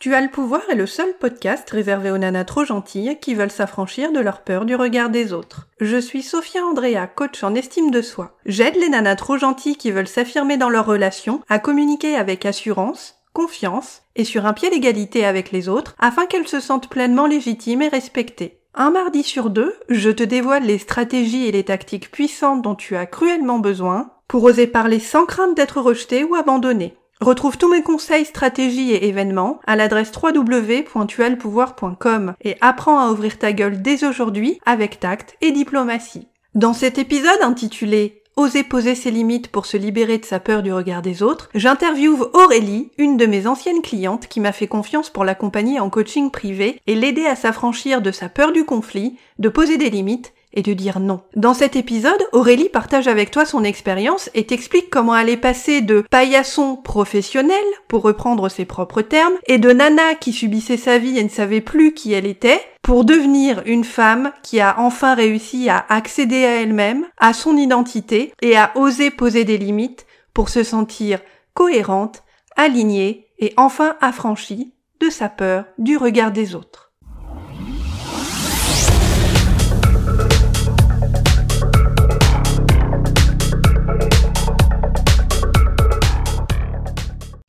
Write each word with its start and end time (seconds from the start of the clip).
Tu 0.00 0.14
as 0.14 0.20
le 0.20 0.28
pouvoir 0.28 0.62
est 0.70 0.76
le 0.76 0.86
seul 0.86 1.12
podcast 1.18 1.68
réservé 1.70 2.12
aux 2.12 2.18
nanas 2.18 2.44
trop 2.44 2.64
gentilles 2.64 3.18
qui 3.20 3.34
veulent 3.34 3.50
s'affranchir 3.50 4.12
de 4.12 4.20
leur 4.20 4.42
peur 4.42 4.64
du 4.64 4.76
regard 4.76 5.10
des 5.10 5.32
autres. 5.32 5.66
Je 5.80 5.96
suis 5.96 6.22
Sophia 6.22 6.64
Andrea, 6.64 7.08
coach 7.12 7.42
en 7.42 7.56
estime 7.56 7.90
de 7.90 8.00
soi. 8.00 8.36
J'aide 8.46 8.76
les 8.76 8.90
nanas 8.90 9.16
trop 9.16 9.38
gentilles 9.38 9.76
qui 9.76 9.90
veulent 9.90 10.06
s'affirmer 10.06 10.56
dans 10.56 10.70
leurs 10.70 10.86
relations 10.86 11.42
à 11.48 11.58
communiquer 11.58 12.14
avec 12.14 12.46
assurance, 12.46 13.16
confiance 13.32 14.02
et 14.14 14.22
sur 14.22 14.46
un 14.46 14.52
pied 14.52 14.70
d'égalité 14.70 15.24
avec 15.24 15.50
les 15.50 15.68
autres 15.68 15.96
afin 15.98 16.26
qu'elles 16.26 16.46
se 16.46 16.60
sentent 16.60 16.88
pleinement 16.88 17.26
légitimes 17.26 17.82
et 17.82 17.88
respectées. 17.88 18.60
Un 18.74 18.92
mardi 18.92 19.24
sur 19.24 19.50
deux, 19.50 19.74
je 19.88 20.10
te 20.10 20.22
dévoile 20.22 20.62
les 20.62 20.78
stratégies 20.78 21.48
et 21.48 21.52
les 21.52 21.64
tactiques 21.64 22.12
puissantes 22.12 22.62
dont 22.62 22.76
tu 22.76 22.94
as 22.94 23.06
cruellement 23.06 23.58
besoin 23.58 24.12
pour 24.28 24.44
oser 24.44 24.68
parler 24.68 25.00
sans 25.00 25.26
crainte 25.26 25.56
d'être 25.56 25.80
rejeté 25.80 26.22
ou 26.22 26.36
abandonné. 26.36 26.94
Retrouve 27.20 27.58
tous 27.58 27.68
mes 27.68 27.82
conseils, 27.82 28.24
stratégies 28.24 28.92
et 28.92 29.08
événements 29.08 29.58
à 29.66 29.74
l'adresse 29.74 30.12
www.tualpouvoir.com 30.14 32.34
et 32.42 32.56
apprends 32.60 33.00
à 33.00 33.10
ouvrir 33.10 33.38
ta 33.38 33.52
gueule 33.52 33.82
dès 33.82 34.04
aujourd'hui 34.04 34.60
avec 34.64 35.00
tact 35.00 35.36
et 35.40 35.50
diplomatie. 35.50 36.28
Dans 36.54 36.74
cet 36.74 36.96
épisode 36.98 37.42
intitulé 37.42 38.22
Oser 38.36 38.62
poser 38.62 38.94
ses 38.94 39.10
limites 39.10 39.48
pour 39.48 39.66
se 39.66 39.76
libérer 39.76 40.18
de 40.18 40.24
sa 40.24 40.38
peur 40.38 40.62
du 40.62 40.72
regard 40.72 41.02
des 41.02 41.24
autres, 41.24 41.48
j'interviewe 41.56 42.30
Aurélie, 42.34 42.92
une 42.96 43.16
de 43.16 43.26
mes 43.26 43.48
anciennes 43.48 43.82
clientes 43.82 44.28
qui 44.28 44.38
m'a 44.38 44.52
fait 44.52 44.68
confiance 44.68 45.10
pour 45.10 45.24
l'accompagner 45.24 45.80
en 45.80 45.90
coaching 45.90 46.30
privé 46.30 46.80
et 46.86 46.94
l'aider 46.94 47.26
à 47.26 47.34
s'affranchir 47.34 48.00
de 48.00 48.12
sa 48.12 48.28
peur 48.28 48.52
du 48.52 48.64
conflit, 48.64 49.16
de 49.40 49.48
poser 49.48 49.76
des 49.76 49.90
limites 49.90 50.34
et 50.52 50.62
de 50.62 50.72
dire 50.72 51.00
non. 51.00 51.20
Dans 51.36 51.54
cet 51.54 51.76
épisode, 51.76 52.26
Aurélie 52.32 52.68
partage 52.68 53.08
avec 53.08 53.30
toi 53.30 53.44
son 53.44 53.64
expérience 53.64 54.30
et 54.34 54.46
t'explique 54.46 54.90
comment 54.90 55.16
elle 55.16 55.28
est 55.28 55.36
passée 55.36 55.80
de 55.80 56.04
paillasson 56.10 56.76
professionnel, 56.76 57.64
pour 57.88 58.02
reprendre 58.02 58.48
ses 58.48 58.64
propres 58.64 59.02
termes, 59.02 59.34
et 59.46 59.58
de 59.58 59.70
nana 59.70 60.14
qui 60.14 60.32
subissait 60.32 60.76
sa 60.76 60.98
vie 60.98 61.18
et 61.18 61.24
ne 61.24 61.28
savait 61.28 61.60
plus 61.60 61.94
qui 61.94 62.12
elle 62.12 62.26
était, 62.26 62.60
pour 62.82 63.04
devenir 63.04 63.62
une 63.66 63.84
femme 63.84 64.32
qui 64.42 64.60
a 64.60 64.80
enfin 64.80 65.14
réussi 65.14 65.68
à 65.68 65.84
accéder 65.88 66.44
à 66.44 66.62
elle-même, 66.62 67.04
à 67.18 67.32
son 67.32 67.56
identité 67.56 68.32
et 68.40 68.56
à 68.56 68.72
oser 68.76 69.10
poser 69.10 69.44
des 69.44 69.58
limites 69.58 70.06
pour 70.32 70.48
se 70.48 70.62
sentir 70.62 71.20
cohérente, 71.54 72.22
alignée 72.56 73.26
et 73.38 73.52
enfin 73.56 73.96
affranchie 74.00 74.72
de 75.00 75.10
sa 75.10 75.28
peur 75.28 75.64
du 75.78 75.96
regard 75.96 76.32
des 76.32 76.54
autres. 76.54 76.87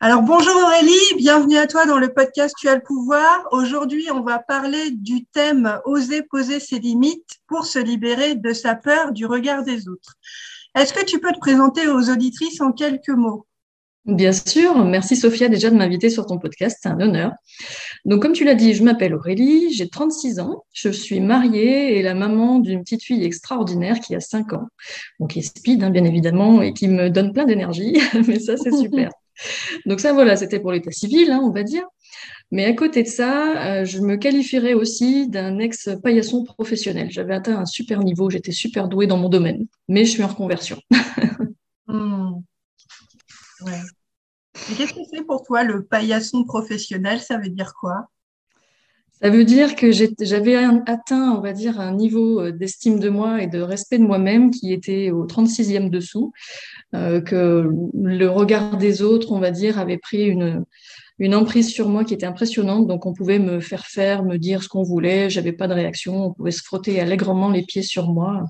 Alors 0.09 0.23
bonjour 0.23 0.55
Aurélie, 0.55 1.17
bienvenue 1.17 1.57
à 1.57 1.67
toi 1.67 1.85
dans 1.85 1.99
le 1.99 2.11
podcast 2.11 2.55
Tu 2.59 2.67
as 2.67 2.73
le 2.73 2.81
pouvoir. 2.81 3.47
Aujourd'hui, 3.51 4.07
on 4.11 4.21
va 4.21 4.39
parler 4.39 4.89
du 4.89 5.25
thème 5.25 5.79
Oser 5.85 6.23
poser 6.23 6.59
ses 6.59 6.79
limites 6.79 7.29
pour 7.47 7.67
se 7.67 7.77
libérer 7.77 8.33
de 8.33 8.51
sa 8.51 8.73
peur 8.73 9.11
du 9.11 9.27
regard 9.27 9.63
des 9.63 9.87
autres. 9.87 10.15
Est-ce 10.75 10.95
que 10.95 11.05
tu 11.05 11.19
peux 11.19 11.31
te 11.31 11.37
présenter 11.37 11.87
aux 11.87 12.09
auditrices 12.09 12.59
en 12.59 12.71
quelques 12.71 13.09
mots? 13.09 13.45
Bien 14.05 14.31
sûr, 14.31 14.83
merci 14.83 15.15
Sophia 15.15 15.47
déjà 15.47 15.69
de 15.69 15.75
m'inviter 15.75 16.09
sur 16.09 16.25
ton 16.25 16.39
podcast, 16.39 16.79
c'est 16.81 16.89
un 16.89 16.99
honneur. 16.99 17.33
Donc 18.03 18.23
comme 18.23 18.33
tu 18.33 18.45
l'as 18.45 18.55
dit, 18.55 18.73
je 18.73 18.83
m'appelle 18.83 19.13
Aurélie, 19.13 19.71
j'ai 19.73 19.89
36 19.89 20.39
ans, 20.39 20.63
je 20.73 20.89
suis 20.89 21.19
mariée 21.19 21.99
et 21.99 22.01
la 22.01 22.15
maman 22.15 22.57
d'une 22.57 22.81
petite 22.81 23.03
fille 23.03 23.23
extraordinaire 23.23 23.99
qui 23.99 24.15
a 24.15 24.19
5 24.19 24.53
ans, 24.53 24.69
donc 25.19 25.33
qui 25.33 25.39
est 25.39 25.55
speed 25.55 25.83
hein, 25.83 25.91
bien 25.91 26.05
évidemment 26.05 26.63
et 26.63 26.73
qui 26.73 26.87
me 26.87 27.11
donne 27.11 27.31
plein 27.31 27.45
d'énergie, 27.45 28.01
mais 28.27 28.39
ça 28.39 28.57
c'est 28.57 28.75
super. 28.75 29.11
Donc 29.85 29.99
ça, 29.99 30.13
voilà, 30.13 30.35
c'était 30.35 30.59
pour 30.59 30.71
l'état 30.71 30.91
civil, 30.91 31.31
hein, 31.31 31.41
on 31.43 31.51
va 31.51 31.63
dire. 31.63 31.85
Mais 32.51 32.65
à 32.65 32.73
côté 32.73 33.03
de 33.03 33.07
ça, 33.07 33.81
euh, 33.81 33.85
je 33.85 33.99
me 33.99 34.15
qualifierais 34.15 34.73
aussi 34.73 35.29
d'un 35.29 35.59
ex-paillasson 35.59 36.43
professionnel. 36.43 37.09
J'avais 37.11 37.35
atteint 37.35 37.59
un 37.59 37.65
super 37.65 37.99
niveau, 38.03 38.29
j'étais 38.29 38.51
super 38.51 38.87
douée 38.87 39.07
dans 39.07 39.17
mon 39.17 39.29
domaine, 39.29 39.67
mais 39.87 40.05
je 40.05 40.11
suis 40.11 40.23
en 40.23 40.27
reconversion. 40.27 40.79
Hmm. 41.91 42.41
Qu'est-ce 44.77 44.93
que 44.93 44.99
c'est 45.11 45.25
pour 45.25 45.41
toi 45.41 45.63
le 45.63 45.83
paillasson 45.83 46.43
professionnel? 46.43 47.19
Ça 47.19 47.39
veut 47.39 47.49
dire 47.49 47.73
quoi? 47.73 48.05
Ça 49.21 49.29
veut 49.29 49.43
dire 49.43 49.75
que 49.75 49.91
j'avais 49.91 50.55
atteint, 50.55 51.33
on 51.33 51.41
va 51.41 51.51
dire, 51.51 51.79
un 51.81 51.93
niveau 51.93 52.39
euh, 52.39 52.51
d'estime 52.51 52.99
de 52.99 53.09
moi 53.09 53.41
et 53.41 53.47
de 53.47 53.59
respect 53.59 53.97
de 53.97 54.03
moi-même 54.03 54.49
qui 54.49 54.71
était 54.71 55.11
au 55.11 55.25
36e 55.25 55.89
dessous, 55.89 56.31
euh, 56.95 57.19
que 57.19 57.69
le 57.93 58.25
regard 58.27 58.77
des 58.77 59.01
autres, 59.01 59.33
on 59.33 59.39
va 59.39 59.51
dire, 59.51 59.77
avait 59.77 59.97
pris 59.97 60.23
une, 60.23 60.63
emprise 61.33 61.69
sur 61.69 61.89
moi 61.89 62.05
qui 62.05 62.13
était 62.13 62.25
impressionnante. 62.25 62.87
Donc, 62.87 63.05
on 63.05 63.13
pouvait 63.13 63.39
me 63.39 63.59
faire 63.59 63.85
faire, 63.87 64.23
me 64.23 64.37
dire 64.37 64.63
ce 64.63 64.69
qu'on 64.69 64.83
voulait. 64.83 65.29
J'avais 65.29 65.51
pas 65.51 65.67
de 65.67 65.73
réaction. 65.73 66.27
On 66.27 66.33
pouvait 66.33 66.51
se 66.51 66.63
frotter 66.63 67.01
allègrement 67.01 67.49
les 67.49 67.63
pieds 67.63 67.83
sur 67.83 68.09
moi. 68.09 68.45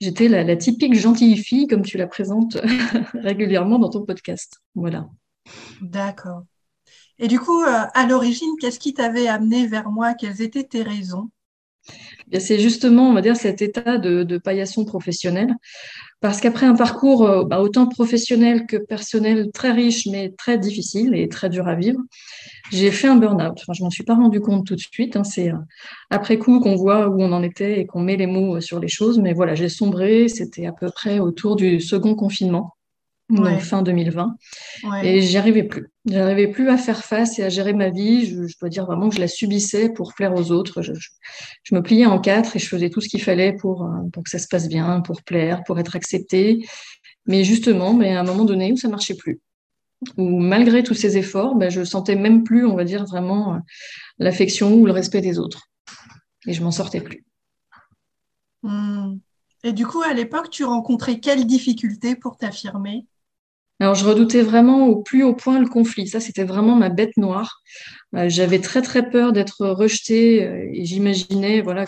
J'étais 0.00 0.28
la, 0.28 0.44
la 0.44 0.54
typique 0.54 0.94
gentille 0.94 1.36
fille, 1.36 1.66
comme 1.66 1.82
tu 1.82 1.98
la 1.98 2.06
présentes 2.06 2.58
régulièrement 3.14 3.80
dans 3.80 3.90
ton 3.90 4.04
podcast. 4.04 4.58
Voilà. 4.76 5.08
D'accord. 5.80 6.44
Et 7.18 7.28
du 7.28 7.40
coup, 7.40 7.62
euh, 7.62 7.84
à 7.94 8.06
l'origine, 8.06 8.50
qu'est-ce 8.60 8.78
qui 8.78 8.94
t'avait 8.94 9.28
amené 9.28 9.66
vers 9.66 9.90
moi? 9.90 10.14
Quelles 10.14 10.42
étaient 10.42 10.64
tes 10.64 10.82
raisons? 10.82 11.30
C'est 12.40 12.58
justement, 12.58 13.08
on 13.08 13.14
va 13.14 13.22
dire, 13.22 13.36
cet 13.36 13.62
état 13.62 13.98
de, 13.98 14.38
paillasson 14.38 14.84
professionnel. 14.84 15.54
Parce 16.20 16.40
qu'après 16.40 16.66
un 16.66 16.74
parcours 16.74 17.24
euh, 17.24 17.44
bah, 17.44 17.60
autant 17.60 17.86
professionnel 17.86 18.66
que 18.66 18.76
personnel 18.76 19.50
très 19.52 19.70
riche, 19.70 20.06
mais 20.06 20.30
très 20.36 20.58
difficile 20.58 21.14
et 21.14 21.28
très 21.28 21.48
dur 21.48 21.68
à 21.68 21.74
vivre, 21.74 22.00
j'ai 22.72 22.90
fait 22.90 23.06
un 23.06 23.16
burn-out. 23.16 23.52
Enfin, 23.60 23.72
je 23.74 23.82
m'en 23.82 23.90
suis 23.90 24.02
pas 24.02 24.14
rendu 24.14 24.40
compte 24.40 24.66
tout 24.66 24.74
de 24.74 24.80
suite. 24.80 25.16
Hein. 25.16 25.24
C'est 25.24 25.50
euh, 25.50 25.58
après 26.10 26.38
coup 26.38 26.60
qu'on 26.60 26.74
voit 26.74 27.08
où 27.08 27.22
on 27.22 27.32
en 27.32 27.42
était 27.42 27.80
et 27.80 27.86
qu'on 27.86 28.00
met 28.00 28.16
les 28.16 28.26
mots 28.26 28.60
sur 28.60 28.80
les 28.80 28.88
choses. 28.88 29.18
Mais 29.20 29.34
voilà, 29.34 29.54
j'ai 29.54 29.68
sombré. 29.68 30.28
C'était 30.28 30.66
à 30.66 30.72
peu 30.72 30.90
près 30.90 31.18
autour 31.20 31.54
du 31.54 31.80
second 31.80 32.14
confinement 32.14 32.75
donc 33.28 33.60
fin 33.60 33.82
2020. 33.82 34.36
Et 35.02 35.20
j'y 35.20 35.36
arrivais 35.36 35.64
plus. 35.64 35.88
J'arrivais 36.04 36.48
plus 36.48 36.68
à 36.68 36.76
faire 36.76 37.04
face 37.04 37.38
et 37.38 37.42
à 37.42 37.48
gérer 37.48 37.72
ma 37.72 37.90
vie. 37.90 38.26
Je, 38.26 38.58
dois 38.60 38.68
dire 38.68 38.86
vraiment 38.86 39.08
que 39.08 39.16
je 39.16 39.20
la 39.20 39.28
subissais 39.28 39.88
pour 39.90 40.14
plaire 40.14 40.34
aux 40.34 40.52
autres. 40.52 40.82
Je, 40.82 41.74
me 41.74 41.80
pliais 41.80 42.06
en 42.06 42.20
quatre 42.20 42.56
et 42.56 42.58
je 42.58 42.68
faisais 42.68 42.90
tout 42.90 43.00
ce 43.00 43.08
qu'il 43.08 43.22
fallait 43.22 43.52
pour, 43.52 43.84
euh, 43.84 44.08
pour 44.12 44.22
que 44.22 44.30
ça 44.30 44.38
se 44.38 44.46
passe 44.48 44.68
bien, 44.68 45.00
pour 45.00 45.22
plaire, 45.22 45.62
pour 45.64 45.78
être 45.78 45.96
acceptée. 45.96 46.64
Mais 47.26 47.42
justement, 47.42 47.94
mais 47.94 48.14
à 48.14 48.20
un 48.20 48.24
moment 48.24 48.44
donné 48.44 48.72
où 48.72 48.76
ça 48.76 48.88
marchait 48.88 49.16
plus, 49.16 49.40
où 50.16 50.38
malgré 50.38 50.84
tous 50.84 50.94
ces 50.94 51.16
efforts, 51.16 51.56
ben, 51.56 51.70
je 51.70 51.82
sentais 51.82 52.14
même 52.14 52.44
plus, 52.44 52.64
on 52.64 52.76
va 52.76 52.84
dire 52.84 53.04
vraiment, 53.04 53.54
euh, 53.54 53.58
l'affection 54.18 54.74
ou 54.74 54.86
le 54.86 54.92
respect 54.92 55.20
des 55.20 55.40
autres. 55.40 55.68
Et 56.46 56.52
je 56.52 56.62
m'en 56.62 56.70
sortais 56.70 57.00
plus. 57.00 57.24
Hmm. 58.62 59.16
Et 59.64 59.72
du 59.72 59.84
coup, 59.84 60.02
à 60.02 60.12
l'époque, 60.12 60.50
tu 60.50 60.62
rencontrais 60.62 61.18
quelles 61.18 61.44
difficultés 61.44 62.14
pour 62.14 62.36
t'affirmer? 62.36 63.04
Alors, 63.78 63.94
je 63.94 64.06
redoutais 64.06 64.40
vraiment 64.40 64.86
au 64.86 65.02
plus 65.02 65.22
haut 65.22 65.34
point 65.34 65.60
le 65.60 65.68
conflit. 65.68 66.08
Ça, 66.08 66.18
c'était 66.18 66.44
vraiment 66.44 66.76
ma 66.76 66.88
bête 66.88 67.16
noire. 67.18 67.60
Euh, 68.14 68.26
j'avais 68.28 68.58
très, 68.60 68.80
très 68.80 69.10
peur 69.10 69.32
d'être 69.32 69.66
rejetée 69.66 70.44
euh, 70.44 70.70
et 70.72 70.86
j'imaginais 70.86 71.60
voilà, 71.60 71.84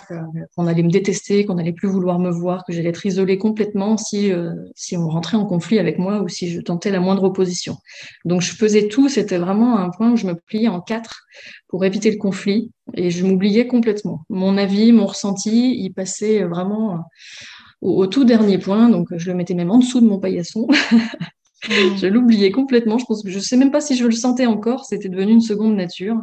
qu'on 0.55 0.67
allait 0.67 0.83
me 0.83 0.91
détester, 0.91 1.45
qu'on 1.45 1.57
allait 1.57 1.73
plus 1.73 1.87
vouloir 1.87 2.19
me 2.19 2.29
voir, 2.29 2.63
que 2.63 2.73
j'allais 2.73 2.89
être 2.89 3.07
isolée 3.07 3.39
complètement 3.39 3.97
si, 3.97 4.31
euh, 4.31 4.53
si 4.75 4.97
on 4.97 5.07
rentrait 5.07 5.37
en 5.37 5.45
conflit 5.45 5.79
avec 5.79 5.97
moi 5.97 6.21
ou 6.21 6.27
si 6.27 6.51
je 6.51 6.61
tentais 6.61 6.91
la 6.91 6.99
moindre 6.99 7.23
opposition. 7.23 7.77
Donc, 8.23 8.41
je 8.41 8.51
faisais 8.51 8.87
tout. 8.87 9.09
C'était 9.09 9.39
vraiment 9.39 9.79
un 9.79 9.89
point 9.89 10.11
où 10.11 10.15
je 10.15 10.27
me 10.27 10.35
pliais 10.35 10.67
en 10.67 10.81
quatre 10.81 11.23
pour 11.69 11.85
éviter 11.85 12.11
le 12.11 12.17
conflit 12.17 12.71
et 12.93 13.09
je 13.09 13.25
m'oubliais 13.25 13.65
complètement. 13.65 14.25
Mon 14.29 14.57
avis, 14.57 14.91
mon 14.91 15.07
ressenti, 15.07 15.75
il 15.79 15.91
passait 15.91 16.43
vraiment 16.43 17.03
au, 17.81 18.03
au 18.03 18.05
tout 18.05 18.25
dernier 18.25 18.59
point. 18.59 18.89
Donc, 18.89 19.07
je 19.15 19.31
le 19.31 19.35
mettais 19.35 19.55
même 19.55 19.71
en 19.71 19.79
dessous 19.79 20.01
de 20.01 20.05
mon 20.05 20.19
paillasson. 20.19 20.67
je 21.63 22.07
l'oubliais 22.07 22.51
complètement. 22.51 22.97
Je 22.97 23.05
pense 23.05 23.23
que 23.23 23.29
je 23.29 23.39
sais 23.39 23.57
même 23.57 23.71
pas 23.71 23.81
si 23.81 23.95
je 23.95 24.05
le 24.05 24.11
sentais 24.11 24.45
encore. 24.45 24.85
C'était 24.85 25.09
devenu 25.09 25.33
une 25.33 25.41
seconde 25.41 25.75
nature. 25.75 26.17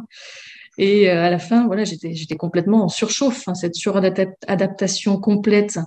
Et 0.77 1.09
euh, 1.09 1.23
à 1.23 1.29
la 1.29 1.39
fin, 1.39 1.65
voilà, 1.65 1.83
j'étais, 1.83 2.13
j'étais 2.13 2.35
complètement 2.35 2.83
en 2.83 2.89
surchauffe. 2.89 3.47
Hein, 3.47 3.55
cette 3.55 3.75
suradaptation 3.75 5.19
complète 5.19 5.79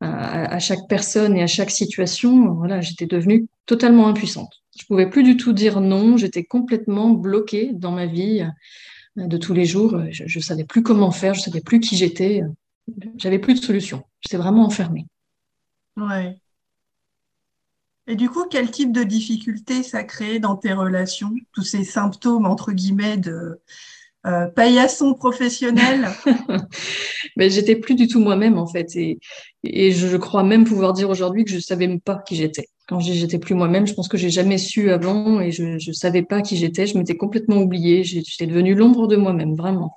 à, 0.00 0.54
à, 0.54 0.58
chaque 0.58 0.88
personne 0.88 1.36
et 1.36 1.42
à 1.42 1.46
chaque 1.46 1.70
situation. 1.70 2.54
Voilà, 2.54 2.80
j'étais 2.80 3.06
devenue 3.06 3.46
totalement 3.66 4.08
impuissante. 4.08 4.62
Je 4.78 4.86
pouvais 4.86 5.08
plus 5.08 5.22
du 5.22 5.36
tout 5.36 5.52
dire 5.52 5.80
non. 5.80 6.16
J'étais 6.16 6.44
complètement 6.44 7.10
bloquée 7.10 7.72
dans 7.74 7.92
ma 7.92 8.06
vie 8.06 8.46
euh, 9.18 9.26
de 9.26 9.36
tous 9.36 9.52
les 9.52 9.66
jours. 9.66 10.00
Je, 10.10 10.24
je 10.26 10.40
savais 10.40 10.64
plus 10.64 10.82
comment 10.82 11.10
faire. 11.10 11.34
Je 11.34 11.40
savais 11.40 11.60
plus 11.60 11.80
qui 11.80 11.96
j'étais. 11.96 12.42
J'avais 13.16 13.38
plus 13.38 13.54
de 13.54 13.64
solution. 13.64 14.02
J'étais 14.20 14.38
vraiment 14.38 14.64
enfermée. 14.64 15.06
Ouais. 15.96 16.38
Et 18.08 18.16
du 18.16 18.28
coup, 18.28 18.44
quel 18.50 18.70
type 18.70 18.92
de 18.92 19.04
difficultés 19.04 19.82
ça 19.82 20.02
crée 20.02 20.38
dans 20.38 20.56
tes 20.56 20.72
relations 20.72 21.32
Tous 21.52 21.62
ces 21.62 21.84
symptômes, 21.84 22.46
entre 22.46 22.72
guillemets, 22.72 23.16
de 23.16 23.60
euh, 24.26 24.46
paillasson 24.48 25.14
professionnel? 25.14 26.08
Mais 27.36 27.48
j'étais 27.50 27.76
plus 27.76 27.94
du 27.94 28.08
tout 28.08 28.20
moi-même, 28.20 28.58
en 28.58 28.66
fait. 28.66 28.96
Et, 28.96 29.20
je 29.92 30.16
crois 30.16 30.42
même 30.42 30.64
pouvoir 30.64 30.92
dire 30.92 31.10
aujourd'hui 31.10 31.44
que 31.44 31.52
je 31.52 31.60
savais 31.60 31.86
même 31.86 32.00
pas 32.00 32.18
qui 32.26 32.34
j'étais. 32.34 32.68
Quand 32.88 32.98
j'étais 32.98 33.38
plus 33.38 33.54
moi-même, 33.54 33.86
je 33.86 33.94
pense 33.94 34.08
que 34.08 34.18
j'ai 34.18 34.30
jamais 34.30 34.58
su 34.58 34.90
avant 34.90 35.40
et 35.40 35.52
je 35.52 35.62
ne 35.62 35.92
savais 35.92 36.22
pas 36.22 36.42
qui 36.42 36.56
j'étais. 36.56 36.86
Je 36.86 36.98
m'étais 36.98 37.16
complètement 37.16 37.58
oubliée. 37.58 38.02
J'étais 38.02 38.46
devenue 38.46 38.74
l'ombre 38.74 39.06
de 39.06 39.14
moi-même, 39.16 39.54
vraiment. 39.54 39.96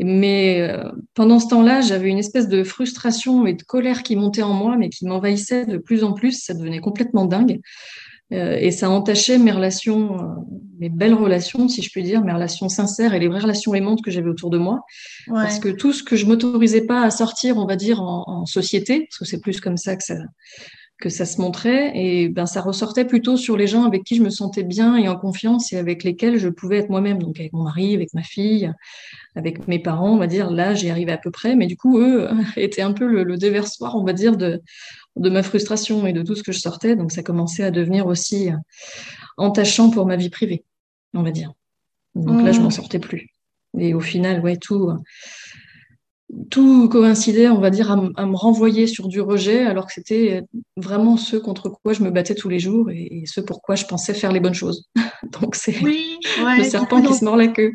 Mais 0.00 0.60
euh, 0.60 0.90
pendant 1.14 1.38
ce 1.38 1.48
temps-là, 1.48 1.80
j'avais 1.80 2.08
une 2.08 2.18
espèce 2.18 2.48
de 2.48 2.64
frustration 2.64 3.46
et 3.46 3.54
de 3.54 3.62
colère 3.62 4.02
qui 4.02 4.16
montait 4.16 4.42
en 4.42 4.52
moi, 4.52 4.76
mais 4.76 4.88
qui 4.88 5.06
m'envahissait 5.06 5.66
de 5.66 5.78
plus 5.78 6.02
en 6.02 6.12
plus. 6.12 6.42
Ça 6.42 6.54
devenait 6.54 6.80
complètement 6.80 7.24
dingue. 7.24 7.60
Euh, 8.32 8.56
et 8.58 8.70
ça 8.70 8.90
entachait 8.90 9.38
mes 9.38 9.52
relations, 9.52 10.18
euh, 10.18 10.26
mes 10.80 10.88
belles 10.88 11.14
relations, 11.14 11.68
si 11.68 11.82
je 11.82 11.90
puis 11.90 12.02
dire, 12.02 12.24
mes 12.24 12.32
relations 12.32 12.68
sincères 12.68 13.14
et 13.14 13.20
les 13.20 13.28
vraies 13.28 13.40
relations 13.40 13.74
aimantes 13.74 14.02
que 14.02 14.10
j'avais 14.10 14.30
autour 14.30 14.50
de 14.50 14.58
moi. 14.58 14.80
Parce 15.28 15.58
que 15.58 15.68
tout 15.68 15.92
ce 15.92 16.02
que 16.02 16.16
je 16.16 16.26
m'autorisais 16.26 16.86
pas 16.86 17.02
à 17.02 17.10
sortir, 17.10 17.58
on 17.58 17.66
va 17.66 17.76
dire, 17.76 18.02
en, 18.02 18.24
en 18.26 18.46
société, 18.46 19.06
parce 19.08 19.18
que 19.18 19.24
c'est 19.26 19.40
plus 19.40 19.60
comme 19.60 19.76
ça 19.76 19.94
que 19.94 20.02
ça, 20.02 20.16
que 21.00 21.08
ça 21.08 21.26
se 21.26 21.40
montrait, 21.40 21.92
et 21.94 22.28
ben 22.28 22.46
ça 22.46 22.60
ressortait 22.60 23.04
plutôt 23.04 23.36
sur 23.36 23.56
les 23.56 23.66
gens 23.66 23.84
avec 23.84 24.04
qui 24.04 24.16
je 24.16 24.22
me 24.22 24.30
sentais 24.30 24.62
bien 24.62 24.96
et 24.96 25.08
en 25.08 25.16
confiance 25.16 25.72
et 25.72 25.76
avec 25.76 26.04
lesquels 26.04 26.38
je 26.38 26.48
pouvais 26.48 26.78
être 26.78 26.88
moi-même, 26.88 27.18
donc 27.18 27.38
avec 27.40 27.52
mon 27.52 27.64
mari, 27.64 27.94
avec 27.94 28.14
ma 28.14 28.22
fille, 28.22 28.72
avec 29.34 29.66
mes 29.66 29.80
parents, 29.80 30.12
on 30.12 30.18
va 30.18 30.28
dire, 30.28 30.50
là 30.50 30.74
j'y 30.74 30.90
arrivais 30.90 31.12
à 31.12 31.18
peu 31.18 31.30
près, 31.30 31.56
mais 31.56 31.66
du 31.66 31.76
coup 31.76 31.98
eux 31.98 32.28
étaient 32.56 32.82
un 32.82 32.92
peu 32.92 33.06
le, 33.06 33.24
le 33.24 33.36
déversoir, 33.36 33.96
on 33.96 34.04
va 34.04 34.12
dire, 34.12 34.36
de, 34.36 34.62
de 35.16 35.30
ma 35.30 35.42
frustration 35.42 36.06
et 36.06 36.12
de 36.12 36.22
tout 36.22 36.34
ce 36.34 36.42
que 36.42 36.52
je 36.52 36.60
sortais. 36.60 36.96
Donc 36.96 37.12
ça 37.12 37.22
commençait 37.22 37.64
à 37.64 37.70
devenir 37.70 38.06
aussi 38.06 38.50
entachant 39.36 39.90
pour 39.90 40.06
ma 40.06 40.16
vie 40.16 40.30
privée, 40.30 40.64
on 41.12 41.22
va 41.22 41.30
dire. 41.30 41.52
Donc 42.14 42.44
là, 42.44 42.52
je 42.52 42.60
m'en 42.60 42.68
mmh. 42.68 42.72
sortais 42.72 42.98
plus. 42.98 43.28
Et 43.78 43.92
au 43.94 44.00
final, 44.00 44.40
ouais, 44.40 44.56
tout, 44.56 44.92
tout 46.50 46.88
coïncidait, 46.88 47.48
on 47.48 47.60
va 47.60 47.70
dire, 47.70 47.90
à, 47.90 47.96
me 47.96 48.36
renvoyer 48.36 48.86
sur 48.86 49.08
du 49.08 49.20
rejet, 49.20 49.64
alors 49.64 49.86
que 49.86 49.92
c'était 49.92 50.42
vraiment 50.76 51.16
ce 51.16 51.36
contre 51.36 51.68
quoi 51.68 51.92
je 51.92 52.02
me 52.02 52.10
battais 52.10 52.34
tous 52.34 52.48
les 52.48 52.58
jours 52.58 52.90
et, 52.90 53.24
ce 53.26 53.40
pourquoi 53.40 53.74
je 53.74 53.84
pensais 53.84 54.14
faire 54.14 54.32
les 54.32 54.40
bonnes 54.40 54.54
choses. 54.54 54.88
Donc 55.40 55.54
c'est 55.54 55.76
le 55.80 56.64
serpent 56.64 57.02
qui 57.02 57.14
se 57.14 57.24
mord 57.24 57.36
la 57.36 57.48
queue. 57.48 57.72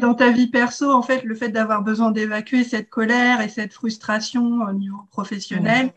dans 0.00 0.14
ta 0.14 0.30
vie 0.30 0.48
perso, 0.48 0.90
en 0.90 1.02
fait, 1.02 1.22
le 1.24 1.34
fait 1.34 1.50
d'avoir 1.50 1.82
besoin 1.82 2.10
d'évacuer 2.10 2.64
cette 2.64 2.88
colère 2.88 3.40
et 3.40 3.48
cette 3.48 3.72
frustration 3.72 4.60
au 4.68 4.72
niveau 4.72 4.98
professionnel, 5.10 5.92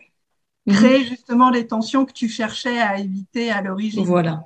Mhm. 0.68 0.76
créer 0.76 1.04
justement 1.06 1.50
les 1.50 1.66
tensions 1.66 2.06
que 2.06 2.14
tu 2.14 2.30
cherchais 2.30 2.80
à 2.80 3.00
éviter 3.00 3.52
à 3.52 3.62
l'origine. 3.62 4.06
Voilà. 4.06 4.44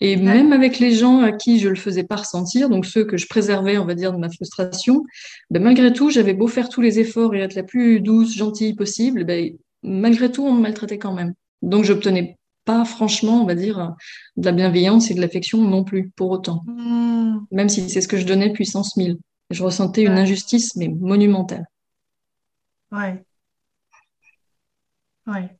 Et 0.00 0.16
même 0.16 0.52
avec 0.52 0.78
les 0.78 0.92
gens 0.92 1.20
à 1.22 1.32
qui 1.32 1.58
je 1.58 1.68
le 1.68 1.74
faisais 1.74 2.04
pas 2.04 2.16
ressentir, 2.16 2.68
donc 2.68 2.86
ceux 2.86 3.04
que 3.04 3.16
je 3.16 3.26
préservais, 3.26 3.78
on 3.78 3.84
va 3.84 3.94
dire, 3.94 4.12
de 4.12 4.18
ma 4.18 4.30
frustration, 4.30 5.02
ben 5.50 5.62
malgré 5.62 5.92
tout, 5.92 6.10
j'avais 6.10 6.34
beau 6.34 6.46
faire 6.46 6.68
tous 6.68 6.80
les 6.80 7.00
efforts 7.00 7.34
et 7.34 7.40
être 7.40 7.54
la 7.54 7.64
plus 7.64 8.00
douce, 8.00 8.36
gentille 8.36 8.74
possible, 8.74 9.24
ben, 9.24 9.56
malgré 9.82 10.30
tout, 10.30 10.44
on 10.44 10.52
me 10.52 10.60
maltraitait 10.60 10.98
quand 10.98 11.12
même. 11.12 11.34
Donc, 11.62 11.84
j'obtenais 11.84 12.38
pas, 12.64 12.84
franchement, 12.84 13.42
on 13.42 13.46
va 13.46 13.54
dire, 13.54 13.94
de 14.36 14.44
la 14.44 14.52
bienveillance 14.52 15.10
et 15.10 15.14
de 15.14 15.20
l'affection 15.20 15.62
non 15.62 15.82
plus, 15.82 16.10
pour 16.10 16.30
autant. 16.30 16.62
Hmm. 16.66 17.38
Même 17.50 17.68
si 17.68 17.88
c'est 17.88 18.00
ce 18.00 18.08
que 18.08 18.18
je 18.18 18.26
donnais 18.26 18.52
puissance 18.52 18.96
1000. 18.96 19.18
Je 19.50 19.64
ressentais 19.64 20.02
une 20.02 20.18
injustice, 20.18 20.76
mais 20.76 20.88
monumentale. 20.88 21.66
Ouais. 22.92 23.24
Ouais. 25.26 25.58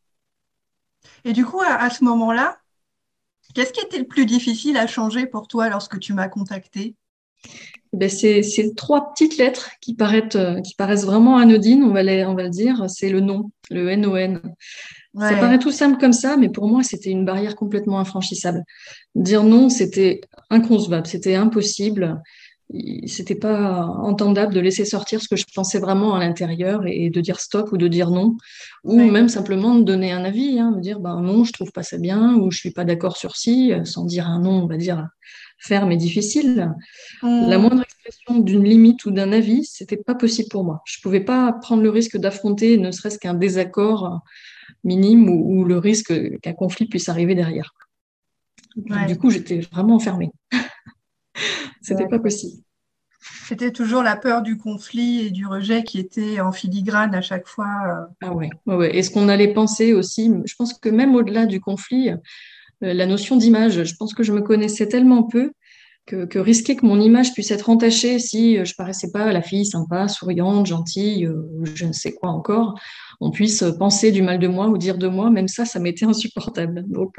Et 1.25 1.32
du 1.32 1.44
coup, 1.44 1.61
à, 1.61 1.91
ce 1.91 2.05
moment-là, 2.05 2.58
qu'est-ce 3.58 3.72
qui 3.72 3.84
était 3.84 3.99
le 3.99 4.06
plus 4.06 4.25
difficile 4.25 4.76
à 4.76 4.87
changer 4.87 5.26
pour 5.26 5.49
toi 5.49 5.69
lorsque 5.69 5.99
tu 5.99 6.12
m'as 6.12 6.28
contacté 6.28 6.94
ben 7.93 8.08
c'est, 8.08 8.43
trois 8.76 9.12
petites 9.12 9.37
lettres 9.37 9.70
qui 9.81 9.94
paraissent, 9.94 10.37
euh, 10.37 10.60
qui 10.60 10.75
paraissent 10.75 11.06
vraiment 11.06 11.38
anodines, 11.38 11.82
on 11.82 11.93
va, 11.93 12.02
on 12.28 12.34
va 12.34 12.43
le 12.43 12.50
dire. 12.50 12.84
C'est 12.88 13.08
le 13.08 13.20
nom, 13.20 13.50
le 13.70 13.96
NON. 13.96 14.40
Ça 15.19 15.34
paraît 15.37 15.58
tout 15.58 15.72
simple 15.72 15.99
comme 15.99 16.12
ça, 16.12 16.37
mais 16.37 16.50
pour 16.50 16.69
moi, 16.69 16.82
c'était 16.82 17.10
une 17.10 17.25
barrière 17.25 17.56
complètement 17.56 17.99
infranchissable. 17.99 18.62
Dire 19.14 19.43
non, 19.43 19.70
c'était 19.70 20.20
inconcevable, 20.50 21.06
c'était 21.06 21.34
impossible 21.34 22.20
c'était 23.06 23.35
pas 23.35 23.87
entendable 23.87 24.53
de 24.53 24.61
laisser 24.61 24.85
sortir 24.85 25.23
ce 25.23 25.29
que 25.29 25.37
je 25.37 25.44
pensais 25.55 25.79
vraiment 25.79 26.15
à 26.15 26.20
l'intérieur 26.20 26.82
et 26.87 27.09
de 27.09 27.20
dire 27.20 27.41
stop 27.41 27.73
ou 27.73 27.79
de 27.79 27.88
dire 27.88 28.11
non. 28.11 28.37
Ou 28.85 28.99
même 28.99 29.29
simplement 29.29 29.75
de 29.75 29.82
donner 29.82 30.12
un 30.12 30.25
avis 30.25 30.59
hein, 30.59 30.73
de 30.73 30.81
dire 30.81 31.00
ben 31.00 31.20
non 31.20 31.44
je 31.44 31.53
trouve 31.53 31.73
pas 31.73 31.82
ça 31.82 31.97
bien 31.97 32.35
ou 32.35 32.50
je 32.50 32.59
suis 32.59 32.70
pas 32.70 32.85
d'accord 32.85 33.17
sur 33.17 33.37
ci 33.37 33.73
sans 33.85 34.05
dire 34.05 34.26
un 34.26 34.41
non 34.41 34.65
on 34.65 34.67
va 34.67 34.76
dire 34.76 35.06
ferme 35.59 35.93
et 35.93 35.97
difficile. 35.97 36.75
La 37.23 37.59
mmh. 37.59 37.61
moindre 37.61 37.82
expression 37.82 38.38
d'une 38.38 38.65
limite 38.65 39.05
ou 39.06 39.11
d'un 39.12 39.32
avis 39.32 39.65
c'était 39.65 39.97
pas 39.97 40.15
possible 40.15 40.49
pour 40.50 40.65
moi. 40.65 40.82
Je 40.85 41.00
pouvais 41.03 41.20
pas 41.20 41.53
prendre 41.53 41.82
le 41.82 41.91
risque 41.91 42.19
d'affronter 42.19 42.76
ne 42.76 42.91
serait-ce 42.91 43.19
qu'un 43.19 43.35
désaccord 43.35 44.20
minime 44.85 45.29
ou, 45.31 45.65
le 45.65 45.79
risque 45.79 46.12
qu'un 46.41 46.53
conflit 46.53 46.87
puisse 46.87 47.09
arriver 47.09 47.35
derrière. 47.35 47.73
Du 49.09 49.17
coup 49.17 49.31
j'étais 49.31 49.61
vraiment 49.73 49.97
enfermée 49.97 50.31
C'était 51.82 52.08
pas 52.08 52.19
possible. 52.19 52.62
C'était 53.46 53.73
toujours 53.73 54.02
la 54.02 54.17
peur 54.17 54.43
du 54.43 54.56
conflit 54.56 55.26
et 55.26 55.31
du 55.31 55.46
rejet 55.46 55.82
qui 55.82 55.99
était 55.99 56.40
en 56.40 56.52
filigrane 56.52 57.14
à 57.14 57.20
chaque 57.20 57.46
fois. 57.46 57.67
Euh. 57.87 58.14
Ah 58.23 58.32
ouais, 58.32 58.50
ouais, 58.67 58.96
Et 58.96 59.02
ce 59.02 59.11
qu'on 59.11 59.29
allait 59.29 59.52
penser 59.52 59.93
aussi, 59.93 60.32
je 60.44 60.55
pense 60.56 60.75
que 60.75 60.88
même 60.88 61.14
au-delà 61.14 61.46
du 61.46 61.61
conflit, 61.61 62.11
euh, 62.11 62.17
la 62.81 63.06
notion 63.06 63.37
d'image, 63.37 63.82
je 63.82 63.94
pense 63.96 64.14
que 64.14 64.23
je 64.23 64.32
me 64.32 64.40
connaissais 64.40 64.87
tellement 64.87 65.25
peu 65.25 65.52
que, 66.06 66.38
risquer 66.38 66.76
que 66.76 66.87
mon 66.87 67.00
image 67.00 67.35
puisse 67.35 67.50
être 67.50 67.69
entachée 67.69 68.19
si 68.19 68.56
euh, 68.56 68.64
je 68.64 68.75
paraissais 68.75 69.11
pas 69.11 69.32
la 69.32 69.43
fille 69.43 69.67
sympa, 69.67 70.08
souriante, 70.08 70.67
gentille, 70.67 71.29
je 71.64 71.84
ne 71.84 71.93
sais 71.93 72.14
quoi 72.14 72.31
encore, 72.31 72.79
on 73.20 73.31
puisse 73.31 73.65
penser 73.79 74.12
du 74.12 74.23
mal 74.23 74.38
de 74.38 74.49
moi 74.49 74.69
ou 74.69 74.79
dire 74.79 74.99
de 74.99 75.09
moi, 75.09 75.31
même 75.31 75.49
ça, 75.49 75.65
ça 75.65 75.79
m'était 75.81 76.05
insupportable. 76.06 76.85
Donc, 76.88 77.17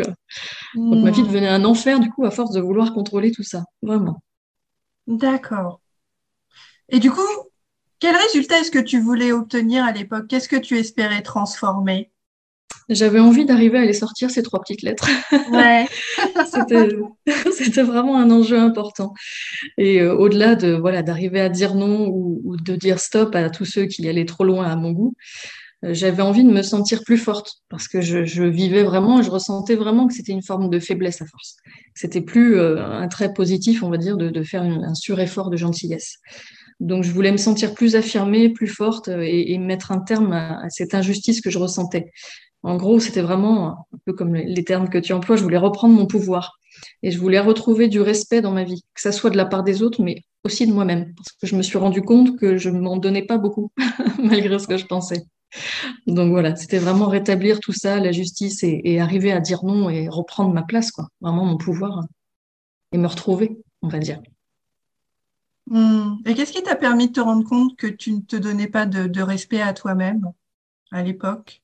donc 0.75 1.03
ma 1.03 1.11
vie 1.11 1.21
hmm. 1.21 1.27
devenait 1.27 1.49
un 1.49 1.65
enfer 1.65 1.99
du 1.99 2.09
coup 2.09 2.25
à 2.25 2.31
force 2.31 2.51
de 2.51 2.61
vouloir 2.61 2.93
contrôler 2.93 3.31
tout 3.31 3.43
ça, 3.43 3.63
vraiment. 3.81 4.21
D'accord. 5.07 5.81
Et 6.89 6.99
du 6.99 7.11
coup, 7.11 7.21
quel 7.99 8.15
résultat 8.15 8.59
est-ce 8.59 8.71
que 8.71 8.79
tu 8.79 8.99
voulais 8.99 9.31
obtenir 9.31 9.83
à 9.83 9.91
l'époque? 9.91 10.27
Qu'est-ce 10.27 10.47
que 10.47 10.55
tu 10.55 10.77
espérais 10.77 11.21
transformer? 11.21 12.11
J'avais 12.89 13.19
envie 13.19 13.45
d'arriver 13.45 13.77
à 13.77 13.85
les 13.85 13.93
sortir, 13.93 14.31
ces 14.31 14.41
trois 14.41 14.61
petites 14.61 14.81
lettres. 14.81 15.07
Ouais. 15.51 15.85
C'était 17.51 17.83
vraiment 17.83 18.17
un 18.17 18.31
enjeu 18.31 18.57
important. 18.57 19.13
Et 19.77 20.01
euh, 20.01 20.15
au-delà 20.15 20.55
de 20.55 20.73
voilà 20.73 21.03
d'arriver 21.03 21.39
à 21.39 21.49
dire 21.49 21.75
non 21.75 22.07
ou, 22.07 22.55
de 22.57 22.75
dire 22.75 22.99
stop 22.99 23.35
à 23.35 23.49
tous 23.49 23.65
ceux 23.65 23.85
qui 23.85 24.07
allaient 24.07 24.25
trop 24.25 24.43
loin 24.43 24.65
à 24.65 24.75
mon 24.75 24.91
goût, 24.91 25.13
euh, 25.13 25.68
j'avais 25.81 26.21
envie 26.21 26.43
de 26.43 26.51
me 26.51 26.61
sentir 26.61 27.03
plus 27.05 27.17
forte 27.17 27.61
parce 27.69 27.87
que 27.87 28.01
je, 28.01 28.43
vivais 28.43 28.83
vraiment, 28.83 29.21
je 29.21 29.31
ressentais 29.31 29.75
vraiment 29.75 30.07
que 30.07 30.13
c'était 30.13 30.31
une 30.31 30.43
forme 30.43 30.69
de 30.69 30.79
faiblesse 30.79 31.21
à 31.21 31.25
force. 31.25 31.55
C'était 31.95 32.21
plus 32.21 32.57
euh, 32.57 32.83
un 32.83 33.07
trait 33.07 33.33
positif, 33.33 33.81
on 33.83 33.89
va 33.89 33.97
dire, 33.97 34.17
de, 34.17 34.43
faire 34.43 34.63
un 34.63 34.93
sureffort 34.95 35.49
de 35.49 35.57
gentillesse. 35.57 36.17
Donc 36.79 37.03
je 37.03 37.11
voulais 37.11 37.31
me 37.31 37.37
sentir 37.37 37.73
plus 37.73 37.95
affirmée, 37.95 38.49
plus 38.49 38.67
forte 38.67 39.09
euh, 39.09 39.23
et, 39.25 39.57
mettre 39.57 39.91
un 39.91 39.99
terme 39.99 40.33
à, 40.33 40.69
cette 40.69 40.93
injustice 40.93 41.41
que 41.41 41.49
je 41.49 41.59
ressentais. 41.59 42.11
En 42.63 42.75
gros, 42.75 42.99
c'était 42.99 43.21
vraiment 43.21 43.69
un 43.93 43.97
peu 44.05 44.13
comme 44.13 44.35
les 44.35 44.63
termes 44.63 44.89
que 44.89 44.97
tu 44.97 45.13
emploies, 45.13 45.37
je 45.37 45.43
voulais 45.43 45.57
reprendre 45.57 45.95
mon 45.95 46.07
pouvoir 46.07 46.59
et 47.03 47.11
je 47.11 47.19
voulais 47.19 47.39
retrouver 47.39 47.87
du 47.87 48.01
respect 48.01 48.41
dans 48.41 48.51
ma 48.51 48.63
vie, 48.63 48.81
que 48.93 49.01
ça 49.01 49.11
soit 49.11 49.29
de 49.29 49.37
la 49.37 49.45
part 49.45 49.63
des 49.63 49.81
autres, 49.81 50.01
mais 50.01 50.23
aussi 50.43 50.67
de 50.67 50.73
moi-même, 50.73 51.13
parce 51.15 51.31
que 51.31 51.47
je 51.47 51.55
me 51.55 51.61
suis 51.61 51.77
rendu 51.77 52.01
compte 52.01 52.37
que 52.37 52.57
je 52.57 52.69
ne 52.69 52.79
m'en 52.79 52.97
donnais 52.97 53.25
pas 53.25 53.37
beaucoup, 53.37 53.71
malgré 54.23 54.59
ce 54.59 54.67
que 54.67 54.77
je 54.77 54.85
pensais. 54.85 55.23
Donc 56.07 56.31
voilà, 56.31 56.55
c'était 56.55 56.77
vraiment 56.77 57.07
rétablir 57.07 57.59
tout 57.59 57.73
ça, 57.73 57.99
la 57.99 58.11
justice 58.11 58.63
et, 58.63 58.99
arriver 58.99 59.31
à 59.31 59.39
dire 59.39 59.63
non 59.63 59.89
et 59.89 60.07
reprendre 60.07 60.53
ma 60.53 60.63
place, 60.63 60.91
quoi. 60.91 61.07
Vraiment 61.21 61.45
mon 61.45 61.57
pouvoir 61.57 62.03
et 62.91 62.97
me 62.97 63.07
retrouver, 63.07 63.57
on 63.81 63.87
va 63.87 63.99
dire. 63.99 64.21
Hmm. 65.67 66.15
Et 66.25 66.33
qu'est-ce 66.33 66.51
qui 66.51 66.63
t'a 66.63 66.75
permis 66.75 67.07
de 67.07 67.13
te 67.13 67.19
rendre 67.19 67.47
compte 67.47 67.75
que 67.77 67.87
tu 67.87 68.11
ne 68.11 68.21
te 68.21 68.35
donnais 68.35 68.67
pas 68.67 68.85
de 68.85 69.21
respect 69.21 69.61
à 69.61 69.73
toi-même 69.73 70.31
à 70.91 71.03
l'époque? 71.03 71.61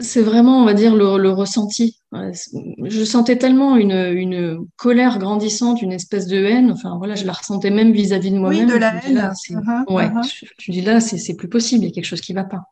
C'est 0.00 0.22
vraiment, 0.22 0.62
on 0.62 0.64
va 0.64 0.74
dire, 0.74 0.94
le, 0.94 1.30
ressenti. 1.30 2.00
Je 2.12 3.04
sentais 3.04 3.36
tellement 3.36 3.76
une, 3.76 4.66
colère 4.76 5.18
grandissante, 5.18 5.82
une 5.82 5.92
espèce 5.92 6.26
de 6.26 6.36
haine. 6.36 6.70
Enfin, 6.70 6.96
voilà, 6.98 7.14
je 7.14 7.24
la 7.24 7.32
ressentais 7.32 7.70
même 7.70 7.92
vis-à-vis 7.92 8.30
de 8.30 8.38
moi-même. 8.38 8.66
Oui, 8.66 8.72
de 8.72 8.78
la 8.78 9.04
haine. 9.04 9.18
Uh-huh, 9.18 9.92
ouais, 9.92 10.08
uh-huh. 10.08 10.44
tu 10.58 10.70
dis 10.70 10.82
là, 10.82 11.00
c'est 11.00 11.34
plus 11.34 11.48
possible. 11.48 11.84
Il 11.84 11.88
y 11.88 11.90
a 11.90 11.94
quelque 11.94 12.04
chose 12.04 12.20
qui 12.20 12.32
ne 12.32 12.38
va 12.38 12.44
pas. 12.44 12.62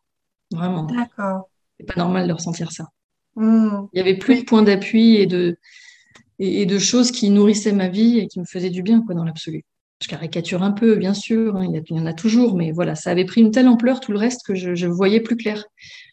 Vraiment. 0.53 0.85
D'accord. 0.85 1.49
C'est 1.79 1.87
pas 1.87 1.99
normal 1.99 2.29
de 2.29 2.33
ressentir 2.33 2.73
ça. 2.73 2.89
Hmm. 3.35 3.87
Il 3.93 3.99
y 3.99 4.01
avait 4.01 4.17
plus 4.17 4.41
de 4.41 4.45
points 4.45 4.63
d'appui 4.63 5.17
et 5.17 5.27
de, 5.27 5.59
et, 6.39 6.65
de 6.65 6.79
choses 6.79 7.11
qui 7.11 7.29
nourrissaient 7.31 7.73
ma 7.73 7.89
vie 7.89 8.19
et 8.19 8.29
qui 8.29 8.41
me 8.41 8.47
faisaient 8.47 8.71
du 8.71 8.83
bien, 8.83 9.03
quoi, 9.03 9.15
dans 9.15 9.25
l'absolu. 9.25 9.65
Je 10.03 10.09
caricature 10.09 10.63
un 10.63 10.73
peu, 10.73 10.97
bien 10.97 11.15
sûr, 11.15 11.57
hein, 11.57 11.65
il, 11.65 11.97
y 11.97 12.01
en 12.01 12.07
a 12.07 12.13
toujours, 12.13 12.55
mais 12.55 12.71
voilà, 12.71 12.95
ça 12.95 13.11
avait 13.11 13.25
pris 13.25 13.41
une 13.41 13.51
telle 13.51 13.69
ampleur, 13.69 14.01
tout 14.01 14.13
le 14.13 14.19
reste, 14.19 14.47
que 14.47 14.55
je, 14.55 14.75
je 14.75 14.87
voyais 14.87 15.21
plus 15.21 15.37
clair. 15.37 15.65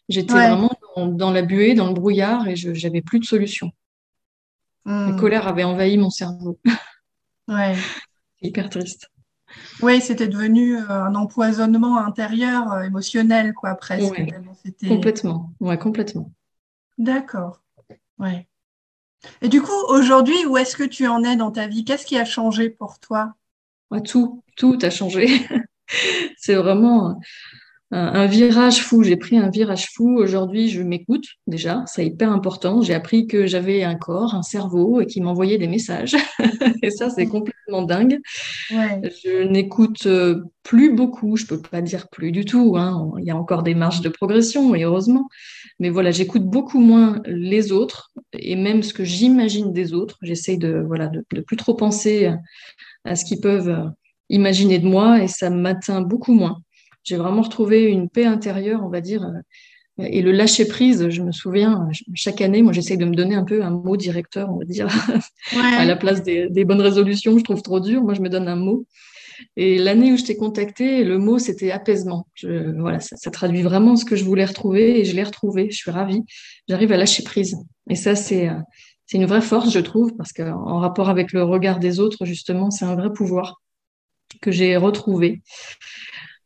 J'étais 0.08 0.34
vraiment 0.34 0.72
dans, 0.96 1.30
la 1.30 1.42
buée, 1.42 1.74
dans 1.74 1.88
le 1.88 1.94
brouillard, 1.94 2.48
et 2.48 2.56
je 2.56 2.70
n'avais 2.70 3.02
plus 3.02 3.20
de 3.20 3.24
solution. 3.24 3.72
La 4.86 5.08
hmm. 5.08 5.18
colère 5.18 5.48
avait 5.48 5.64
envahi 5.64 5.98
mon 5.98 6.10
cerveau. 6.10 6.58
Ouais. 7.46 7.76
Hyper 8.40 8.70
triste. 8.70 9.10
Oui, 9.82 10.00
c'était 10.00 10.28
devenu 10.28 10.78
euh, 10.78 10.88
un 10.88 11.14
empoisonnement 11.14 11.98
intérieur, 11.98 12.72
euh, 12.72 12.82
émotionnel, 12.84 13.52
quoi, 13.52 13.74
presque. 13.74 14.18
Complètement. 14.88 15.52
Ouais, 15.60 15.76
complètement. 15.76 16.32
D'accord. 16.96 17.60
Ouais. 18.18 18.48
Et 19.42 19.48
du 19.48 19.60
coup, 19.60 19.78
aujourd'hui, 19.88 20.46
où 20.46 20.56
est-ce 20.56 20.74
que 20.74 20.84
tu 20.84 21.06
en 21.06 21.22
es 21.22 21.36
dans 21.36 21.50
ta 21.50 21.66
vie? 21.66 21.84
Qu'est-ce 21.84 22.06
qui 22.06 22.16
a 22.16 22.24
changé 22.24 22.70
pour 22.70 22.98
toi? 22.98 23.34
Tout, 24.04 24.42
tout 24.56 24.78
a 24.80 24.88
changé. 24.88 25.46
c'est 26.36 26.54
vraiment 26.54 27.20
un, 27.94 28.26
virage 28.26 28.82
fou. 28.82 29.04
J'ai 29.04 29.16
pris 29.16 29.38
un 29.38 29.50
virage 29.50 29.88
fou. 29.94 30.16
Aujourd'hui, 30.18 30.68
je 30.68 30.82
m'écoute 30.82 31.24
déjà. 31.46 31.84
C'est 31.86 32.04
hyper 32.04 32.32
important. 32.32 32.82
J'ai 32.82 32.94
appris 32.94 33.26
que 33.26 33.46
j'avais 33.46 33.84
un 33.84 33.94
corps, 33.94 34.34
un 34.34 34.42
cerveau 34.42 35.00
et 35.00 35.06
qui 35.06 35.20
m'envoyait 35.20 35.58
des 35.58 35.68
messages. 35.68 36.16
et 36.82 36.90
ça, 36.90 37.08
c'est 37.10 37.26
complètement 37.26 37.82
dingue. 37.82 38.18
Je 38.70 39.44
n'écoute 39.46 40.06
euh, 40.06 40.42
plus 40.64 40.92
beaucoup. 40.92 41.36
Je 41.36 41.46
peux 41.46 41.60
pas 41.60 41.82
dire 41.82 42.08
plus 42.08 42.32
du 42.32 42.44
tout. 42.44 42.74
Hein. 42.76 43.12
Il 43.18 43.24
y 43.24 43.30
a 43.30 43.36
encore 43.36 43.62
des 43.62 43.74
marges 43.74 44.00
de 44.00 44.08
progression 44.08 44.74
et 44.74 44.82
heureusement. 44.82 45.28
Mais 45.78 45.90
voilà, 45.90 46.10
j'écoute 46.10 46.44
beaucoup 46.44 46.80
moins 46.80 47.20
les 47.26 47.70
autres 47.70 48.10
et 48.32 48.56
même 48.56 48.82
ce 48.82 48.92
que 48.92 49.04
j'imagine 49.04 49.72
des 49.72 49.94
autres. 49.94 50.18
J'essaye 50.22 50.58
de 50.58 50.82
voilà 50.84 51.06
de, 51.06 51.24
de 51.32 51.40
plus 51.40 51.56
trop 51.56 51.74
penser 51.74 52.32
à 53.04 53.14
ce 53.14 53.24
qu'ils 53.24 53.40
peuvent 53.40 53.90
imaginer 54.30 54.78
de 54.78 54.86
moi 54.86 55.22
et 55.22 55.28
ça 55.28 55.50
m'atteint 55.50 56.00
beaucoup 56.00 56.32
moins 56.32 56.63
j'ai 57.04 57.16
vraiment 57.16 57.42
retrouvé 57.42 57.84
une 57.84 58.08
paix 58.08 58.24
intérieure, 58.24 58.82
on 58.82 58.88
va 58.88 59.00
dire, 59.00 59.24
euh, 59.24 60.04
et 60.06 60.22
le 60.22 60.32
lâcher 60.32 60.66
prise. 60.66 61.08
Je 61.08 61.22
me 61.22 61.30
souviens, 61.30 61.88
chaque 62.14 62.40
année, 62.40 62.62
moi, 62.62 62.72
j'essaie 62.72 62.96
de 62.96 63.04
me 63.04 63.14
donner 63.14 63.34
un 63.34 63.44
peu 63.44 63.62
un 63.62 63.70
mot 63.70 63.96
directeur, 63.96 64.50
on 64.50 64.58
va 64.58 64.64
dire, 64.64 64.88
à 65.56 65.84
la 65.84 65.96
place 65.96 66.22
des, 66.22 66.64
bonnes 66.64 66.80
résolutions. 66.80 67.38
Je 67.38 67.44
trouve 67.44 67.62
trop 67.62 67.80
dur. 67.80 68.02
Moi, 68.02 68.14
je 68.14 68.20
me 68.20 68.28
donne 68.28 68.48
un 68.48 68.56
mot. 68.56 68.86
Et 69.56 69.78
l'année 69.78 70.12
où 70.12 70.16
je 70.16 70.24
t'ai 70.24 70.36
contacté, 70.36 71.02
le 71.02 71.18
mot 71.18 71.38
c'était 71.38 71.72
apaisement. 71.72 72.26
voilà, 72.42 73.00
ça, 73.00 73.30
traduit 73.30 73.62
vraiment 73.62 73.96
ce 73.96 74.04
que 74.04 74.16
je 74.16 74.24
voulais 74.24 74.44
retrouver 74.44 75.00
et 75.00 75.04
je 75.04 75.14
l'ai 75.14 75.24
retrouvé. 75.24 75.68
Je 75.70 75.76
suis 75.76 75.90
ravie. 75.90 76.22
J'arrive 76.68 76.92
à 76.92 76.96
lâcher 76.96 77.22
prise. 77.22 77.56
Et 77.90 77.96
ça, 77.96 78.14
c'est 78.14 78.48
euh, 78.48 78.54
c'est 79.06 79.18
une 79.18 79.26
vraie 79.26 79.42
force, 79.42 79.70
je 79.70 79.80
trouve, 79.80 80.16
parce 80.16 80.32
qu'en 80.32 80.78
rapport 80.78 81.10
avec 81.10 81.32
le 81.32 81.42
regard 81.42 81.78
des 81.78 82.00
autres, 82.00 82.24
justement, 82.24 82.70
c'est 82.70 82.86
un 82.86 82.94
vrai 82.94 83.12
pouvoir 83.12 83.60
que 84.40 84.50
j'ai 84.50 84.76
retrouvé. 84.76 85.42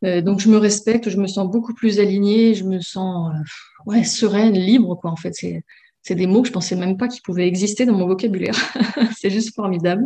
Euh, 0.04 0.20
donc 0.20 0.40
je 0.40 0.48
me 0.48 0.56
respecte, 0.58 1.08
je 1.08 1.16
me 1.16 1.26
sens 1.26 1.50
beaucoup 1.50 1.74
plus 1.74 1.98
alignée, 1.98 2.54
je 2.54 2.64
me 2.64 2.80
sens 2.80 3.30
euh, 3.30 3.38
ouais, 3.86 4.04
sereine, 4.04 4.54
libre 4.54 4.96
quoi. 4.96 5.10
En 5.10 5.16
fait, 5.16 5.34
c'est 5.34 5.62
c'est 6.02 6.14
des 6.14 6.26
mots 6.26 6.40
que 6.40 6.48
je 6.48 6.52
pensais 6.52 6.74
même 6.74 6.96
pas 6.96 7.06
qu'ils 7.06 7.20
pouvaient 7.22 7.46
exister 7.46 7.84
dans 7.84 7.92
mon 7.92 8.06
vocabulaire. 8.06 8.54
c'est 9.18 9.28
juste 9.28 9.54
formidable. 9.54 10.04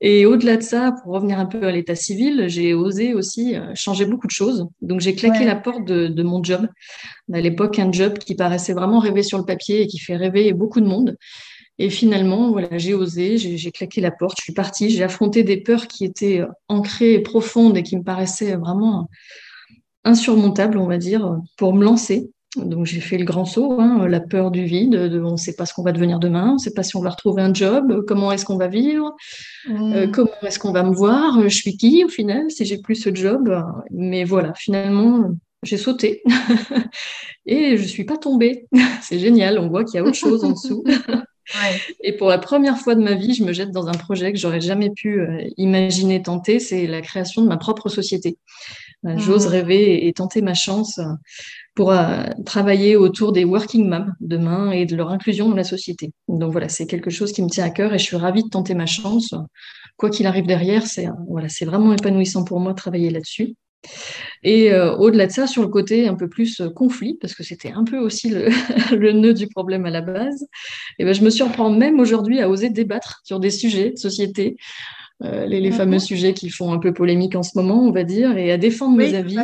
Et 0.00 0.24
au-delà 0.24 0.56
de 0.56 0.62
ça, 0.62 0.92
pour 1.02 1.12
revenir 1.12 1.38
un 1.38 1.44
peu 1.44 1.66
à 1.66 1.72
l'état 1.72 1.94
civil, 1.94 2.44
j'ai 2.48 2.72
osé 2.72 3.12
aussi 3.12 3.54
euh, 3.54 3.74
changer 3.74 4.06
beaucoup 4.06 4.26
de 4.26 4.32
choses. 4.32 4.66
Donc 4.80 5.00
j'ai 5.00 5.14
claqué 5.14 5.44
la 5.44 5.56
porte 5.56 5.84
de, 5.84 6.06
de, 6.06 6.22
mon 6.22 6.42
job. 6.42 6.66
À 7.32 7.40
l'époque, 7.40 7.78
un 7.78 7.92
job 7.92 8.16
qui 8.16 8.34
paraissait 8.34 8.72
vraiment 8.72 8.98
rêver 8.98 9.22
sur 9.22 9.36
le 9.36 9.44
papier 9.44 9.82
et 9.82 9.86
qui 9.86 9.98
fait 9.98 10.16
rêver 10.16 10.54
beaucoup 10.54 10.80
de 10.80 10.86
monde. 10.86 11.18
Et 11.82 11.88
finalement, 11.88 12.50
voilà, 12.50 12.76
j'ai 12.76 12.92
osé, 12.92 13.38
j'ai 13.38 13.70
claqué 13.72 14.02
la 14.02 14.10
porte, 14.10 14.36
je 14.38 14.42
suis 14.42 14.52
partie, 14.52 14.90
j'ai 14.90 15.02
affronté 15.02 15.44
des 15.44 15.56
peurs 15.56 15.88
qui 15.88 16.04
étaient 16.04 16.40
euh, 16.40 16.46
ancrées 16.68 17.14
et 17.14 17.20
profondes 17.20 17.74
et 17.78 17.82
qui 17.82 17.96
me 17.96 18.02
paraissaient 18.02 18.54
vraiment 18.56 19.08
insurmontables, 20.04 20.76
on 20.76 20.86
va 20.86 20.98
dire, 20.98 21.38
pour 21.56 21.72
me 21.72 21.82
lancer. 21.82 22.30
Donc 22.56 22.84
j'ai 22.84 23.00
fait 23.00 23.16
le 23.16 23.24
grand 23.24 23.46
saut, 23.46 23.80
hein, 23.80 24.06
la 24.08 24.20
peur 24.20 24.50
du 24.50 24.64
vide, 24.64 24.90
de, 24.90 25.22
on 25.22 25.32
ne 25.32 25.36
sait 25.38 25.54
pas 25.54 25.64
ce 25.64 25.72
qu'on 25.72 25.82
va 25.82 25.92
devenir 25.92 26.18
demain, 26.18 26.50
on 26.50 26.54
ne 26.54 26.58
sait 26.58 26.74
pas 26.74 26.82
si 26.82 26.96
on 26.96 27.00
va 27.00 27.08
retrouver 27.08 27.40
un 27.40 27.54
job, 27.54 28.04
comment 28.06 28.30
est-ce 28.30 28.44
qu'on 28.44 28.58
va 28.58 28.68
vivre, 28.68 29.16
mmh. 29.66 29.92
euh, 29.94 30.06
comment 30.08 30.30
est-ce 30.42 30.58
qu'on 30.58 30.72
va 30.72 30.82
me 30.82 30.94
voir, 30.94 31.40
je 31.48 31.56
suis 31.56 31.78
qui 31.78 32.04
au 32.04 32.08
final 32.08 32.50
si 32.50 32.66
j'ai 32.66 32.76
plus 32.76 32.96
ce 32.96 33.14
job. 33.14 33.50
Mais 33.90 34.24
voilà, 34.24 34.52
finalement, 34.52 35.30
j'ai 35.62 35.78
sauté 35.78 36.22
et 37.46 37.78
je 37.78 37.84
suis 37.84 38.04
pas 38.04 38.18
tombée. 38.18 38.66
C'est 39.00 39.18
génial, 39.18 39.58
on 39.58 39.70
voit 39.70 39.84
qu'il 39.84 39.94
y 39.94 39.98
a 39.98 40.04
autre 40.04 40.12
chose 40.12 40.44
en 40.44 40.50
dessous. 40.50 40.84
Et 42.02 42.12
pour 42.12 42.28
la 42.28 42.38
première 42.38 42.78
fois 42.78 42.94
de 42.94 43.02
ma 43.02 43.14
vie, 43.14 43.34
je 43.34 43.44
me 43.44 43.52
jette 43.52 43.70
dans 43.70 43.88
un 43.88 43.92
projet 43.92 44.32
que 44.32 44.38
j'aurais 44.38 44.60
jamais 44.60 44.90
pu 44.90 45.20
euh, 45.20 45.42
imaginer 45.56 46.22
tenter, 46.22 46.60
c'est 46.60 46.86
la 46.86 47.00
création 47.00 47.42
de 47.42 47.48
ma 47.48 47.56
propre 47.56 47.88
société. 47.88 48.38
Euh, 49.06 49.16
j'ose 49.16 49.46
mmh. 49.46 49.50
rêver 49.50 50.06
et, 50.06 50.12
tenter 50.12 50.42
ma 50.42 50.54
chance 50.54 50.98
euh, 50.98 51.04
pour 51.74 51.94
travailler 52.44 52.96
autour 52.96 53.32
des 53.32 53.44
working 53.44 53.88
moms 53.88 54.12
demain 54.20 54.70
et 54.70 54.84
de 54.84 54.96
leur 54.96 55.10
inclusion 55.10 55.48
dans 55.48 55.56
la 55.56 55.64
société. 55.64 56.12
Donc 56.28 56.52
voilà, 56.52 56.68
c'est 56.68 56.86
quelque 56.86 57.10
chose 57.10 57.32
qui 57.32 57.42
me 57.42 57.48
tient 57.48 57.64
à 57.64 57.70
cœur 57.70 57.94
et 57.94 57.98
je 57.98 58.04
suis 58.04 58.16
ravie 58.16 58.42
de 58.42 58.48
tenter 58.48 58.74
ma 58.74 58.86
chance. 58.86 59.34
Quoi 59.96 60.10
qu'il 60.10 60.26
arrive 60.26 60.46
derrière, 60.46 60.86
c'est 60.86 61.08
voilà, 61.28 61.48
c'est 61.48 61.64
vraiment 61.64 61.92
épanouissant 61.92 62.44
pour 62.44 62.60
moi 62.60 62.72
de 62.72 62.76
travailler 62.76 63.08
là-dessus. 63.08 63.54
Et 64.42 64.72
euh, 64.72 64.94
au-delà 64.96 65.26
de 65.26 65.32
ça, 65.32 65.46
sur 65.46 65.62
le 65.62 65.68
côté 65.68 66.08
un 66.08 66.14
peu 66.14 66.28
plus 66.28 66.60
euh, 66.60 66.70
conflit, 66.70 67.18
parce 67.20 67.34
que 67.34 67.42
c'était 67.42 67.72
un 67.72 67.84
peu 67.84 67.98
aussi 67.98 68.30
le, 68.30 68.48
le, 68.96 69.12
nœud 69.12 69.34
du 69.34 69.48
problème 69.48 69.84
à 69.86 69.90
la 69.90 70.00
base, 70.00 70.46
et 70.98 71.04
ben, 71.04 71.12
je 71.12 71.22
me 71.22 71.30
surprends 71.30 71.70
même 71.70 72.00
aujourd'hui 72.00 72.40
à 72.40 72.48
oser 72.48 72.70
débattre 72.70 73.20
sur 73.24 73.40
des 73.40 73.50
sujets 73.50 73.90
de 73.90 73.98
société, 73.98 74.56
euh, 75.22 75.44
les, 75.46 75.60
les 75.60 75.70
fameux 75.70 75.98
sujets 75.98 76.32
qui 76.32 76.48
font 76.48 76.72
un 76.72 76.78
peu 76.78 76.94
polémique 76.94 77.36
en 77.36 77.42
ce 77.42 77.50
moment, 77.56 77.82
on 77.82 77.92
va 77.92 78.04
dire, 78.04 78.36
et 78.38 78.50
à 78.50 78.56
défendre 78.56 78.96
mes 78.96 79.14
avis. 79.14 79.36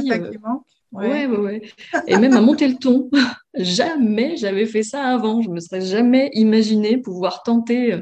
Ouais. 0.93 1.27
Ouais, 1.27 1.27
ouais, 1.27 1.63
Et 2.07 2.17
même 2.17 2.35
à 2.35 2.41
monter 2.41 2.69
le 2.69 2.77
ton. 2.77 3.11
jamais 3.55 4.37
j'avais 4.37 4.65
fait 4.65 4.85
ça 4.85 5.03
avant. 5.03 5.43
Je 5.43 5.51
me 5.51 5.61
serais 5.61 5.83
jamais 5.83 6.31
imaginé 6.33 6.97
pouvoir 6.97 7.43
tenter 7.43 7.97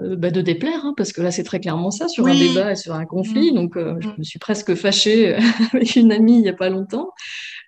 euh, 0.00 0.16
bah, 0.16 0.30
de 0.30 0.40
déplaire, 0.40 0.84
hein, 0.84 0.94
parce 0.96 1.12
que 1.12 1.20
là 1.20 1.30
c'est 1.30 1.42
très 1.42 1.60
clairement 1.60 1.90
ça 1.90 2.08
sur 2.08 2.26
un 2.26 2.34
débat 2.34 2.72
et 2.72 2.76
sur 2.76 2.94
un 2.94 3.04
conflit. 3.04 3.50
Mm. 3.50 3.54
Donc 3.54 3.76
euh, 3.76 3.96
je 4.00 4.08
mm. 4.08 4.14
me 4.18 4.24
suis 4.24 4.38
presque 4.38 4.74
fâchée 4.74 5.36
avec 5.72 5.96
une 5.96 6.12
amie 6.12 6.36
il 6.36 6.42
n'y 6.42 6.48
a 6.48 6.54
pas 6.54 6.68
longtemps, 6.68 7.10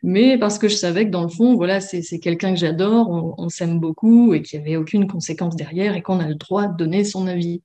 mais 0.02 0.38
parce 0.38 0.58
que 0.58 0.68
je 0.68 0.76
savais 0.76 1.06
que 1.06 1.10
dans 1.10 1.22
le 1.22 1.28
fond, 1.28 1.54
voilà, 1.56 1.80
c'est 1.80 2.18
quelqu'un 2.20 2.54
que 2.54 2.60
j'adore, 2.60 3.34
on, 3.36 3.48
s'aime 3.48 3.80
beaucoup 3.80 4.32
et 4.34 4.42
qu'il 4.42 4.60
n'y 4.60 4.66
avait 4.66 4.76
aucune 4.76 5.06
conséquence 5.06 5.56
derrière 5.56 5.96
et 5.96 6.02
qu'on 6.02 6.20
a 6.20 6.28
le 6.28 6.36
droit 6.36 6.66
de 6.66 6.76
donner 6.76 7.04
son 7.04 7.26
avis. 7.26 7.62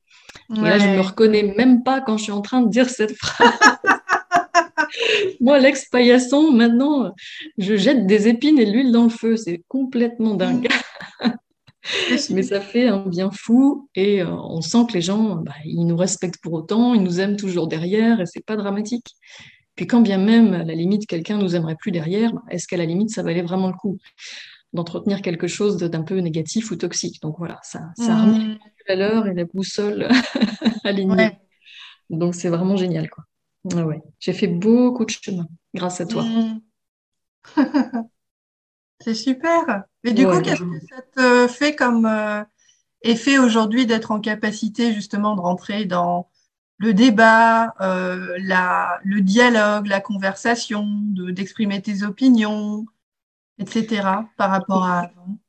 Et 0.56 0.62
là 0.62 0.78
je 0.80 0.88
me 0.88 1.02
reconnais 1.02 1.54
même 1.58 1.84
pas 1.84 2.02
quand 2.02 2.18
je 2.18 2.24
suis 2.24 2.32
en 2.32 2.42
train 2.42 2.62
de 2.62 2.70
dire 2.70 2.90
cette 2.90 3.16
phrase. 3.16 3.52
Moi, 5.42 5.60
l'ex-paillasson, 5.60 6.52
maintenant, 6.52 7.14
je 7.58 7.76
jette 7.76 8.08
des 8.08 8.28
épines 8.28 8.60
et 8.60 8.66
de 8.66 8.72
l'huile 8.72 8.92
dans 8.92 9.04
le 9.04 9.10
feu. 9.10 9.36
C'est 9.36 9.64
complètement 9.68 10.34
dingue. 10.34 10.68
Mais 12.32 12.44
ça 12.44 12.62
fait 12.62 12.88
un 12.88 13.06
bien 13.06 13.32
fou 13.32 13.90
et 13.96 14.22
euh, 14.22 14.30
on 14.30 14.62
sent 14.62 14.86
que 14.88 14.94
les 14.94 15.02
gens, 15.02 15.36
bah, 15.36 15.54
ils 15.66 15.86
nous 15.86 15.98
respectent 15.98 16.42
pour 16.42 16.54
autant, 16.54 16.94
ils 16.94 17.04
nous 17.04 17.20
aiment 17.20 17.36
toujours 17.36 17.68
derrière 17.68 18.20
et 18.22 18.26
c'est 18.26 18.44
pas 18.44 18.56
dramatique. 18.56 19.16
Puis 19.76 19.88
quand 19.88 20.02
bien 20.02 20.18
même, 20.18 20.54
à 20.54 20.64
la 20.64 20.74
limite, 20.74 21.06
quelqu'un 21.06 21.38
nous 21.38 21.56
aimerait 21.56 21.76
plus 21.76 21.92
derrière, 21.92 22.34
bah, 22.34 22.42
est-ce 22.50 22.68
qu'à 22.68 22.78
la 22.78 22.86
limite, 22.86 23.10
ça 23.10 23.24
valait 23.24 23.42
vraiment 23.42 23.68
le 23.68 23.76
coup 23.76 23.98
d'entretenir 24.74 25.22
quelque 25.22 25.48
chose 25.48 25.78
d'un 25.78 26.04
peu 26.04 26.18
négatif 26.20 26.72
ou 26.72 26.76
toxique? 26.76 27.22
Donc 27.22 27.36
voilà, 27.38 27.60
ça, 27.64 27.82
ça 27.98 28.22
remet 28.22 28.40
mmh. 28.40 28.58
la 28.88 28.96
valeur 28.96 29.28
et 29.28 29.34
la 29.34 29.46
boussole 29.46 30.10
alignée. 30.84 31.38
Donc 32.10 32.36
c'est 32.36 32.50
vraiment 32.50 32.78
génial. 32.78 33.10
Quoi. 33.10 33.86
ouais. 33.86 34.02
J'ai 34.20 34.34
fait 34.34 34.48
beaucoup 34.48 35.06
de 35.06 35.12
chemin 35.12 35.48
grâce 35.74 36.02
à 36.02 36.06
toi. 36.06 36.24
Mmh. 36.24 36.62
C'est 39.02 39.14
super. 39.14 39.84
Mais 40.06 40.14
du 40.14 40.28
coup, 40.28 40.40
qu'est-ce 40.40 40.62
que 40.62 40.86
ça 40.88 41.02
te 41.16 41.48
fait 41.52 41.76
comme 41.76 42.06
euh, 42.06 42.44
effet 43.02 43.40
aujourd'hui 43.40 43.88
d'être 43.88 44.12
en 44.12 44.20
capacité 44.20 44.94
justement 44.94 45.36
de 45.36 45.42
rentrer 45.42 45.86
dans 45.86 46.30
le 46.78 46.94
débat, 46.94 47.74
euh, 47.82 48.38
la, 48.38 49.00
le 49.04 49.22
dialogue, 49.22 49.88
la 49.88 50.02
conversation, 50.02 50.86
d'exprimer 51.32 51.82
tes 51.82 52.04
opinions, 52.04 52.86
etc. 53.58 54.28
par 54.38 54.52
rapport 54.52 54.84
à 54.84 55.00
avant? 55.00 55.40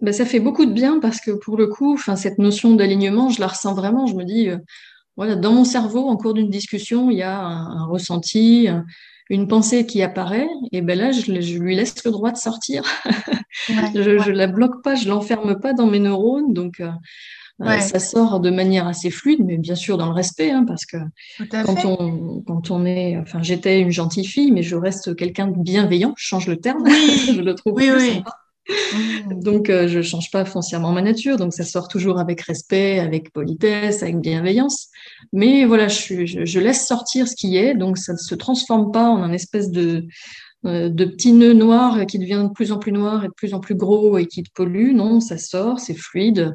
Ben, 0.00 0.12
ça 0.12 0.26
fait 0.26 0.40
beaucoup 0.40 0.66
de 0.66 0.72
bien 0.72 0.98
parce 0.98 1.20
que 1.20 1.30
pour 1.30 1.56
le 1.56 1.68
coup, 1.68 1.96
cette 2.16 2.38
notion 2.38 2.74
d'alignement, 2.74 3.30
je 3.30 3.38
la 3.40 3.46
ressens 3.46 3.74
vraiment. 3.74 4.08
Je 4.08 4.16
me 4.16 4.24
dis, 4.24 4.48
euh, 4.48 4.58
voilà, 5.16 5.36
dans 5.36 5.52
mon 5.52 5.64
cerveau, 5.64 6.08
en 6.08 6.16
cours 6.16 6.34
d'une 6.34 6.50
discussion, 6.50 7.12
il 7.12 7.18
y 7.18 7.22
a 7.22 7.38
un, 7.38 7.86
ressenti, 7.86 8.66
une 9.30 9.48
pensée 9.48 9.86
qui 9.86 10.02
apparaît, 10.02 10.48
et 10.72 10.82
ben 10.82 10.98
là, 10.98 11.10
je, 11.12 11.30
lui 11.32 11.76
laisse 11.76 12.04
le 12.04 12.10
droit 12.10 12.30
de 12.30 12.36
sortir. 12.36 12.82
je, 13.68 14.30
ne 14.30 14.36
la 14.36 14.46
bloque 14.46 14.82
pas, 14.82 14.94
je 14.94 15.08
l'enferme 15.08 15.58
pas 15.58 15.72
dans 15.72 15.86
mes 15.86 15.98
neurones, 15.98 16.52
donc 16.52 16.80
euh, 16.80 16.90
euh, 17.62 17.78
ça 17.78 18.00
sort 18.00 18.40
de 18.40 18.50
manière 18.50 18.86
assez 18.86 19.10
fluide, 19.10 19.44
mais 19.44 19.56
bien 19.56 19.76
sûr 19.76 19.96
dans 19.96 20.06
le 20.06 20.12
respect, 20.12 20.50
hein, 20.50 20.64
parce 20.66 20.84
que 20.84 20.96
quand 21.50 21.84
on, 21.84 22.42
quand 22.46 22.70
on 22.70 22.84
est, 22.84 23.16
enfin, 23.16 23.42
j'étais 23.42 23.80
une 23.80 23.90
gentille 23.90 24.26
fille, 24.26 24.50
mais 24.50 24.62
je 24.62 24.76
reste 24.76 25.14
quelqu'un 25.14 25.46
de 25.46 25.58
bienveillant. 25.58 26.14
Je 26.16 26.26
change 26.26 26.48
le 26.48 26.56
terme, 26.56 26.84
je 26.86 27.40
le 27.40 27.54
trouve 27.54 27.74
oui, 27.74 27.90
plus 27.90 28.14
sympa. 28.14 28.43
Mm. 28.68 29.42
Donc, 29.42 29.70
euh, 29.70 29.88
je 29.88 29.98
ne 29.98 30.02
change 30.02 30.30
pas 30.30 30.44
foncièrement 30.44 30.92
ma 30.92 31.02
nature, 31.02 31.36
donc 31.36 31.52
ça 31.52 31.64
sort 31.64 31.88
toujours 31.88 32.18
avec 32.18 32.40
respect, 32.42 32.98
avec 32.98 33.32
politesse, 33.32 34.02
avec 34.02 34.18
bienveillance. 34.20 34.88
Mais 35.32 35.64
voilà, 35.64 35.88
je, 35.88 36.58
laisse 36.58 36.86
sortir 36.86 37.28
ce 37.28 37.36
qui 37.36 37.56
est, 37.56 37.74
donc 37.74 37.98
ça 37.98 38.12
ne 38.12 38.18
se 38.18 38.34
transforme 38.34 38.92
pas 38.92 39.08
en 39.08 39.22
un 39.22 39.32
espèce 39.32 39.70
de, 39.70 40.06
euh, 40.66 40.88
de 40.88 41.04
petit 41.04 41.32
nœud 41.32 41.52
noir 41.52 42.06
qui 42.06 42.18
devient 42.18 42.46
de 42.48 42.52
plus 42.52 42.72
en 42.72 42.78
plus 42.78 42.92
noir 42.92 43.24
et 43.24 43.28
de 43.28 43.34
plus 43.34 43.54
en 43.54 43.60
plus 43.60 43.74
gros 43.74 44.18
et 44.18 44.26
qui 44.26 44.42
te 44.42 44.50
pollue. 44.54 44.94
Non, 44.94 45.20
ça 45.20 45.38
sort, 45.38 45.80
c'est 45.80 45.94
fluide 45.94 46.54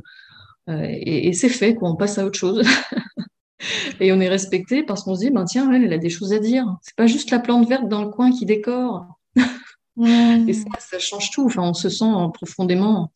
euh, 0.69 0.87
et, 0.87 1.33
c'est 1.33 1.49
fait, 1.49 1.75
quoi. 1.75 1.89
on 1.89 1.95
passe 1.95 2.17
à 2.17 2.25
autre 2.25 2.37
chose. 2.37 2.63
et 3.99 4.11
on 4.11 4.19
est 4.19 4.29
respecté 4.29 4.83
parce 4.83 5.03
qu'on 5.03 5.15
se 5.15 5.21
dit, 5.21 5.31
ben 5.31 5.45
tiens, 5.45 5.71
elle, 5.71 5.83
elle 5.83 5.93
a 5.93 5.97
des 5.97 6.09
choses 6.09 6.33
à 6.33 6.39
dire. 6.39 6.65
C'est 6.81 6.95
pas 6.95 7.07
juste 7.07 7.31
la 7.31 7.39
plante 7.39 7.67
verte 7.67 7.87
dans 7.87 8.03
le 8.03 8.09
coin 8.09 8.31
qui 8.31 8.45
décore. 8.45 9.05
Et 10.05 10.53
ça, 10.53 10.69
ça 10.79 10.99
change 10.99 11.31
tout. 11.31 11.45
Enfin, 11.45 11.63
on 11.63 11.73
se 11.73 11.89
sent 11.89 12.11
profondément 12.33 13.11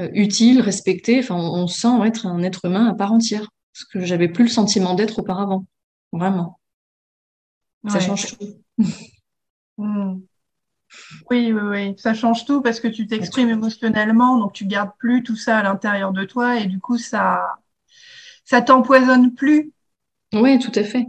euh, 0.00 0.08
utile, 0.12 0.60
respecté. 0.60 1.18
Enfin, 1.18 1.36
on, 1.36 1.66
sent 1.66 1.88
être 2.04 2.26
un 2.26 2.42
être 2.42 2.64
humain 2.64 2.86
à 2.86 2.94
part 2.94 3.12
entière. 3.12 3.48
Ce 3.72 3.84
que 3.84 4.04
j'avais 4.04 4.28
plus 4.28 4.44
le 4.44 4.50
sentiment 4.50 4.94
d'être 4.94 5.18
auparavant. 5.18 5.66
Vraiment. 6.12 6.60
Ça 7.88 8.00
change 8.00 8.36
tout. 8.36 8.84
Hmm. 9.78 10.20
Oui, 11.28 11.52
oui, 11.52 11.60
oui, 11.60 11.94
ça 11.98 12.14
change 12.14 12.44
tout 12.44 12.62
parce 12.62 12.78
que 12.78 12.86
tu 12.86 13.08
t'exprimes 13.08 13.48
émotionnellement, 13.48 14.38
donc 14.38 14.52
tu 14.52 14.64
gardes 14.64 14.92
plus 14.96 15.24
tout 15.24 15.34
ça 15.34 15.58
à 15.58 15.62
l'intérieur 15.64 16.12
de 16.12 16.24
toi 16.24 16.60
et 16.60 16.66
du 16.66 16.78
coup 16.78 16.98
ça, 16.98 17.42
ça 18.44 18.62
t'empoisonne 18.62 19.34
plus. 19.34 19.72
Oui, 20.32 20.58
tout 20.60 20.72
à 20.74 20.84
fait. 20.84 21.06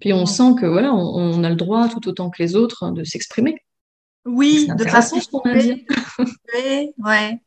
Puis 0.00 0.12
on 0.12 0.26
sent 0.26 0.54
que 0.60 0.66
voilà, 0.66 0.92
on, 0.92 1.44
a 1.44 1.50
le 1.50 1.56
droit 1.56 1.88
tout 1.88 2.08
autant 2.08 2.30
que 2.30 2.42
les 2.42 2.56
autres 2.56 2.90
de 2.90 3.04
s'exprimer. 3.04 3.62
Oui, 4.28 4.68
de 4.76 4.84
façon 4.84 5.20
ce 5.20 5.28
qu'on 5.28 5.40
a 5.40 5.54
dit. 5.56 5.86
Oui, 6.54 6.92
ouais. 6.98 7.40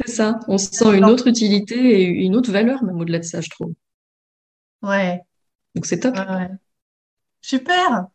C'est 0.00 0.12
ça. 0.12 0.40
On 0.48 0.58
sent 0.58 0.96
une 0.96 1.04
autre 1.04 1.26
utilité 1.26 1.76
et 1.76 2.04
une 2.04 2.36
autre 2.36 2.50
valeur 2.50 2.82
même 2.82 2.98
au-delà 2.98 3.18
de 3.18 3.24
ça, 3.24 3.40
je 3.40 3.50
trouve. 3.50 3.72
Ouais. 4.82 5.20
Donc 5.74 5.86
c'est 5.86 6.00
top. 6.00 6.16
Super. 7.42 8.06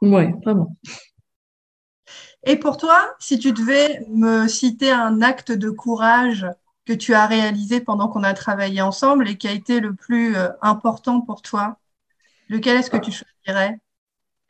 Ouais, 0.00 0.34
vraiment. 0.44 0.76
Et 2.44 2.56
pour 2.56 2.76
toi, 2.76 3.14
si 3.18 3.38
tu 3.38 3.52
devais 3.52 4.04
me 4.08 4.48
citer 4.48 4.90
un 4.90 5.22
acte 5.22 5.52
de 5.52 5.70
courage 5.70 6.46
que 6.84 6.92
tu 6.92 7.14
as 7.14 7.26
réalisé 7.26 7.80
pendant 7.80 8.08
qu'on 8.08 8.22
a 8.22 8.34
travaillé 8.34 8.82
ensemble 8.82 9.28
et 9.28 9.38
qui 9.38 9.48
a 9.48 9.52
été 9.52 9.80
le 9.80 9.94
plus 9.94 10.36
euh, 10.36 10.48
important 10.60 11.22
pour 11.22 11.40
toi, 11.40 11.78
lequel 12.48 12.76
est-ce 12.76 12.90
que 12.90 12.98
tu 12.98 13.10
choisirais? 13.10 13.78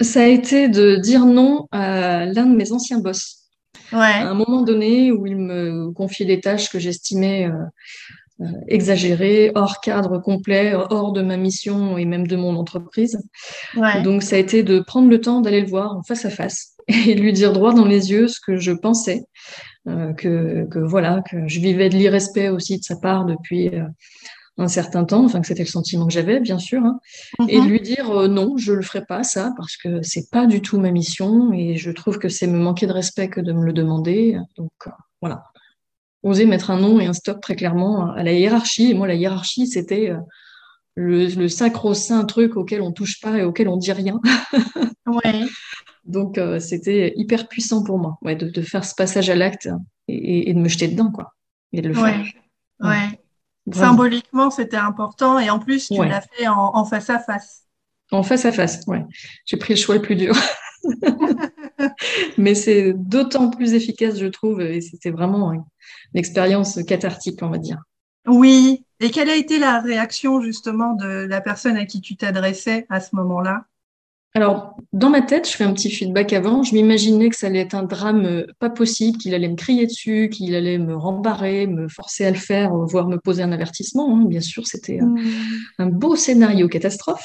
Ça 0.00 0.22
a 0.22 0.26
été 0.26 0.68
de 0.68 0.96
dire 0.96 1.24
non 1.24 1.66
à 1.70 2.26
l'un 2.26 2.46
de 2.46 2.56
mes 2.56 2.72
anciens 2.72 2.98
boss. 2.98 3.44
Ouais. 3.92 3.98
À 4.00 4.30
un 4.30 4.34
moment 4.34 4.62
donné 4.62 5.12
où 5.12 5.26
il 5.26 5.36
me 5.36 5.92
confiait 5.92 6.26
des 6.26 6.40
tâches 6.40 6.70
que 6.70 6.78
j'estimais 6.78 7.48
euh, 7.48 7.52
euh, 8.40 8.46
exagérées, 8.66 9.52
hors 9.54 9.80
cadre 9.80 10.18
complet, 10.18 10.74
hors 10.74 11.12
de 11.12 11.22
ma 11.22 11.36
mission 11.36 11.96
et 11.96 12.04
même 12.04 12.26
de 12.26 12.34
mon 12.34 12.56
entreprise. 12.56 13.18
Ouais. 13.76 14.02
Donc 14.02 14.24
ça 14.24 14.34
a 14.34 14.38
été 14.40 14.64
de 14.64 14.80
prendre 14.80 15.08
le 15.08 15.20
temps 15.20 15.40
d'aller 15.40 15.60
le 15.60 15.68
voir 15.68 15.96
en 15.96 16.02
face 16.02 16.24
à 16.24 16.30
face 16.30 16.74
et 16.88 17.14
lui 17.14 17.32
dire 17.32 17.52
droit 17.52 17.72
dans 17.72 17.86
les 17.86 18.10
yeux 18.10 18.26
ce 18.26 18.40
que 18.44 18.56
je 18.56 18.72
pensais, 18.72 19.22
euh, 19.86 20.12
que, 20.14 20.66
que, 20.68 20.80
voilà, 20.80 21.22
que 21.30 21.46
je 21.46 21.60
vivais 21.60 21.88
de 21.88 21.96
l'irrespect 21.96 22.48
aussi 22.48 22.78
de 22.78 22.82
sa 22.82 22.96
part 22.96 23.24
depuis 23.24 23.68
euh, 23.68 23.84
un 24.56 24.68
certain 24.68 25.04
temps, 25.04 25.24
enfin 25.24 25.40
que 25.40 25.46
c'était 25.46 25.64
le 25.64 25.68
sentiment 25.68 26.06
que 26.06 26.12
j'avais, 26.12 26.38
bien 26.40 26.58
sûr, 26.58 26.82
hein, 26.84 27.00
et 27.48 27.60
mhm. 27.60 27.68
lui 27.68 27.80
dire 27.80 28.10
euh, 28.10 28.28
non, 28.28 28.56
je 28.56 28.72
le 28.72 28.82
ferai 28.82 29.04
pas 29.04 29.24
ça 29.24 29.52
parce 29.56 29.76
que 29.76 30.02
c'est 30.02 30.30
pas 30.30 30.46
du 30.46 30.62
tout 30.62 30.78
ma 30.78 30.90
mission 30.90 31.52
et 31.52 31.76
je 31.76 31.90
trouve 31.90 32.18
que 32.18 32.28
c'est 32.28 32.46
me 32.46 32.58
manquer 32.58 32.86
de 32.86 32.92
respect 32.92 33.28
que 33.28 33.40
de 33.40 33.52
me 33.52 33.64
le 33.64 33.72
demander. 33.72 34.38
Donc 34.56 34.70
voilà, 35.20 35.44
oser 36.22 36.46
mettre 36.46 36.70
un 36.70 36.78
nom 36.78 37.00
et 37.00 37.06
un 37.06 37.12
stop 37.12 37.40
très 37.40 37.56
clairement 37.56 38.12
à 38.12 38.22
la 38.22 38.32
hiérarchie. 38.32 38.90
Et 38.90 38.94
moi, 38.94 39.08
la 39.08 39.14
hiérarchie, 39.14 39.66
c'était 39.66 40.12
le, 40.94 41.26
le 41.26 41.48
sacro-saint 41.48 42.24
truc 42.24 42.56
auquel 42.56 42.80
on 42.82 42.92
touche 42.92 43.20
pas 43.20 43.38
et 43.38 43.44
auquel 43.44 43.68
on 43.68 43.76
dit 43.76 43.92
rien. 43.92 44.20
ouais. 45.06 45.44
Donc, 46.04 46.38
euh, 46.38 46.60
c'était 46.60 47.12
hyper 47.16 47.48
puissant 47.48 47.82
pour 47.82 47.98
moi 47.98 48.18
ouais, 48.22 48.36
de, 48.36 48.62
faire 48.62 48.84
ce 48.84 48.94
passage 48.94 49.30
à 49.30 49.34
l'acte 49.34 49.68
et, 50.08 50.52
de 50.52 50.58
me 50.58 50.68
jeter 50.68 50.88
dedans, 50.88 51.10
quoi. 51.10 51.34
Et 51.72 51.80
de 51.80 51.88
le 51.88 51.94
faire. 51.94 52.24
Ouais. 52.80 53.20
Symboliquement, 53.72 54.50
c'était 54.50 54.76
important. 54.76 55.38
Et 55.38 55.50
en 55.50 55.58
plus, 55.58 55.88
tu 55.88 56.04
l'as 56.04 56.20
fait 56.20 56.46
en, 56.48 56.84
face 56.84 57.10
à 57.10 57.18
face. 57.18 57.62
En 58.10 58.22
face 58.22 58.44
à 58.44 58.52
face, 58.52 58.82
ouais. 58.86 59.02
J'ai 59.46 59.56
pris 59.56 59.74
le 59.74 59.78
choix 59.78 59.94
le 59.94 60.02
plus 60.02 60.16
dur. 60.16 60.36
Mais 62.38 62.54
c'est 62.54 62.92
d'autant 62.94 63.50
plus 63.50 63.72
efficace, 63.72 64.18
je 64.18 64.26
trouve. 64.26 64.60
Et 64.60 64.80
c'était 64.80 65.10
vraiment 65.10 65.52
une 65.52 65.64
expérience 66.14 66.82
cathartique, 66.84 67.40
on 67.42 67.48
va 67.48 67.58
dire. 67.58 67.78
Oui. 68.26 68.84
Et 69.00 69.10
quelle 69.10 69.30
a 69.30 69.36
été 69.36 69.58
la 69.58 69.80
réaction, 69.80 70.40
justement, 70.42 70.92
de 70.94 71.06
la 71.06 71.40
personne 71.40 71.76
à 71.76 71.86
qui 71.86 72.00
tu 72.00 72.16
t'adressais 72.16 72.86
à 72.90 73.00
ce 73.00 73.16
moment-là? 73.16 73.64
Alors, 74.36 74.76
dans 74.92 75.10
ma 75.10 75.22
tête, 75.22 75.48
je 75.48 75.56
fais 75.56 75.62
un 75.62 75.72
petit 75.72 75.90
feedback 75.90 76.32
avant. 76.32 76.64
Je 76.64 76.74
m'imaginais 76.74 77.28
que 77.28 77.36
ça 77.36 77.46
allait 77.46 77.60
être 77.60 77.74
un 77.74 77.84
drame 77.84 78.26
euh, 78.26 78.46
pas 78.58 78.68
possible, 78.68 79.16
qu'il 79.16 79.32
allait 79.32 79.48
me 79.48 79.54
crier 79.54 79.86
dessus, 79.86 80.28
qu'il 80.28 80.56
allait 80.56 80.78
me 80.78 80.96
rembarrer, 80.96 81.68
me 81.68 81.86
forcer 81.86 82.24
à 82.24 82.32
le 82.32 82.36
faire, 82.36 82.74
euh, 82.74 82.84
voire 82.84 83.06
me 83.06 83.16
poser 83.16 83.44
un 83.44 83.52
avertissement. 83.52 84.16
Hein. 84.16 84.24
Bien 84.26 84.40
sûr, 84.40 84.66
c'était 84.66 85.00
mmh. 85.00 85.20
un 85.78 85.86
beau 85.86 86.16
scénario 86.16 86.68
catastrophe. 86.68 87.24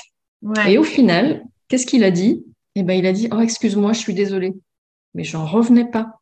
Et 0.67 0.77
au 0.77 0.83
final, 0.83 1.43
qu'est-ce 1.67 1.87
qu'il 1.87 2.03
a 2.03 2.11
dit? 2.11 2.45
Eh 2.75 2.83
ben, 2.83 2.93
il 2.93 3.07
a 3.07 3.11
dit 3.11 3.27
Oh, 3.31 3.39
excuse-moi, 3.39 3.93
je 3.93 3.99
suis 3.99 4.13
désolée. 4.13 4.53
Mais 5.15 5.23
j'en 5.23 5.47
revenais 5.47 5.89
pas. 5.89 6.19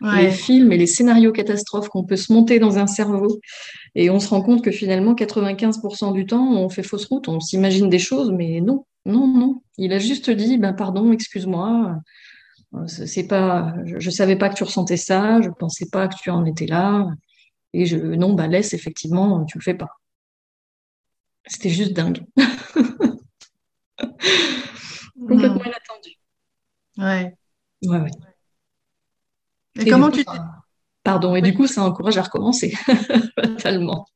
Les 0.00 0.30
films 0.30 0.70
et 0.70 0.76
les 0.76 0.86
scénarios 0.86 1.32
catastrophes 1.32 1.88
qu'on 1.88 2.04
peut 2.04 2.16
se 2.16 2.32
monter 2.32 2.60
dans 2.60 2.78
un 2.78 2.86
cerveau. 2.86 3.40
Et 3.96 4.10
on 4.10 4.20
se 4.20 4.28
rend 4.28 4.42
compte 4.42 4.62
que 4.62 4.70
finalement, 4.70 5.14
95% 5.14 6.12
du 6.12 6.24
temps, 6.24 6.52
on 6.52 6.68
fait 6.68 6.84
fausse 6.84 7.06
route, 7.06 7.28
on 7.28 7.40
s'imagine 7.40 7.88
des 7.90 7.98
choses, 7.98 8.30
mais 8.30 8.60
non, 8.60 8.84
non, 9.04 9.26
non. 9.26 9.62
Il 9.78 9.92
a 9.92 9.98
juste 9.98 10.30
dit, 10.30 10.58
ben 10.58 10.72
pardon, 10.72 11.12
excuse-moi, 11.12 11.98
euh, 12.74 12.86
c'est 12.86 13.26
pas, 13.26 13.74
je, 13.84 13.94
ne 13.96 14.10
savais 14.10 14.36
pas 14.36 14.48
que 14.48 14.54
tu 14.54 14.64
ressentais 14.64 14.96
ça, 14.96 15.40
je 15.40 15.50
pensais 15.50 15.86
pas 15.90 16.08
que 16.08 16.16
tu 16.16 16.30
en 16.30 16.44
étais 16.44 16.66
là, 16.66 17.06
et 17.72 17.86
je, 17.86 17.96
non, 17.96 18.34
bah 18.34 18.46
laisse, 18.46 18.74
effectivement, 18.74 19.44
tu 19.44 19.58
le 19.58 19.62
fais 19.62 19.74
pas. 19.74 19.88
C'était 21.46 21.70
juste 21.70 21.92
dingue. 21.94 22.24
Complètement 25.18 25.64
inattendu. 25.64 26.10
Ouais. 26.98 27.34
Ouais, 27.84 28.00
ouais. 28.00 28.10
Et, 29.78 29.88
comment 29.88 30.10
tu 30.10 30.24
Pardon, 31.04 31.36
et 31.36 31.42
du 31.42 31.54
coup, 31.54 31.66
ça 31.66 31.82
encourage 31.82 32.18
à 32.18 32.22
recommencer, 32.22 32.74
totalement. 33.42 34.06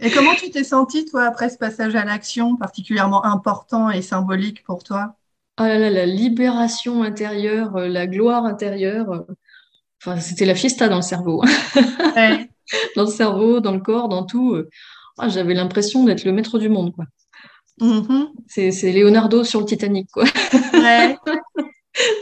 Et 0.00 0.10
comment 0.10 0.34
tu 0.34 0.50
t'es 0.50 0.64
sentie, 0.64 1.04
toi, 1.04 1.24
après 1.24 1.50
ce 1.50 1.58
passage 1.58 1.94
à 1.96 2.04
l'action 2.04 2.56
particulièrement 2.56 3.24
important 3.24 3.90
et 3.90 4.02
symbolique 4.02 4.62
pour 4.64 4.84
toi? 4.84 5.14
Ah 5.56 5.66
là 5.66 5.78
là, 5.78 5.90
la 5.90 6.06
libération 6.06 7.02
intérieure, 7.02 7.76
euh, 7.76 7.88
la 7.88 8.06
gloire 8.06 8.44
intérieure. 8.44 9.10
Euh, 9.10 9.26
enfin, 10.00 10.20
c'était 10.20 10.44
la 10.44 10.54
fiesta 10.54 10.88
dans 10.88 10.96
le 10.96 11.02
cerveau. 11.02 11.42
dans 12.96 13.02
le 13.02 13.10
cerveau, 13.10 13.58
dans 13.58 13.72
le 13.72 13.80
corps, 13.80 14.08
dans 14.08 14.24
tout. 14.24 14.54
Euh, 14.54 14.70
ah, 15.18 15.28
j'avais 15.28 15.54
l'impression 15.54 16.04
d'être 16.04 16.24
le 16.24 16.32
maître 16.32 16.60
du 16.60 16.68
monde, 16.68 16.94
quoi. 16.94 17.06
Mm-hmm. 17.80 18.70
C'est 18.70 18.92
Leonardo 18.92 19.42
sur 19.42 19.60
le 19.60 19.66
Titanic, 19.66 20.08
quoi. 20.12 20.24
Ouais. 20.74 21.16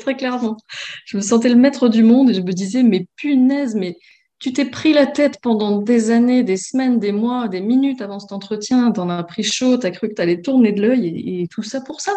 Très 0.01 0.17
clairement. 0.17 0.57
Je 1.05 1.19
me 1.19 1.23
sentais 1.23 1.51
le 1.51 1.57
maître 1.57 1.89
du 1.89 2.03
monde 2.03 2.31
et 2.31 2.35
je 2.35 2.41
me 2.41 2.53
disais, 2.53 2.83
mais 2.83 3.07
punaise, 3.17 3.75
mais 3.75 3.99
tu 4.38 4.53
t'es 4.53 4.66
pris 4.66 4.92
la 4.92 5.07
tête 5.07 5.40
pendant 5.40 5.81
des 5.81 6.11
années, 6.11 6.42
des 6.42 6.57
semaines, 6.57 6.99
des 6.99 7.12
mois, 7.12 7.49
des 7.49 7.61
minutes 7.61 8.03
avant 8.03 8.18
cet 8.18 8.33
entretien, 8.33 8.92
t'en 8.92 9.09
as 9.09 9.22
pris 9.25 9.42
chaud, 9.42 9.79
t'as 9.79 9.90
cru 9.90 10.09
que 10.09 10.14
t'allais 10.14 10.42
tourner 10.42 10.72
de 10.72 10.83
l'œil 10.83 11.40
et, 11.42 11.49
tout 11.49 11.62
ça 11.62 11.81
pour 11.81 12.01
ça. 12.01 12.12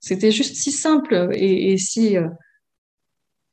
C'était 0.00 0.32
juste 0.32 0.56
si 0.56 0.72
simple 0.72 1.30
et, 1.32 1.78
si. 1.78 2.16
Euh, 2.16 2.28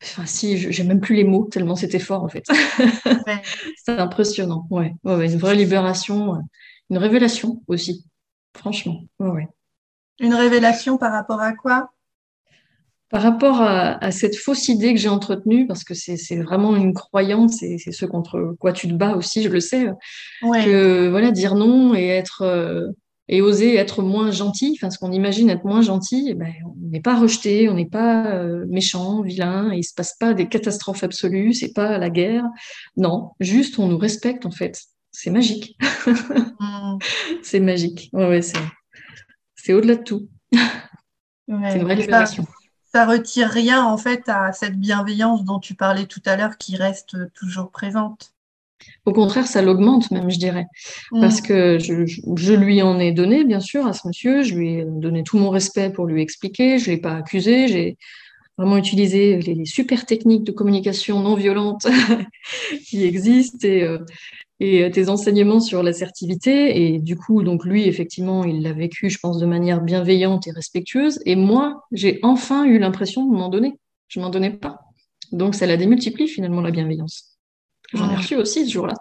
enfin, 0.02 0.26
si, 0.26 0.58
j'ai 0.58 0.84
même 0.84 1.00
plus 1.00 1.16
les 1.16 1.24
mots, 1.24 1.48
tellement 1.52 1.76
c'était 1.76 2.00
fort 2.00 2.24
en 2.24 2.30
fait. 2.30 2.46
c'est 3.86 4.00
impressionnant, 4.00 4.66
ouais. 4.72 4.96
Une 5.06 5.38
vraie 5.38 5.56
libération, 5.56 6.36
euh, 6.36 6.40
une 6.90 6.98
révélation 6.98 7.62
aussi, 7.68 8.06
franchement. 8.58 9.04
Ouais, 9.20 9.48
Une 10.20 10.34
révélation 10.34 10.98
par 10.98 11.12
rapport 11.12 11.42
à 11.42 11.54
quoi? 11.54 11.92
Par 13.10 13.24
rapport 13.24 13.62
à, 13.62 14.12
cette 14.12 14.36
fausse 14.36 14.68
idée 14.68 14.94
que 14.94 15.00
j'ai 15.00 15.10
entretenue, 15.10 15.66
parce 15.66 15.84
que 15.84 15.94
c'est 15.96 16.38
vraiment 16.38 16.76
une 16.76 16.94
croyance, 16.94 17.58
c'est 17.58 17.92
ce 17.92 18.06
contre 18.06 18.56
quoi 18.60 18.72
tu 18.72 18.88
te 18.88 18.94
bats 18.94 19.16
aussi, 19.16 19.42
je 19.42 19.50
le 19.50 19.60
sais, 19.60 19.88
que 20.42 21.10
voilà, 21.10 21.32
dire 21.32 21.56
non 21.56 21.96
et 21.96 22.08
être 22.08 22.44
euh, 22.44 22.88
et 23.28 23.42
oser 23.42 23.76
être 23.76 24.02
moins 24.02 24.32
gentil, 24.32 24.76
enfin 24.78 24.90
ce 24.90 24.98
qu'on 24.98 25.12
imagine 25.12 25.50
être 25.50 25.64
moins 25.64 25.82
gentil, 25.82 26.28
eh 26.30 26.34
ben, 26.34 26.52
on 26.66 26.90
n'est 26.90 27.00
pas 27.00 27.18
rejeté, 27.18 27.70
on 27.70 27.76
n'est 27.76 27.86
pas 27.86 28.26
euh, 28.34 28.66
méchant, 28.68 29.22
vilain, 29.22 29.72
et 29.72 29.78
il 29.78 29.84
se 29.84 29.94
passe 29.94 30.16
pas 30.20 30.34
des 30.34 30.48
catastrophes 30.48 31.04
absolues, 31.04 31.54
c'est 31.54 31.74
pas 31.74 32.00
la 32.00 32.10
guerre, 32.10 32.44
non, 32.98 33.32
juste 33.40 33.78
on 33.78 33.88
nous 33.88 34.00
respecte 34.00 34.48
en 34.48 34.52
fait, 34.52 34.82
c'est 35.12 35.30
magique, 35.30 35.78
mm. 36.08 36.98
c'est 37.44 37.60
magique, 37.60 38.10
ouais, 38.14 38.28
ouais 38.28 38.42
c'est 39.56 39.74
au-delà 39.74 39.96
de 39.96 40.04
tout, 40.04 40.28
c'est 40.52 41.76
une 41.76 41.84
vraie 41.84 41.96
libération. 41.96 42.44
ça 42.44 42.59
retire 42.94 43.50
rien 43.50 43.84
en 43.84 43.98
fait 43.98 44.24
à 44.28 44.52
cette 44.52 44.78
bienveillance 44.80 45.44
dont 45.44 45.60
tu 45.60 45.76
parlais 45.76 46.06
tout 46.06 46.22
à 46.26 46.36
l'heure 46.36 46.58
qui 46.58 46.76
reste 46.76 47.16
toujours 47.34 47.72
présente. 47.72 48.34
Au 49.06 49.14
contraire, 49.14 49.48
ça 49.48 49.62
l'augmente 49.62 50.12
même, 50.12 50.30
je 50.30 50.38
dirais. 50.38 50.66
Mm. 51.12 51.22
Parce 51.22 51.42
que 51.42 51.80
je, 51.80 52.54
lui 52.54 52.82
en 52.82 53.00
ai 53.00 53.12
donné, 53.12 53.44
bien 53.44 53.60
sûr, 53.60 53.86
à 53.86 53.94
ce 53.94 54.08
monsieur. 54.08 54.44
Je 54.44 54.56
lui 54.56 54.76
ai 54.76 54.86
donné 54.86 55.24
tout 55.24 55.38
mon 55.38 55.50
respect 55.50 55.90
pour 55.90 56.06
lui 56.06 56.22
expliquer. 56.22 56.80
Je 56.80 56.90
ne 56.90 56.96
l'ai 56.96 57.02
pas 57.02 57.16
accusé. 57.16 57.68
J'ai 57.68 57.98
vraiment 58.58 58.78
utilisé 58.78 59.40
les, 59.40 59.66
super 59.66 60.06
techniques 60.06 60.44
de 60.44 60.52
communication 60.52 61.20
non 61.20 61.36
violente 61.36 61.88
qui 62.88 63.04
existent. 63.04 63.68
Et, 63.68 63.84
euh, 63.84 64.00
et 64.60 64.84
euh, 64.84 64.90
tes 64.90 65.10
enseignements 65.10 65.60
sur 65.60 65.84
l'assertivité. 65.84 66.94
Et 66.94 67.00
du 67.00 67.16
coup, 67.16 67.44
donc 67.44 67.66
lui, 67.66 67.88
effectivement, 67.88 68.44
il 68.44 68.62
l'a 68.62 68.74
vécu, 68.74 69.10
je 69.10 69.20
pense, 69.20 69.40
de 69.40 69.46
manière 69.46 69.82
bienveillante 69.82 70.48
et 70.48 70.52
respectueuse. 70.52 71.20
Et 71.26 71.36
moi, 71.36 71.86
j'ai 71.92 72.20
enfin 72.24 72.66
eu 72.66 72.80
l'impression 72.80 73.26
de 73.26 73.36
m'en 73.36 73.50
donner. 73.50 73.80
Je 74.08 74.20
m'en 74.20 74.30
donnais 74.30 74.52
pas. 74.52 74.80
Donc, 75.32 75.56
ça 75.56 75.66
la 75.66 75.78
démultiplie 75.78 76.28
finalement 76.28 76.62
la 76.62 76.72
bienveillance. 76.72 77.38
J'en 77.94 78.10
ai 78.12 78.16
reçu 78.16 78.36
aussi 78.36 78.66
ce 78.66 78.72
jour-là. 78.72 78.96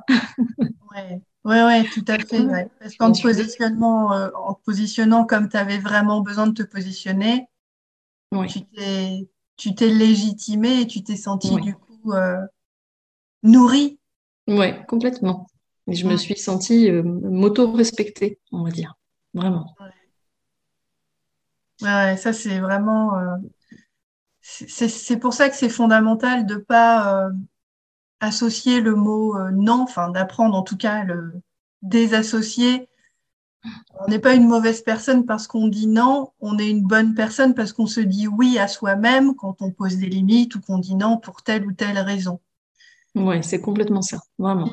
ouais. 0.59 1.21
Oui, 1.45 1.57
ouais, 1.57 1.85
tout 1.85 2.05
à 2.09 2.19
fait. 2.19 2.45
Parce 2.81 2.97
qu'en 2.97 3.13
te, 3.13 3.23
positionnement, 3.23 4.13
euh, 4.13 4.29
en 4.35 4.55
positionnant 4.55 5.25
comme 5.25 5.49
tu 5.49 5.57
avais 5.57 5.79
vraiment 5.79 6.21
besoin 6.21 6.47
de 6.47 6.53
te 6.53 6.63
positionner, 6.63 7.47
tu 9.57 9.75
t'es 9.75 9.89
légitimé 9.89 10.83
et 10.83 10.87
tu 10.87 11.03
t'es 11.03 11.17
senti 11.17 11.55
du 11.57 11.75
coup 11.75 12.13
euh, 12.13 12.41
nourri. 13.43 13.98
Oui, 14.49 14.85
complètement. 14.87 15.47
Et 15.87 15.95
je 15.95 16.07
me 16.07 16.17
suis 16.17 16.37
sentie 16.37 16.91
euh, 16.91 17.03
m'auto-respectée, 17.03 18.41
on 18.51 18.65
va 18.65 18.71
dire. 18.71 18.95
Vraiment. 19.35 19.75
Ouais, 21.81 22.17
ça 22.17 22.33
c'est 22.33 22.59
vraiment. 22.59 23.13
c'est 24.41 25.19
pour 25.19 25.33
ça 25.33 25.49
que 25.49 25.55
c'est 25.55 25.69
fondamental 25.69 26.45
de 26.45 26.55
ne 26.55 26.59
pas 26.59 27.31
associer 28.21 28.81
le 28.81 28.95
mot 28.95 29.37
euh, 29.37 29.51
non, 29.53 29.83
enfin 29.83 30.11
d'apprendre 30.11 30.57
en 30.57 30.63
tout 30.63 30.77
cas 30.77 31.05
le 31.05 31.33
désassocier. 31.83 32.89
On 34.01 34.09
n'est 34.09 34.19
pas 34.19 34.35
une 34.35 34.47
mauvaise 34.47 34.83
personne 34.83 35.27
parce 35.27 35.47
qu'on 35.47 35.69
dit 35.69 35.89
non, 35.89 36.33
on 36.41 36.59
est 36.59 36.71
une 36.71 36.87
bonne 36.87 37.15
personne 37.15 37.55
parce 37.55 37.73
qu'on 37.73 37.87
se 37.87 38.01
dit 38.01 38.29
oui 38.29 38.59
à 38.59 38.69
soi-même 38.69 39.35
quand 39.35 39.61
on 39.61 39.71
pose 39.71 39.97
des 39.97 40.09
limites 40.09 40.55
ou 40.55 40.61
qu'on 40.61 40.79
dit 40.79 40.95
non 40.95 41.19
pour 41.19 41.43
telle 41.43 41.67
ou 41.67 41.73
telle 41.73 41.99
raison. 41.99 42.41
Oui, 43.19 43.43
c'est 43.43 43.61
complètement 43.61 44.03
ça, 44.03 44.19
vraiment. 44.39 44.71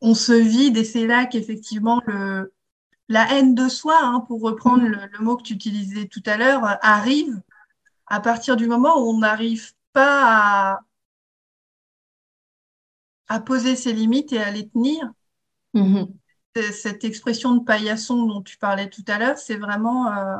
on, 0.00 0.14
se, 0.14 0.32
vide 0.32 0.76
et 0.76 0.84
c'est 0.84 1.06
là 1.06 1.26
qu'effectivement 1.26 2.00
le, 2.06 2.52
la 3.08 3.32
haine 3.32 3.54
de 3.54 3.68
soi, 3.68 3.98
hein, 4.02 4.20
pour 4.20 4.40
reprendre 4.40 4.84
le, 4.84 4.98
le, 5.10 5.24
mot 5.24 5.36
que 5.36 5.42
tu 5.42 5.54
utilisais 5.54 6.06
tout 6.06 6.22
à 6.26 6.36
l'heure, 6.36 6.62
arrive 6.82 7.40
à 8.06 8.20
partir 8.20 8.56
du 8.56 8.66
moment 8.66 8.98
où 8.98 9.10
on 9.10 9.18
n'arrive 9.18 9.72
pas 9.92 10.74
à, 10.74 10.80
à 13.28 13.40
poser 13.40 13.76
ses 13.76 13.92
limites 13.92 14.32
et 14.32 14.40
à 14.40 14.50
les 14.50 14.68
tenir. 14.68 15.10
Mm-hmm. 15.74 16.08
Cette 16.72 17.04
expression 17.04 17.54
de 17.54 17.64
paillasson 17.64 18.26
dont 18.26 18.42
tu 18.42 18.58
parlais 18.58 18.90
tout 18.90 19.04
à 19.06 19.18
l'heure, 19.18 19.38
c'est 19.38 19.56
vraiment 19.56 20.12
euh, 20.12 20.36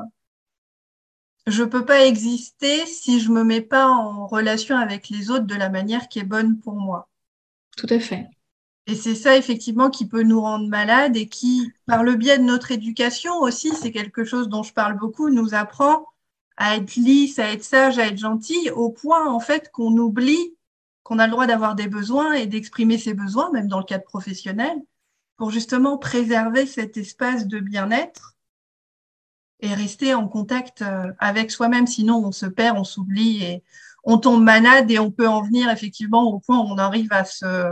je 1.47 1.63
ne 1.63 1.69
peux 1.69 1.85
pas 1.85 2.07
exister 2.07 2.87
si 2.87 3.21
je 3.21 3.29
ne 3.29 3.35
me 3.35 3.45
mets 3.45 3.61
pas 3.61 3.89
en 3.89 4.27
relation 4.27 4.77
avec 4.77 5.09
les 5.09 5.31
autres 5.31 5.47
de 5.47 5.55
la 5.55 5.69
manière 5.69 6.09
qui 6.09 6.19
est 6.19 6.25
bonne 6.25 6.59
pour 6.59 6.75
moi. 6.75 7.09
Tout 7.77 7.87
à 7.91 7.99
fait. 7.99 8.29
Et 8.87 8.95
c'est 8.95 9.15
ça, 9.15 9.37
effectivement, 9.37 9.91
qui 9.91 10.07
peut 10.07 10.23
nous 10.23 10.41
rendre 10.41 10.69
malades 10.69 11.17
et 11.17 11.29
qui, 11.29 11.73
par 11.87 12.03
le 12.03 12.15
biais 12.17 12.39
de 12.39 12.45
notre 12.45 12.73
éducation 12.73 13.39
aussi, 13.39 13.71
c'est 13.75 13.93
quelque 13.93 14.25
chose 14.25 14.49
dont 14.49 14.63
je 14.63 14.73
parle 14.73 14.99
beaucoup, 14.99 15.31
nous 15.31 15.55
apprend 15.55 16.07
à 16.57 16.77
être 16.77 16.97
lisse, 16.97 17.39
à 17.39 17.53
être 17.53 17.65
sage, 17.65 17.99
à 17.99 18.07
être 18.07 18.19
gentil, 18.19 18.71
au 18.71 18.91
point, 18.91 19.27
en 19.31 19.41
fait, 19.41 19.71
qu'on 19.71 19.97
oublie 19.97 20.55
qu'on 21.03 21.19
a 21.19 21.27
le 21.27 21.33
droit 21.33 21.47
d'avoir 21.47 21.75
des 21.75 21.89
besoins 21.89 22.35
et 22.35 22.47
d'exprimer 22.47 22.99
ses 22.99 23.15
besoins, 23.15 23.51
même 23.51 23.67
dans 23.67 23.79
le 23.79 23.85
cadre 23.85 24.05
professionnel, 24.05 24.77
pour 25.37 25.51
justement 25.51 25.99
préserver 25.99 26.67
cet 26.67 26.97
espace 26.97 27.47
de 27.47 27.59
bien-être 27.59 28.37
et 29.63 29.75
rester 29.75 30.15
en 30.15 30.29
contact 30.29 30.83
euh, 30.83 31.13
avec 31.19 31.51
soi-même. 31.51 31.87
Sinon, 31.87 32.23
on 32.25 32.33
se 32.33 32.47
perd, 32.47 32.79
on 32.79 32.85
s'oublie 32.85 33.45
et 33.45 33.63
on 34.05 34.19
tombe 34.19 34.43
malade 34.43 34.91
et 34.91 34.99
on 34.99 35.11
peut 35.11 35.29
en 35.29 35.43
venir 35.43 35.71
effectivement 35.71 36.25
au 36.25 36.39
point 36.39 36.59
où 36.59 36.63
on 36.63 36.79
arrive 36.79 37.13
à 37.13 37.25
se, 37.25 37.71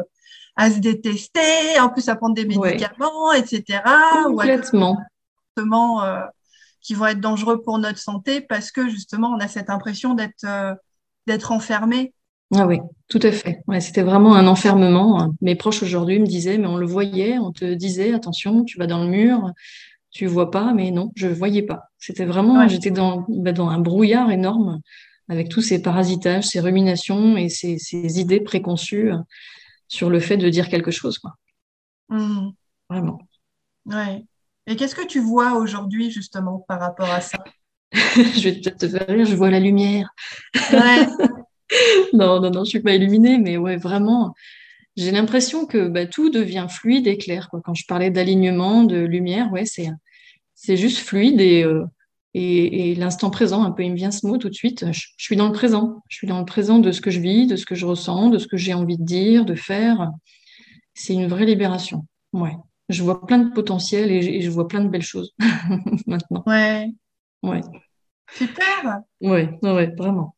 à 0.57 0.71
se 0.71 0.79
détester, 0.79 1.79
en 1.81 1.89
plus 1.89 2.09
à 2.09 2.17
prendre 2.17 2.35
des 2.35 2.45
médicaments, 2.45 3.33
etc. 3.33 3.81
Complètement. 4.25 4.99
Ou 5.57 6.01
euh, 6.03 6.21
qui 6.81 6.95
vont 6.95 7.07
être 7.07 7.21
dangereux 7.21 7.63
pour 7.63 7.79
notre 7.79 7.99
santé 7.99 8.41
parce 8.41 8.71
que 8.71 8.89
justement, 8.89 9.29
on 9.29 9.41
a 9.41 9.49
cette 9.49 9.71
impression 9.71 10.15
d'être 10.15 10.45
euh, 10.45 10.75
d'être 11.27 11.53
enfermé 11.53 12.13
ah 12.57 12.67
oui, 12.67 12.79
tout 13.09 13.21
à 13.23 13.31
fait. 13.31 13.61
Ouais, 13.67 13.81
c'était 13.81 14.03
vraiment 14.03 14.35
un 14.35 14.47
enfermement. 14.47 15.35
Mes 15.43 15.55
proches 15.55 15.83
aujourd'hui 15.83 16.19
me 16.19 16.27
disaient, 16.27 16.57
mais 16.57 16.67
on 16.67 16.79
le 16.79 16.87
voyait, 16.87 17.39
on 17.39 17.53
te 17.53 17.75
disait, 17.75 18.15
attention, 18.15 18.65
tu 18.65 18.79
vas 18.79 18.87
dans 18.87 19.03
le 19.03 19.11
mur, 19.11 19.53
tu 20.11 20.27
vois 20.27 20.51
pas, 20.51 20.73
mais 20.73 20.91
non, 20.91 21.13
je 21.17 21.29
voyais 21.29 21.63
pas. 21.63 21.91
C'était 21.99 22.25
vraiment, 22.25 22.67
j'étais 22.69 22.91
dans, 22.91 23.25
bah, 23.29 23.53
dans 23.53 23.69
un 23.69 23.79
brouillard 23.79 24.31
énorme 24.31 24.81
avec 25.29 25.49
tous 25.49 25.61
ces 25.61 25.83
parasitages, 25.83 26.45
ces 26.45 26.61
ruminations 26.61 27.37
et 27.37 27.49
ces, 27.49 27.79
ces 27.79 28.19
idées 28.19 28.41
préconçues 28.41 29.13
sur 29.87 30.11
le 30.11 30.21
fait 30.21 30.37
de 30.37 30.49
dire 30.49 30.69
quelque 30.69 30.91
chose, 30.91 31.19
quoi. 31.19 31.35
Mmh. 32.09 32.51
Vraiment. 32.89 33.19
Ouais. 33.87 34.25
Et 34.67 34.77
qu'est-ce 34.77 34.95
que 34.95 35.07
tu 35.07 35.21
vois 35.21 35.55
aujourd'hui 35.55 36.11
justement 36.11 36.65
par 36.69 36.81
rapport 36.81 37.11
à 37.11 37.21
ça? 37.21 37.39
Je 37.93 38.49
vais 38.49 38.53
peut-être 38.53 38.79
te 38.79 38.89
faire 38.89 39.07
rire, 39.09 39.25
je 39.25 39.35
vois 39.35 39.51
la 39.51 39.61
lumière. 39.61 40.11
Ouais. 40.73 41.07
non, 42.13 42.41
non, 42.41 42.51
non, 42.51 42.65
je 42.65 42.71
suis 42.71 42.81
pas 42.81 42.95
illuminée, 42.95 43.39
mais 43.39 43.57
ouais, 43.57 43.77
vraiment, 43.77 44.35
j'ai 44.99 45.13
l'impression 45.13 45.65
que 45.65 45.87
bah, 45.87 46.07
tout 46.07 46.29
devient 46.29 46.67
fluide 46.69 47.07
et 47.07 47.19
clair. 47.19 47.49
Quoi. 47.49 47.61
Quand 47.65 47.75
je 47.75 47.87
parlais 47.87 48.11
d'alignement, 48.11 48.83
de 48.83 48.99
lumière, 48.99 49.53
ouais, 49.53 49.65
c'est, 49.65 49.89
c'est 50.57 50.77
juste 50.77 50.99
fluide 50.99 51.41
et, 51.41 51.63
euh, 51.63 51.85
et, 52.35 52.97
l'instant 52.97 53.31
présent, 53.31 53.63
un 53.63 53.71
peu, 53.71 53.85
il 53.85 53.93
me 53.93 53.97
vient 53.97 54.11
ce 54.11 54.27
mot 54.27 54.39
tout 54.39 54.49
de 54.49 54.55
suite. 54.55 54.91
Je, 54.91 55.07
suis 55.17 55.37
dans 55.37 55.47
le 55.47 55.53
présent. 55.53 56.03
Je 56.09 56.17
suis 56.17 56.27
dans 56.27 56.41
le 56.41 56.45
présent 56.45 56.81
de 56.81 56.91
ce 56.91 57.01
que 57.01 57.13
je 57.13 57.21
vis, 57.21 57.47
de 57.47 57.55
ce 57.55 57.65
que 57.65 57.77
je 57.77 57.87
ressens, 57.87 58.31
de 58.31 58.39
ce 58.39 58.49
que 58.49 58.57
j'ai 58.57 58.75
envie 58.75 58.99
de 58.99 59.05
dire, 59.05 59.45
de 59.45 59.55
faire. 59.55 60.11
C'est 60.95 61.15
une 61.15 61.29
vraie 61.29 61.47
libération. 61.47 62.05
Ouais. 62.33 62.57
Je 62.89 63.05
vois 63.05 63.25
plein 63.25 63.39
de 63.39 63.53
potentiel 63.53 64.11
et, 64.11 64.41
je 64.41 64.51
vois 64.51 64.67
plein 64.67 64.83
de 64.83 64.89
belles 64.89 65.03
choses 65.03 65.33
maintenant. 66.07 66.43
Ouais. 66.45 66.91
Ouais. 67.45 67.61
Super. 68.33 69.03
Ouais, 69.21 69.59
ouais, 69.63 69.95
vraiment. 69.97 70.35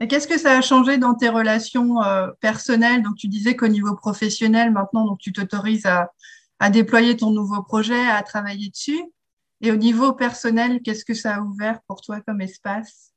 Et 0.00 0.06
qu'est-ce 0.06 0.28
que 0.28 0.38
ça 0.38 0.56
a 0.56 0.60
changé 0.60 0.98
dans 0.98 1.14
tes 1.14 1.28
relations 1.28 2.02
euh, 2.02 2.28
personnelles? 2.40 3.02
Donc, 3.02 3.16
tu 3.16 3.28
disais 3.28 3.56
qu'au 3.56 3.68
niveau 3.68 3.94
professionnel, 3.96 4.70
maintenant, 4.70 5.04
donc, 5.04 5.18
tu 5.18 5.32
t'autorises 5.32 5.86
à, 5.86 6.10
à, 6.60 6.70
déployer 6.70 7.16
ton 7.16 7.30
nouveau 7.30 7.62
projet, 7.62 8.06
à 8.06 8.22
travailler 8.22 8.68
dessus. 8.68 9.02
Et 9.60 9.72
au 9.72 9.76
niveau 9.76 10.12
personnel, 10.12 10.80
qu'est-ce 10.82 11.04
que 11.04 11.14
ça 11.14 11.36
a 11.36 11.40
ouvert 11.40 11.80
pour 11.88 12.00
toi 12.00 12.20
comme 12.20 12.40
espace? 12.40 13.12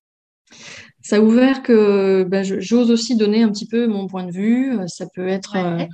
Ça 1.01 1.17
a 1.17 1.19
ouvert 1.19 1.61
que 1.63 2.23
ben, 2.23 2.43
j'ose 2.43 2.91
aussi 2.91 3.15
donner 3.15 3.43
un 3.43 3.49
petit 3.49 3.67
peu 3.67 3.87
mon 3.87 4.07
point 4.07 4.25
de 4.25 4.31
vue. 4.31 4.77
Ça 4.87 5.05
peut 5.13 5.27
être, 5.27 5.55
euh, 5.55 5.85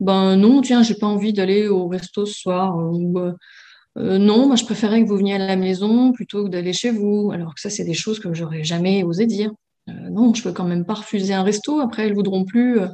ben 0.00 0.36
non, 0.36 0.60
tiens, 0.60 0.82
j'ai 0.82 0.94
pas 0.94 1.06
envie 1.06 1.32
d'aller 1.32 1.68
au 1.68 1.88
resto 1.88 2.26
ce 2.26 2.34
soir. 2.34 2.76
Ou, 2.76 3.18
euh, 3.18 4.18
non, 4.18 4.46
moi 4.46 4.56
je 4.56 4.64
préférais 4.64 5.02
que 5.02 5.08
vous 5.08 5.16
veniez 5.16 5.34
à 5.34 5.38
la 5.38 5.56
maison 5.56 6.12
plutôt 6.12 6.44
que 6.44 6.48
d'aller 6.48 6.72
chez 6.72 6.90
vous. 6.90 7.30
Alors 7.32 7.54
que 7.54 7.60
ça, 7.60 7.70
c'est 7.70 7.84
des 7.84 7.94
choses 7.94 8.20
que 8.20 8.32
j'aurais 8.34 8.64
jamais 8.64 9.02
osé 9.04 9.26
dire. 9.26 9.50
Euh, 9.88 10.10
non, 10.10 10.32
je 10.34 10.42
peux 10.42 10.52
quand 10.52 10.64
même 10.64 10.84
pas 10.84 10.94
refuser 10.94 11.34
un 11.34 11.42
resto. 11.42 11.80
Après, 11.80 12.06
elles 12.06 12.14
voudront 12.14 12.44
plus 12.44 12.80
euh, 12.80 12.88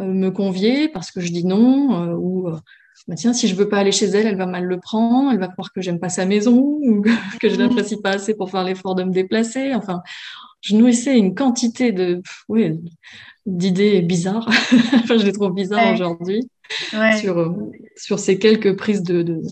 euh, 0.00 0.04
me 0.04 0.30
convier 0.30 0.88
parce 0.88 1.10
que 1.10 1.20
je 1.20 1.30
dis 1.32 1.44
non 1.44 2.14
ou 2.16 2.50
bah 3.08 3.16
tiens, 3.16 3.32
si 3.32 3.48
je 3.48 3.56
veux 3.56 3.68
pas 3.68 3.78
aller 3.78 3.90
chez 3.90 4.06
elle, 4.06 4.26
elle 4.26 4.36
va 4.36 4.46
mal 4.46 4.64
le 4.64 4.78
prendre, 4.78 5.32
elle 5.32 5.40
va 5.40 5.48
croire 5.48 5.72
que 5.72 5.80
j'aime 5.80 5.98
pas 5.98 6.08
sa 6.08 6.24
maison 6.24 6.56
ou 6.82 7.02
que 7.40 7.48
je 7.48 7.56
l'apprécie 7.56 8.00
pas 8.00 8.10
assez 8.10 8.34
pour 8.34 8.50
faire 8.50 8.64
l'effort 8.64 8.94
de 8.94 9.02
me 9.02 9.12
déplacer. 9.12 9.74
Enfin, 9.74 10.02
je 10.60 10.76
nourrissais 10.76 11.18
une 11.18 11.34
quantité 11.34 11.90
de, 11.90 12.22
oui, 12.48 12.78
d'idées 13.44 14.02
bizarres. 14.02 14.48
enfin, 14.94 15.18
je 15.18 15.24
les 15.24 15.32
trouve 15.32 15.52
bizarres 15.52 15.92
aujourd'hui 15.92 16.48
sur, 17.20 17.54
sur 17.96 18.18
ces 18.20 18.38
quelques 18.38 18.76
prises 18.76 19.02
de, 19.02 19.22
de, 19.22 19.42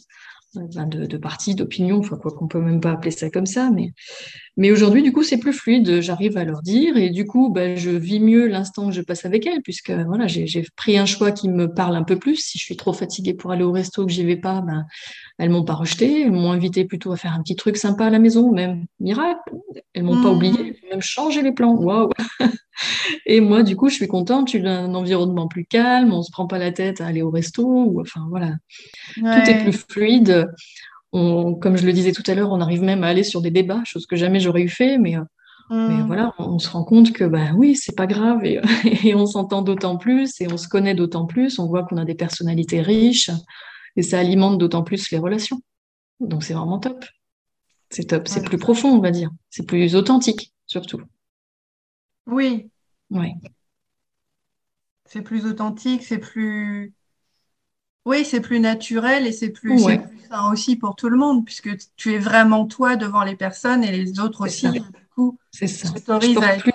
de, 0.54 1.06
de 1.06 1.16
parti, 1.16 1.54
d'opinion, 1.54 1.98
enfin 1.98 2.16
quoi 2.16 2.32
qu'on 2.32 2.48
peut 2.48 2.60
même 2.60 2.80
pas 2.80 2.92
appeler 2.92 3.10
ça 3.10 3.30
comme 3.30 3.46
ça, 3.46 3.70
mais 3.70 3.92
mais 4.56 4.70
aujourd'hui 4.70 5.02
du 5.02 5.12
coup 5.12 5.22
c'est 5.22 5.38
plus 5.38 5.52
fluide, 5.52 6.00
j'arrive 6.00 6.36
à 6.36 6.44
leur 6.44 6.62
dire 6.62 6.96
et 6.96 7.10
du 7.10 7.26
coup 7.26 7.50
bah, 7.50 7.76
je 7.76 7.90
vis 7.90 8.20
mieux 8.20 8.46
l'instant 8.46 8.88
que 8.88 8.92
je 8.92 9.00
passe 9.00 9.24
avec 9.24 9.46
elles 9.46 9.62
puisque 9.62 9.90
voilà 9.90 10.26
j'ai 10.26 10.66
pris 10.76 10.98
un 10.98 11.06
choix 11.06 11.32
qui 11.32 11.48
me 11.48 11.72
parle 11.72 11.96
un 11.96 12.02
peu 12.02 12.18
plus. 12.18 12.36
Si 12.36 12.58
je 12.58 12.64
suis 12.64 12.76
trop 12.76 12.92
fatiguée 12.92 13.34
pour 13.34 13.52
aller 13.52 13.64
au 13.64 13.72
resto 13.72 14.04
que 14.06 14.12
j'y 14.12 14.24
vais 14.24 14.36
pas, 14.36 14.60
ben 14.60 14.84
elles 15.38 15.50
m'ont 15.50 15.64
pas 15.64 15.74
rejeté, 15.74 16.22
elles 16.22 16.32
m'ont 16.32 16.52
invité 16.52 16.84
plutôt 16.84 17.12
à 17.12 17.16
faire 17.16 17.32
un 17.32 17.42
petit 17.42 17.56
truc 17.56 17.76
sympa 17.76 18.06
à 18.06 18.10
la 18.10 18.18
maison, 18.18 18.52
même 18.52 18.84
miracle, 18.98 19.40
elles 19.94 20.02
m'ont 20.02 20.22
pas 20.22 20.30
mmh. 20.30 20.36
oublié, 20.36 20.80
même 20.90 21.02
changé 21.02 21.42
les 21.42 21.52
plans, 21.52 21.74
waouh 21.74 22.10
Et 23.26 23.40
moi, 23.40 23.62
du 23.62 23.76
coup, 23.76 23.88
je 23.88 23.94
suis 23.94 24.08
contente. 24.08 24.48
Tu 24.48 24.66
as 24.66 24.78
un 24.78 24.94
environnement 24.94 25.48
plus 25.48 25.64
calme, 25.64 26.12
on 26.12 26.22
se 26.22 26.30
prend 26.30 26.46
pas 26.46 26.58
la 26.58 26.72
tête 26.72 27.00
à 27.00 27.06
aller 27.06 27.22
au 27.22 27.30
resto. 27.30 27.64
Ou, 27.64 28.00
enfin, 28.00 28.26
voilà. 28.28 28.52
Tout 29.14 29.50
est 29.50 29.62
plus 29.62 29.84
fluide. 29.88 30.46
On, 31.12 31.54
comme 31.54 31.76
je 31.76 31.86
le 31.86 31.92
disais 31.92 32.12
tout 32.12 32.22
à 32.26 32.34
l'heure, 32.34 32.52
on 32.52 32.60
arrive 32.60 32.82
même 32.82 33.02
à 33.02 33.08
aller 33.08 33.24
sur 33.24 33.40
des 33.40 33.50
débats, 33.50 33.82
chose 33.84 34.06
que 34.06 34.16
jamais 34.16 34.40
j'aurais 34.40 34.62
eu 34.62 34.68
fait. 34.68 34.98
Mais, 34.98 35.16
euh, 35.16 35.24
mais 35.70 35.98
mm. 35.98 36.06
voilà, 36.06 36.34
on, 36.38 36.58
se 36.58 36.70
rend 36.70 36.84
compte 36.84 37.12
que, 37.12 37.24
ben 37.24 37.54
oui, 37.56 37.76
c'est 37.76 37.96
pas 37.96 38.06
grave. 38.06 38.44
Et, 38.44 38.60
et 39.04 39.14
on 39.14 39.26
s'entend 39.26 39.62
d'autant 39.62 39.96
plus 39.96 40.40
et 40.40 40.52
on 40.52 40.56
se 40.56 40.68
connaît 40.68 40.94
d'autant 40.94 41.26
plus. 41.26 41.58
On 41.58 41.66
voit 41.66 41.84
qu'on 41.84 41.96
a 41.96 42.04
des 42.04 42.14
personnalités 42.14 42.80
riches 42.80 43.30
et 43.96 44.02
ça 44.02 44.20
alimente 44.20 44.58
d'autant 44.58 44.82
plus 44.82 45.10
les 45.10 45.18
relations. 45.18 45.60
Donc, 46.20 46.44
c'est 46.44 46.54
vraiment 46.54 46.78
top. 46.78 47.04
C'est 47.90 48.04
top. 48.04 48.28
C'est 48.28 48.44
plus 48.44 48.58
profond, 48.58 48.90
on 48.90 49.00
va 49.00 49.10
dire. 49.10 49.30
C'est 49.50 49.66
plus 49.66 49.96
authentique, 49.96 50.52
surtout. 50.66 51.02
Oui. 52.26 52.70
Oui. 53.10 53.32
C'est 55.06 55.22
plus 55.22 55.44
authentique, 55.44 56.04
c'est 56.04 56.18
plus. 56.18 56.94
Oui, 58.06 58.24
c'est 58.24 58.40
plus 58.40 58.60
naturel 58.60 59.26
et 59.26 59.32
c'est 59.32 59.50
plus, 59.50 59.78
sain 59.78 60.50
aussi 60.50 60.76
pour 60.76 60.96
tout 60.96 61.08
le 61.08 61.18
monde, 61.18 61.44
puisque 61.44 61.70
tu 61.96 62.14
es 62.14 62.18
vraiment 62.18 62.66
toi 62.66 62.96
devant 62.96 63.24
les 63.24 63.36
personnes 63.36 63.84
et 63.84 63.92
les 63.92 64.20
autres 64.20 64.46
aussi. 64.46 64.66
C'est 65.52 65.66
ça. 65.66 65.88
Je 66.20 66.60
plus, 66.60 66.72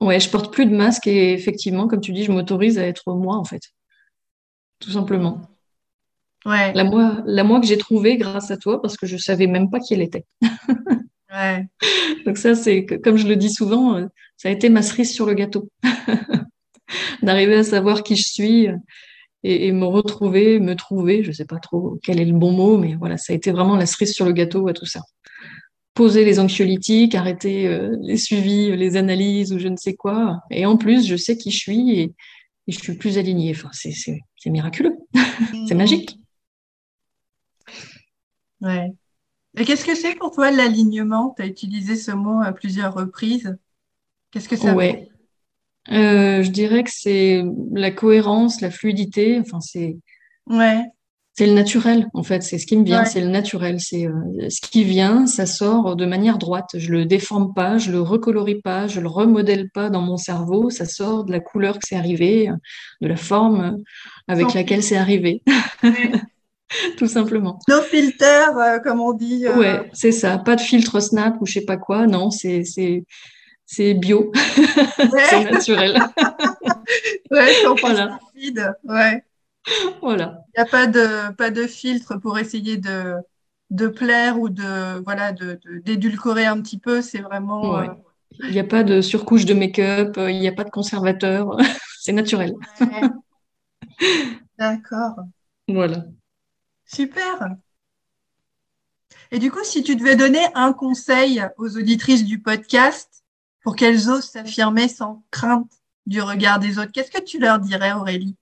Ouais, 0.00 0.20
je 0.20 0.30
porte 0.30 0.52
plus 0.52 0.66
de 0.66 0.74
masque 0.74 1.06
et 1.06 1.32
effectivement, 1.32 1.88
comme 1.88 2.00
tu 2.00 2.12
dis, 2.12 2.24
je 2.24 2.32
m'autorise 2.32 2.78
à 2.78 2.86
être 2.86 3.12
moi, 3.12 3.36
en 3.36 3.44
fait. 3.44 3.62
Tout 4.78 4.90
simplement. 4.90 5.40
Ouais. 6.46 6.72
La 6.72 6.84
moi, 6.84 7.22
la 7.26 7.42
moi 7.42 7.60
que 7.60 7.66
j'ai 7.66 7.78
trouvée 7.78 8.16
grâce 8.16 8.50
à 8.52 8.56
toi 8.56 8.80
parce 8.80 8.96
que 8.96 9.06
je 9.06 9.16
savais 9.16 9.48
même 9.48 9.70
pas 9.70 9.80
qui 9.80 9.94
elle 9.94 10.02
était. 10.02 10.24
ouais. 11.34 11.66
Donc 12.24 12.38
ça, 12.38 12.54
c'est 12.54 12.86
comme 12.86 13.16
je 13.16 13.26
le 13.26 13.34
dis 13.34 13.50
souvent, 13.50 13.96
euh, 13.96 14.06
ça 14.36 14.48
a 14.48 14.52
été 14.52 14.68
ma 14.68 14.82
cerise 14.82 15.12
sur 15.12 15.26
le 15.26 15.34
gâteau. 15.34 15.68
D'arriver 17.22 17.56
à 17.56 17.64
savoir 17.64 18.04
qui 18.04 18.14
je 18.14 18.28
suis 18.28 18.68
et, 19.44 19.72
me 19.72 19.86
retrouver, 19.86 20.58
me 20.58 20.74
trouver, 20.74 21.22
je 21.22 21.32
sais 21.32 21.44
pas 21.44 21.58
trop 21.58 21.98
quel 22.02 22.20
est 22.20 22.24
le 22.24 22.36
bon 22.36 22.52
mot, 22.52 22.76
mais 22.76 22.94
voilà, 22.96 23.16
ça 23.16 23.32
a 23.32 23.36
été 23.36 23.52
vraiment 23.52 23.76
la 23.76 23.86
cerise 23.86 24.12
sur 24.12 24.26
le 24.26 24.32
gâteau 24.32 24.68
à 24.68 24.72
tout 24.72 24.86
ça. 24.86 25.00
Poser 25.94 26.24
les 26.24 26.38
anxiolytiques, 26.40 27.14
arrêter 27.14 27.66
euh, 27.66 27.96
les 28.00 28.16
suivis, 28.16 28.76
les 28.76 28.96
analyses 28.96 29.52
ou 29.52 29.58
je 29.58 29.68
ne 29.68 29.76
sais 29.76 29.94
quoi. 29.94 30.40
Et 30.50 30.66
en 30.66 30.76
plus, 30.76 31.06
je 31.06 31.16
sais 31.16 31.36
qui 31.36 31.50
je 31.50 31.58
suis 31.58 31.98
et, 31.98 32.14
je 32.66 32.78
suis 32.78 32.94
plus 32.94 33.16
alignée. 33.16 33.52
Enfin, 33.56 33.70
c'est 33.72 34.50
miraculeux, 34.50 34.96
c'est 35.66 35.74
mmh. 35.74 35.78
magique. 35.78 36.18
Ouais. 38.60 38.90
Et 39.56 39.64
qu'est-ce 39.64 39.84
que 39.84 39.94
c'est 39.94 40.14
pour 40.14 40.32
toi 40.32 40.50
l'alignement? 40.50 41.34
Tu 41.36 41.42
as 41.42 41.46
utilisé 41.46 41.96
ce 41.96 42.10
mot 42.10 42.42
à 42.42 42.52
plusieurs 42.52 42.94
reprises. 42.94 43.56
Qu'est-ce 44.30 44.48
que 44.48 44.56
ça 44.56 44.74
ouais. 44.74 45.08
Euh, 45.90 46.42
je 46.42 46.50
dirais 46.50 46.84
que 46.84 46.90
c'est 46.92 47.42
la 47.72 47.90
cohérence, 47.90 48.60
la 48.60 48.70
fluidité. 48.70 49.38
Enfin, 49.40 49.60
c'est 49.60 49.96
ouais. 50.46 50.82
c'est 51.34 51.46
le 51.46 51.54
naturel 51.54 52.08
en 52.14 52.22
fait. 52.22 52.42
C'est 52.42 52.58
ce 52.58 52.66
qui 52.66 52.76
me 52.76 52.84
vient, 52.84 53.04
c'est 53.04 53.20
le 53.20 53.28
naturel. 53.28 53.80
C'est 53.80 54.06
euh, 54.06 54.48
ce 54.48 54.60
qui 54.60 54.84
vient, 54.84 55.26
ça 55.26 55.46
sort 55.46 55.96
de 55.96 56.06
manière 56.06 56.38
droite. 56.38 56.70
Je 56.74 56.90
le 56.90 57.04
déforme 57.04 57.54
pas, 57.54 57.78
je 57.78 57.90
le 57.90 58.00
recolorie 58.00 58.60
pas, 58.60 58.86
je 58.86 59.00
le 59.00 59.08
remodèle 59.08 59.70
pas 59.70 59.90
dans 59.90 60.02
mon 60.02 60.16
cerveau. 60.16 60.70
Ça 60.70 60.84
sort 60.84 61.24
de 61.24 61.32
la 61.32 61.40
couleur 61.40 61.78
que 61.78 61.86
c'est 61.88 61.96
arrivé, 61.96 62.50
de 63.00 63.08
la 63.08 63.16
forme 63.16 63.78
avec 64.26 64.54
laquelle 64.54 64.82
c'est 64.82 64.96
arrivé. 64.96 65.42
Tout 66.96 67.06
simplement. 67.06 67.58
No 67.68 67.80
filter, 67.80 68.56
euh, 68.56 68.78
comme 68.80 69.00
on 69.00 69.12
dit. 69.12 69.46
Euh. 69.46 69.56
Ouais, 69.56 69.90
c'est 69.92 70.12
ça. 70.12 70.38
Pas 70.38 70.56
de 70.56 70.60
filtre 70.60 71.00
Snap 71.00 71.36
ou 71.40 71.46
je 71.46 71.54
sais 71.54 71.64
pas 71.64 71.76
quoi. 71.76 72.06
Non, 72.06 72.30
c'est 72.30 72.62
c'est 73.70 73.92
bio, 73.92 74.32
c'est 75.28 75.44
naturel. 75.44 76.00
ouais, 77.30 77.54
sans 77.62 77.74
voilà. 77.74 78.18
Ouais. 78.84 79.22
Voilà. 80.00 80.42
Il 80.56 80.60
n'y 80.60 80.66
a 80.66 80.70
pas 80.70 80.86
de, 80.86 81.32
pas 81.34 81.50
de 81.50 81.66
filtre 81.66 82.16
pour 82.16 82.38
essayer 82.38 82.78
de, 82.78 83.16
de 83.68 83.88
plaire 83.88 84.40
ou 84.40 84.48
de 84.48 85.02
voilà 85.04 85.32
de, 85.32 85.60
d'édulcorer 85.84 86.46
un 86.46 86.62
petit 86.62 86.78
peu. 86.78 87.02
C'est 87.02 87.18
vraiment. 87.18 87.78
Euh, 87.78 87.86
il 88.40 88.52
n'y 88.52 88.58
a 88.58 88.64
pas 88.64 88.84
de 88.84 89.02
surcouche 89.02 89.44
de 89.44 89.52
make-up, 89.52 90.14
il 90.16 90.40
n'y 90.40 90.48
a 90.48 90.52
pas 90.52 90.64
de 90.64 90.70
conservateur. 90.70 91.54
c'est 92.00 92.12
naturel. 92.12 92.54
D'accord. 94.58 95.16
Voilà. 95.68 96.06
Super. 96.86 97.54
Et 99.30 99.38
du 99.38 99.50
coup, 99.50 99.62
si 99.62 99.82
tu 99.82 99.94
devais 99.94 100.16
donner 100.16 100.46
un 100.54 100.72
conseil 100.72 101.44
aux 101.58 101.76
auditrices 101.76 102.24
du 102.24 102.40
podcast 102.40 103.17
pour 103.62 103.76
qu'elles 103.76 104.08
osent 104.08 104.30
s'affirmer 104.30 104.88
sans 104.88 105.22
crainte 105.30 105.70
du 106.06 106.20
regard 106.22 106.58
des 106.58 106.78
autres, 106.78 106.92
qu'est-ce 106.92 107.10
que 107.10 107.22
tu 107.22 107.38
leur 107.38 107.58
dirais, 107.58 107.92
Aurélie? 107.92 108.36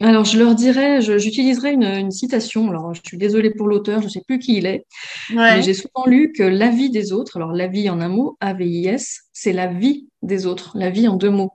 Alors, 0.00 0.24
je 0.24 0.38
leur 0.38 0.56
dirais, 0.56 1.00
j'utiliserai 1.00 1.72
une, 1.72 2.10
citation. 2.10 2.68
Alors, 2.68 2.94
je 2.94 3.00
suis 3.04 3.16
désolée 3.16 3.50
pour 3.50 3.68
l'auteur, 3.68 4.00
je 4.00 4.06
ne 4.06 4.10
sais 4.10 4.22
plus 4.26 4.40
qui 4.40 4.56
il 4.56 4.66
est, 4.66 4.86
mais 5.30 5.62
j'ai 5.62 5.74
souvent 5.74 6.06
lu 6.06 6.32
que 6.32 6.42
la 6.42 6.68
vie 6.70 6.90
des 6.90 7.12
autres, 7.12 7.36
alors 7.36 7.52
la 7.52 7.68
vie 7.68 7.88
en 7.88 8.00
un 8.00 8.08
mot, 8.08 8.36
A-V-I-S, 8.40 9.22
c'est 9.32 9.52
la 9.52 9.68
vie 9.68 10.08
des 10.22 10.46
autres, 10.46 10.72
la 10.76 10.90
vie 10.90 11.06
en 11.06 11.16
deux 11.16 11.30
mots. 11.30 11.52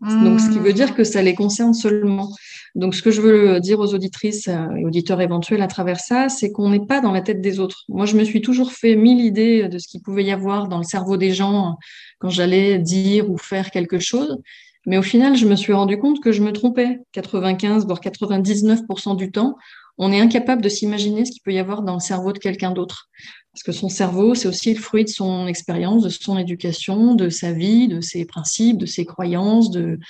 Donc, 0.00 0.40
ce 0.40 0.50
qui 0.50 0.58
veut 0.58 0.72
dire 0.72 0.94
que 0.94 1.04
ça 1.04 1.22
les 1.22 1.34
concerne 1.34 1.72
seulement. 1.72 2.30
Donc, 2.74 2.94
ce 2.94 3.02
que 3.02 3.10
je 3.10 3.20
veux 3.20 3.60
dire 3.60 3.78
aux 3.78 3.94
auditrices 3.94 4.48
euh, 4.48 4.74
et 4.76 4.84
auditeurs 4.84 5.20
éventuels 5.20 5.62
à 5.62 5.68
travers 5.68 6.00
ça, 6.00 6.28
c'est 6.28 6.50
qu'on 6.50 6.70
n'est 6.70 6.84
pas 6.84 7.00
dans 7.00 7.12
la 7.12 7.22
tête 7.22 7.40
des 7.40 7.60
autres. 7.60 7.84
Moi, 7.88 8.04
je 8.04 8.16
me 8.16 8.24
suis 8.24 8.42
toujours 8.42 8.72
fait 8.72 8.96
mille 8.96 9.20
idées 9.20 9.68
de 9.68 9.78
ce 9.78 9.86
qu'il 9.88 10.02
pouvait 10.02 10.24
y 10.24 10.32
avoir 10.32 10.68
dans 10.68 10.78
le 10.78 10.84
cerveau 10.84 11.16
des 11.16 11.32
gens 11.32 11.76
quand 12.18 12.30
j'allais 12.30 12.78
dire 12.78 13.30
ou 13.30 13.38
faire 13.38 13.70
quelque 13.70 13.98
chose. 13.98 14.38
Mais 14.86 14.98
au 14.98 15.02
final, 15.02 15.36
je 15.36 15.46
me 15.46 15.56
suis 15.56 15.72
rendu 15.72 15.98
compte 15.98 16.20
que 16.20 16.32
je 16.32 16.42
me 16.42 16.52
trompais. 16.52 16.98
95, 17.12 17.86
voire 17.86 18.00
99% 18.00 19.16
du 19.16 19.30
temps, 19.30 19.56
on 19.98 20.12
est 20.12 20.20
incapable 20.20 20.62
de 20.62 20.68
s'imaginer 20.68 21.24
ce 21.24 21.32
qu'il 21.32 21.42
peut 21.42 21.52
y 21.52 21.58
avoir 21.58 21.82
dans 21.82 21.94
le 21.94 22.00
cerveau 22.00 22.32
de 22.32 22.38
quelqu'un 22.38 22.72
d'autre. 22.72 23.08
Parce 23.52 23.62
que 23.62 23.72
son 23.72 23.88
cerveau, 23.88 24.34
c'est 24.34 24.48
aussi 24.48 24.74
le 24.74 24.80
fruit 24.80 25.04
de 25.04 25.08
son 25.08 25.46
expérience, 25.46 26.02
de 26.02 26.08
son 26.08 26.36
éducation, 26.36 27.14
de 27.14 27.28
sa 27.28 27.52
vie, 27.52 27.86
de 27.86 28.00
ses 28.00 28.24
principes, 28.24 28.78
de 28.78 28.86
ses 28.86 29.04
croyances, 29.04 29.70
de, 29.70 30.00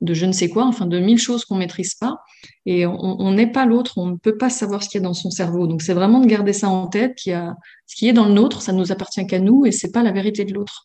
de 0.00 0.14
je 0.14 0.26
ne 0.26 0.32
sais 0.32 0.48
quoi, 0.48 0.64
enfin 0.64 0.86
de 0.86 0.98
mille 0.98 1.18
choses 1.18 1.44
qu'on 1.44 1.56
maîtrise 1.56 1.94
pas. 1.94 2.18
Et 2.66 2.86
on 2.86 3.32
n'est 3.32 3.50
pas 3.50 3.66
l'autre, 3.66 3.98
on 3.98 4.06
ne 4.06 4.16
peut 4.16 4.36
pas 4.36 4.50
savoir 4.50 4.82
ce 4.82 4.88
qu'il 4.88 5.00
y 5.00 5.04
a 5.04 5.06
dans 5.06 5.14
son 5.14 5.30
cerveau. 5.30 5.66
Donc 5.66 5.82
c'est 5.82 5.94
vraiment 5.94 6.20
de 6.20 6.26
garder 6.26 6.52
ça 6.52 6.68
en 6.68 6.86
tête, 6.86 7.14
qu'il 7.16 7.32
y 7.32 7.34
a 7.34 7.54
ce 7.86 7.96
qui 7.96 8.08
est 8.08 8.12
dans 8.12 8.26
le 8.26 8.32
nôtre, 8.34 8.62
ça 8.62 8.72
ne 8.72 8.78
nous 8.78 8.92
appartient 8.92 9.26
qu'à 9.26 9.40
nous 9.40 9.66
et 9.66 9.72
c'est 9.72 9.92
pas 9.92 10.02
la 10.02 10.12
vérité 10.12 10.44
de 10.44 10.54
l'autre. 10.54 10.84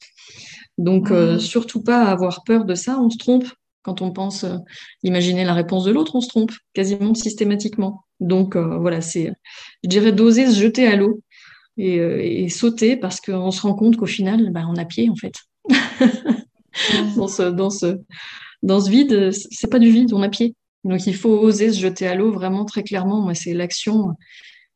Donc 0.77 1.11
euh, 1.11 1.35
mmh. 1.35 1.39
surtout 1.39 1.83
pas 1.83 2.03
avoir 2.03 2.43
peur 2.43 2.65
de 2.65 2.75
ça, 2.75 2.99
on 2.99 3.09
se 3.09 3.17
trompe. 3.17 3.45
Quand 3.81 4.01
on 4.01 4.11
pense 4.11 4.43
euh, 4.43 4.57
imaginer 5.03 5.45
la 5.45 5.53
réponse 5.53 5.85
de 5.85 5.91
l'autre, 5.91 6.15
on 6.15 6.21
se 6.21 6.27
trompe 6.27 6.51
quasiment 6.73 7.13
systématiquement. 7.13 8.05
Donc 8.19 8.55
euh, 8.55 8.77
voilà, 8.77 9.01
c'est, 9.01 9.31
je 9.83 9.89
dirais, 9.89 10.11
d'oser 10.11 10.47
se 10.47 10.59
jeter 10.59 10.87
à 10.87 10.95
l'eau 10.95 11.21
euh, 11.79 12.19
et, 12.21 12.49
sauter 12.49 12.97
parce 12.97 13.21
qu'on 13.21 13.51
se 13.51 13.61
rend 13.61 13.73
compte 13.73 13.95
qu'au 13.95 14.05
final, 14.05 14.51
bah, 14.51 14.65
on 14.67 14.75
a 14.75 14.85
pied 14.85 15.09
en 15.09 15.15
fait. 15.15 15.33
dans, 17.15 17.27
ce, 17.27 17.43
dans, 17.43 17.69
ce, 17.69 17.99
dans 18.63 18.81
ce 18.81 18.89
vide, 18.89 19.31
c'est 19.31 19.69
pas 19.69 19.79
du 19.79 19.89
vide, 19.89 20.13
on 20.13 20.21
a 20.21 20.29
pied. 20.29 20.55
Donc 20.83 21.07
il 21.07 21.15
faut 21.15 21.37
oser 21.37 21.71
se 21.71 21.79
jeter 21.79 22.07
à 22.07 22.15
l'eau 22.15 22.31
vraiment 22.31 22.65
très 22.65 22.83
clairement. 22.83 23.21
Moi, 23.21 23.33
c'est 23.33 23.53
l'action 23.53 24.15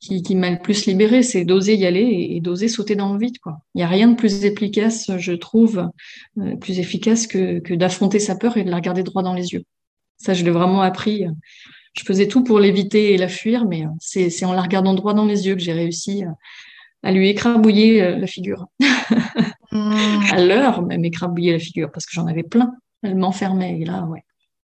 qui, 0.03 0.21
qui 0.21 0.35
m'a 0.35 0.49
le 0.49 0.59
plus 0.59 0.85
libérée, 0.85 1.23
c'est 1.23 1.45
d'oser 1.45 1.75
y 1.75 1.85
aller 1.85 2.27
et, 2.31 2.41
d'oser 2.41 2.67
sauter 2.67 2.95
dans 2.95 3.13
le 3.13 3.19
vide. 3.19 3.39
Quoi. 3.39 3.59
Il 3.73 3.77
n'y 3.77 3.83
a 3.83 3.87
rien 3.87 4.09
de 4.09 4.15
plus 4.15 4.43
efficace, 4.43 5.09
je 5.17 5.31
trouve, 5.31 5.89
euh, 6.39 6.55
plus 6.57 6.79
efficace 6.79 7.25
que, 7.25 7.59
que 7.59 7.73
d'affronter 7.73 8.19
sa 8.19 8.35
peur 8.35 8.57
et 8.57 8.63
de 8.63 8.69
la 8.69 8.75
regarder 8.75 9.03
droit 9.03 9.23
dans 9.23 9.33
les 9.33 9.53
yeux. 9.53 9.63
Ça, 10.17 10.33
je 10.33 10.43
l'ai 10.43 10.51
vraiment 10.51 10.81
appris. 10.81 11.25
Je 11.93 12.03
faisais 12.03 12.27
tout 12.27 12.43
pour 12.43 12.59
l'éviter 12.59 13.13
et 13.13 13.17
la 13.17 13.29
fuir, 13.29 13.65
mais 13.65 13.85
c'est 13.99 14.45
en 14.45 14.53
la 14.53 14.61
regardant 14.61 14.93
droit 14.93 15.13
dans 15.13 15.25
les 15.25 15.47
yeux 15.47 15.55
que 15.55 15.61
j'ai 15.61 15.73
réussi 15.73 16.23
à 17.03 17.11
lui 17.11 17.29
écrabouiller 17.29 18.01
euh, 18.01 18.17
la 18.17 18.27
figure. 18.27 18.67
Hmm. 19.71 19.93
À 20.31 20.43
l'heure 20.43 20.83
même 20.83 21.03
écrabouiller 21.03 21.51
la 21.51 21.59
figure, 21.59 21.91
parce 21.91 22.05
que 22.05 22.11
j'en 22.13 22.27
avais 22.27 22.43
plein. 22.43 22.73
Elle 23.01 23.15
m'enfermait. 23.15 23.79
Et 23.79 23.85
là, 23.85 24.05
ouais. 24.05 24.23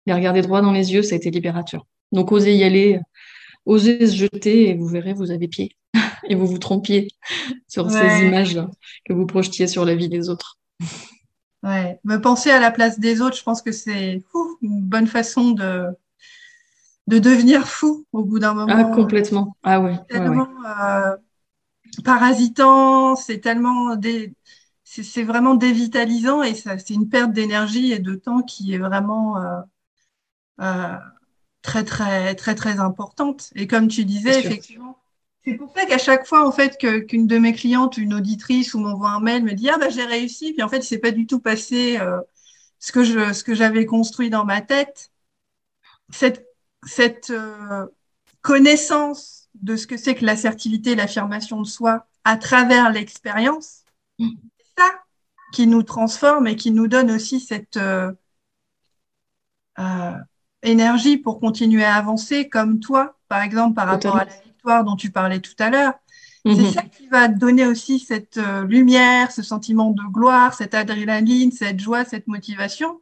Les 0.07 0.13
regarder 0.13 0.43
droit 0.43 0.61
dans 0.63 0.73
les 0.73 0.93
yeux, 0.93 1.03
ça 1.03 1.15
a 1.15 1.19
été 1.19 1.31
libérateur. 1.31 1.87
Donc, 2.13 2.33
osez 2.33 2.57
y 2.57 2.65
aller, 2.65 3.01
osez 3.67 4.07
se 4.07 4.17
jeter 4.17 4.71
et 4.71 4.75
vous 4.75 4.87
verrez, 4.87 5.13
vous 5.13 5.31
avez 5.31 5.49
pied. 5.49 5.77
et 6.29 6.35
vous 6.35 6.47
vous 6.47 6.59
trompiez 6.59 7.09
sur 7.69 7.91
ces 7.91 8.25
images 8.25 8.59
que 9.05 9.13
vous 9.13 9.27
projetiez 9.27 9.67
sur 9.67 9.85
la 9.85 9.95
vie 9.95 10.09
des 10.09 10.29
autres. 10.29 10.59
Ouais, 11.63 11.99
me 12.05 12.19
penser 12.19 12.51
à 12.51 12.61
la 12.61 12.71
place 12.71 13.01
des 13.01 13.21
autres, 13.21 13.37
je 13.37 13.43
pense 13.43 13.61
que 13.61 13.73
c'est 13.73 14.23
une 14.63 14.81
bonne 14.83 15.07
façon 15.07 15.51
de, 15.51 15.87
de 17.09 17.19
devenir 17.19 17.67
fou 17.67 18.07
au 18.13 18.25
bout 18.25 18.39
d'un 18.39 18.55
moment. 18.55 18.73
Ah, 18.77 18.85
complètement. 18.85 19.57
Ah 19.63 19.81
ouais. 19.81 19.97
Tellement, 20.09 20.49
euh, 20.65 21.17
parasitant, 22.05 23.17
c'est 23.17 23.41
tellement 23.41 23.97
c'est 24.85 25.25
vraiment 25.25 25.57
dévitalisant 25.57 26.43
et 26.43 26.55
c'est 26.55 26.91
une 26.91 27.09
perte 27.09 27.33
d'énergie 27.33 27.93
et 27.93 27.99
de 27.99 28.15
temps 28.15 28.43
qui 28.43 28.75
est 28.75 28.79
vraiment 28.79 29.43
euh, 29.43 29.61
euh, 30.61 30.97
très 31.67 31.85
très 31.85 32.35
très 32.35 32.55
très 32.55 32.81
importante. 32.81 33.51
Et 33.55 33.67
comme 33.67 33.89
tu 33.89 34.05
disais 34.05 34.39
effectivement, 34.39 34.99
c'est 35.45 35.55
pour 35.55 35.71
ça 35.77 35.85
qu'à 35.85 35.99
chaque 35.99 36.27
fois 36.27 36.47
en 36.47 36.53
fait 36.53 36.79
qu'une 36.79 37.27
de 37.27 37.39
mes 37.39 37.53
clientes, 37.53 37.99
une 37.99 38.15
auditrice 38.15 38.73
ou 38.75 38.79
m'envoie 38.79 39.11
un 39.11 39.21
mail 39.21 39.45
me 39.45 39.53
dit 39.53 39.69
ah 39.69 39.77
bah 39.79 39.91
j'ai 39.91 40.05
réussi 40.05 40.53
puis 40.53 40.63
en 40.63 40.69
fait 40.69 40.83
c'est 40.83 40.99
pas 40.99 41.11
du 41.11 41.27
tout 41.27 41.41
passé 41.41 41.99
euh, 41.99 42.21
ce 42.79 42.93
que 42.93 43.05
je 43.05 43.33
ce 43.33 43.45
que 43.45 43.55
j'avais 43.55 43.85
construit 43.85 44.31
dans 44.31 44.45
ma 44.45 44.61
tête. 44.63 45.11
Cette 46.11 46.47
cette 46.87 47.33
connaissance 48.43 49.49
de 49.55 49.77
ce 49.77 49.87
que 49.87 49.97
c'est 49.97 50.15
que 50.15 50.25
l'assertivité, 50.25 50.95
l'affirmation 50.95 51.61
de 51.61 51.67
soi 51.67 52.07
à 52.25 52.37
travers 52.37 52.91
l'expérience. 52.91 53.85
Mm. 54.19 54.31
C'est 54.59 54.83
ça 54.83 54.91
qui 55.53 55.67
nous 55.67 55.83
transforme 55.83 56.47
et 56.47 56.57
qui 56.57 56.71
nous 56.71 56.89
donne 56.89 57.11
aussi 57.11 57.41
cette 57.41 57.77
euh, 57.77 58.13
euh, 59.79 60.13
énergie 60.67 61.17
pour 61.17 61.41
continuer 61.41 61.85
à 61.85 61.95
avancer, 61.95 62.49
comme 62.49 62.81
toi, 62.81 63.17
par 63.29 63.43
exemple, 63.43 63.75
par 63.75 63.87
rapport 63.87 64.17
à 64.17 64.25
la 64.25 64.33
victoire 64.45 64.85
dont 64.85 64.97
tu 64.97 65.11
parlais 65.11 65.41
tout 65.41 65.55
à 65.59 65.71
l'heure. 65.71 65.95
C'est 66.45 66.53
mm-hmm. 66.53 66.73
ça 66.75 66.83
qui 66.83 67.09
va 67.09 67.29
donner 67.29 67.67
aussi 67.67 67.99
cette 67.99 68.37
euh, 68.37 68.65
lumière, 68.65 69.33
ce 69.33 69.43
sentiment 69.43 69.91
de 69.91 70.03
gloire, 70.13 70.55
cette 70.55 70.75
adrénaline, 70.75 71.51
cette 71.51 71.81
joie, 71.81 72.05
cette 72.05 72.29
motivation. 72.29 73.01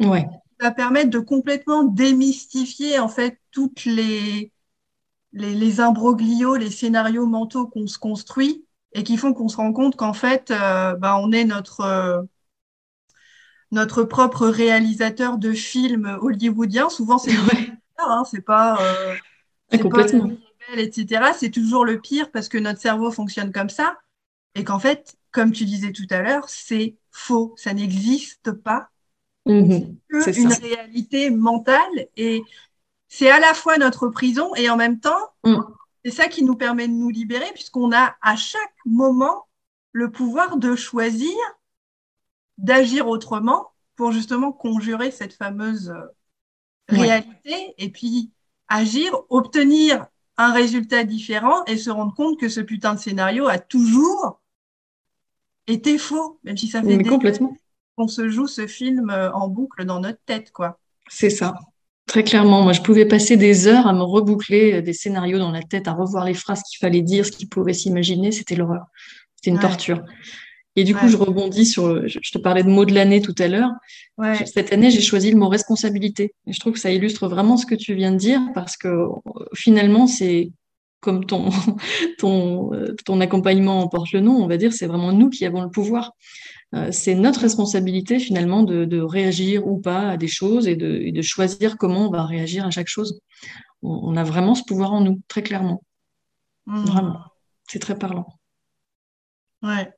Ouais. 0.00 0.28
Ça 0.60 0.68
va 0.68 0.70
permettre 0.70 1.10
de 1.10 1.18
complètement 1.18 1.82
démystifier 1.82 2.98
en 3.00 3.08
fait 3.08 3.40
toutes 3.50 3.84
les 3.84 4.52
les, 5.36 5.80
imbroglios, 5.80 6.56
les 6.56 6.70
scénarios 6.70 7.26
mentaux 7.26 7.66
qu'on 7.66 7.86
se 7.86 7.98
construit 7.98 8.64
et 8.92 9.02
qui 9.02 9.16
font 9.16 9.34
qu'on 9.34 9.48
se 9.48 9.56
rend 9.56 9.72
compte 9.72 9.96
qu'en 9.96 10.12
fait, 10.12 10.50
euh, 10.50 10.94
bah, 10.94 11.18
on 11.20 11.32
est 11.32 11.44
notre, 11.44 11.80
euh, 11.80 12.22
notre 13.72 14.04
propre 14.04 14.46
réalisateur 14.46 15.38
de 15.38 15.52
films 15.52 16.18
hollywoodiens. 16.20 16.88
Souvent, 16.88 17.18
c'est 17.18 17.32
le 17.32 17.38
hein, 17.98 18.24
c'est 18.30 18.44
pas, 18.44 18.80
euh, 18.80 19.14
ah, 19.72 19.78
complètement. 19.78 20.30
etc. 20.76 21.32
C'est 21.36 21.50
toujours 21.50 21.84
le 21.84 22.00
pire 22.00 22.30
parce 22.30 22.48
que 22.48 22.58
notre 22.58 22.80
cerveau 22.80 23.10
fonctionne 23.10 23.52
comme 23.52 23.70
ça 23.70 23.96
et 24.54 24.64
qu'en 24.64 24.78
fait, 24.78 25.16
comme 25.32 25.52
tu 25.52 25.64
disais 25.64 25.92
tout 25.92 26.06
à 26.10 26.22
l'heure, 26.22 26.48
c'est 26.48 26.96
faux, 27.10 27.54
ça 27.56 27.74
n'existe 27.74 28.52
pas. 28.52 28.88
Mhm. 29.46 29.96
c'est 30.22 30.36
une 30.38 30.52
réalité 30.52 31.30
mentale 31.30 32.08
et 32.16 32.42
c'est 33.06 33.30
à 33.30 33.38
la 33.38 33.54
fois 33.54 33.78
notre 33.78 34.08
prison 34.08 34.52
et 34.56 34.68
en 34.68 34.76
même 34.76 34.98
temps, 34.98 35.30
mm. 35.44 35.60
c'est 36.04 36.10
ça 36.10 36.26
qui 36.26 36.42
nous 36.42 36.56
permet 36.56 36.88
de 36.88 36.92
nous 36.92 37.10
libérer 37.10 37.52
puisqu'on 37.54 37.92
a 37.92 38.16
à 38.22 38.34
chaque 38.34 38.74
moment 38.84 39.46
le 39.92 40.10
pouvoir 40.10 40.56
de 40.56 40.74
choisir 40.74 41.32
d'agir 42.58 43.08
autrement 43.08 43.72
pour 43.96 44.12
justement 44.12 44.52
conjurer 44.52 45.10
cette 45.10 45.32
fameuse 45.32 45.90
euh, 45.90 46.04
réalité 46.88 47.74
et 47.78 47.90
puis 47.90 48.30
agir, 48.68 49.12
obtenir 49.28 50.06
un 50.36 50.52
résultat 50.52 51.04
différent 51.04 51.64
et 51.66 51.76
se 51.76 51.90
rendre 51.90 52.14
compte 52.14 52.38
que 52.38 52.48
ce 52.48 52.60
putain 52.60 52.94
de 52.94 52.98
scénario 52.98 53.48
a 53.48 53.58
toujours 53.58 54.40
été 55.66 55.98
faux, 55.98 56.38
même 56.44 56.56
si 56.56 56.68
ça 56.68 56.82
fait 56.82 56.96
des 56.96 57.04
complètement. 57.04 57.56
qu'on 57.96 58.08
se 58.08 58.28
joue 58.28 58.46
ce 58.46 58.66
film 58.66 59.10
euh, 59.10 59.32
en 59.32 59.48
boucle 59.48 59.84
dans 59.84 60.00
notre 60.00 60.20
tête, 60.26 60.52
quoi. 60.52 60.78
C'est 61.08 61.30
ça. 61.30 61.54
Très 62.06 62.22
clairement, 62.22 62.62
moi 62.62 62.72
je 62.72 62.82
pouvais 62.82 63.06
passer 63.06 63.36
des 63.36 63.66
heures 63.66 63.86
à 63.86 63.92
me 63.92 64.02
reboucler 64.02 64.74
euh, 64.74 64.82
des 64.82 64.92
scénarios 64.92 65.38
dans 65.38 65.50
la 65.50 65.62
tête, 65.62 65.88
à 65.88 65.92
revoir 65.92 66.24
les 66.24 66.34
phrases 66.34 66.62
qu'il 66.62 66.78
fallait 66.78 67.02
dire, 67.02 67.26
ce 67.26 67.32
qu'il 67.32 67.48
pouvait 67.48 67.72
s'imaginer, 67.72 68.30
c'était 68.30 68.54
l'horreur. 68.54 68.86
C'était 69.36 69.50
une 69.50 69.58
torture. 69.58 70.02
Et 70.76 70.84
du 70.84 70.94
coup, 70.94 71.08
je 71.08 71.16
rebondis 71.16 71.64
sur, 71.64 72.06
je 72.06 72.30
te 72.30 72.38
parlais 72.38 72.62
de 72.62 72.68
mots 72.68 72.84
de 72.84 72.92
l'année 72.92 73.22
tout 73.22 73.34
à 73.38 73.48
l'heure. 73.48 73.70
Cette 74.44 74.72
année, 74.72 74.90
j'ai 74.90 75.00
choisi 75.00 75.30
le 75.30 75.38
mot 75.38 75.48
responsabilité. 75.48 76.34
Et 76.46 76.52
je 76.52 76.60
trouve 76.60 76.74
que 76.74 76.78
ça 76.78 76.90
illustre 76.90 77.28
vraiment 77.28 77.56
ce 77.56 77.64
que 77.64 77.74
tu 77.74 77.94
viens 77.94 78.12
de 78.12 78.18
dire 78.18 78.40
parce 78.54 78.76
que 78.76 78.88
euh, 78.88 79.08
finalement, 79.54 80.06
c'est 80.06 80.52
comme 81.00 81.24
ton, 81.24 81.48
ton, 82.18 82.74
euh, 82.74 82.94
ton 83.04 83.20
accompagnement 83.20 83.80
en 83.80 83.88
porte 83.88 84.12
le 84.12 84.20
nom, 84.20 84.36
on 84.42 84.46
va 84.46 84.56
dire, 84.58 84.72
c'est 84.72 84.86
vraiment 84.86 85.12
nous 85.12 85.30
qui 85.30 85.46
avons 85.46 85.62
le 85.62 85.70
pouvoir. 85.70 86.12
Euh, 86.74 86.88
c'est 86.90 87.14
notre 87.14 87.40
responsabilité 87.40 88.18
finalement 88.18 88.62
de, 88.62 89.00
réagir 89.00 89.66
ou 89.66 89.80
pas 89.80 90.10
à 90.10 90.16
des 90.16 90.28
choses 90.28 90.66
et 90.68 90.76
de, 90.76 91.22
choisir 91.22 91.78
comment 91.78 92.08
on 92.08 92.10
va 92.10 92.24
réagir 92.24 92.66
à 92.66 92.70
chaque 92.70 92.88
chose. 92.88 93.20
On, 93.82 94.16
a 94.16 94.24
vraiment 94.24 94.54
ce 94.54 94.62
pouvoir 94.64 94.92
en 94.92 95.00
nous, 95.00 95.20
très 95.28 95.42
clairement. 95.42 95.82
Mmh. 96.66 96.84
Vraiment. 96.84 97.20
C'est 97.68 97.78
très 97.78 97.96
parlant. 97.96 98.26
Ouais. 99.62 99.90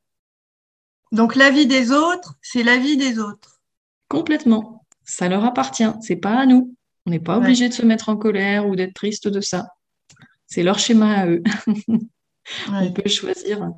Donc 1.13 1.35
la 1.35 1.51
vie 1.51 1.67
des 1.67 1.93
autres, 1.93 2.35
c'est 2.43 2.63
la 2.63 2.77
vie 2.77 2.97
des 2.97 3.19
autres. 3.19 3.61
Complètement. 4.09 4.87
Ça 5.05 5.29
leur 5.29 5.45
appartient. 5.45 5.91
C'est 6.01 6.17
pas 6.17 6.39
à 6.39 6.47
nous. 6.47 6.75
On 7.07 7.11
n'est 7.11 7.21
pas 7.21 7.39
obligé 7.39 7.69
de 7.69 7.75
se 7.75 7.83
mettre 7.83 8.11
en 8.11 8.17
colère 8.17 8.67
ou 8.67 8.77
d'être 8.77 8.95
triste 8.95 9.29
de 9.29 9.41
ça. 9.41 9.69
C'est 10.47 10.63
leur 10.63 10.79
schéma 10.79 11.21
à 11.21 11.27
eux. 11.27 11.43
On 12.69 12.93
peut 12.93 13.09
choisir 13.09 13.71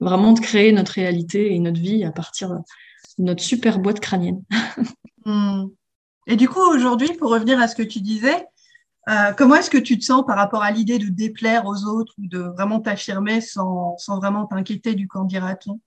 vraiment 0.00 0.32
de 0.32 0.40
créer 0.40 0.72
notre 0.72 0.92
réalité 0.92 1.54
et 1.54 1.58
notre 1.58 1.80
vie 1.80 2.04
à 2.04 2.12
partir 2.12 2.50
de 2.50 2.60
notre 3.18 3.42
super 3.42 3.78
boîte 3.78 4.00
crânienne. 4.00 4.42
Hmm. 5.24 5.66
Et 6.26 6.36
du 6.36 6.48
coup, 6.48 6.60
aujourd'hui, 6.60 7.12
pour 7.12 7.30
revenir 7.30 7.60
à 7.60 7.68
ce 7.68 7.74
que 7.74 7.82
tu 7.82 8.00
disais, 8.00 8.46
euh, 9.10 9.32
comment 9.32 9.56
est-ce 9.56 9.68
que 9.68 9.76
tu 9.76 9.98
te 9.98 10.04
sens 10.04 10.24
par 10.26 10.36
rapport 10.36 10.62
à 10.62 10.70
l'idée 10.70 10.98
de 10.98 11.08
déplaire 11.08 11.66
aux 11.66 11.84
autres 11.84 12.14
ou 12.16 12.26
de 12.28 12.38
vraiment 12.38 12.80
t'affirmer 12.80 13.42
sans, 13.42 13.98
sans 13.98 14.18
vraiment 14.18 14.46
t'inquiéter 14.46 14.94
du 14.94 15.06
qu'en 15.06 15.24
dira-t-on? 15.24 15.80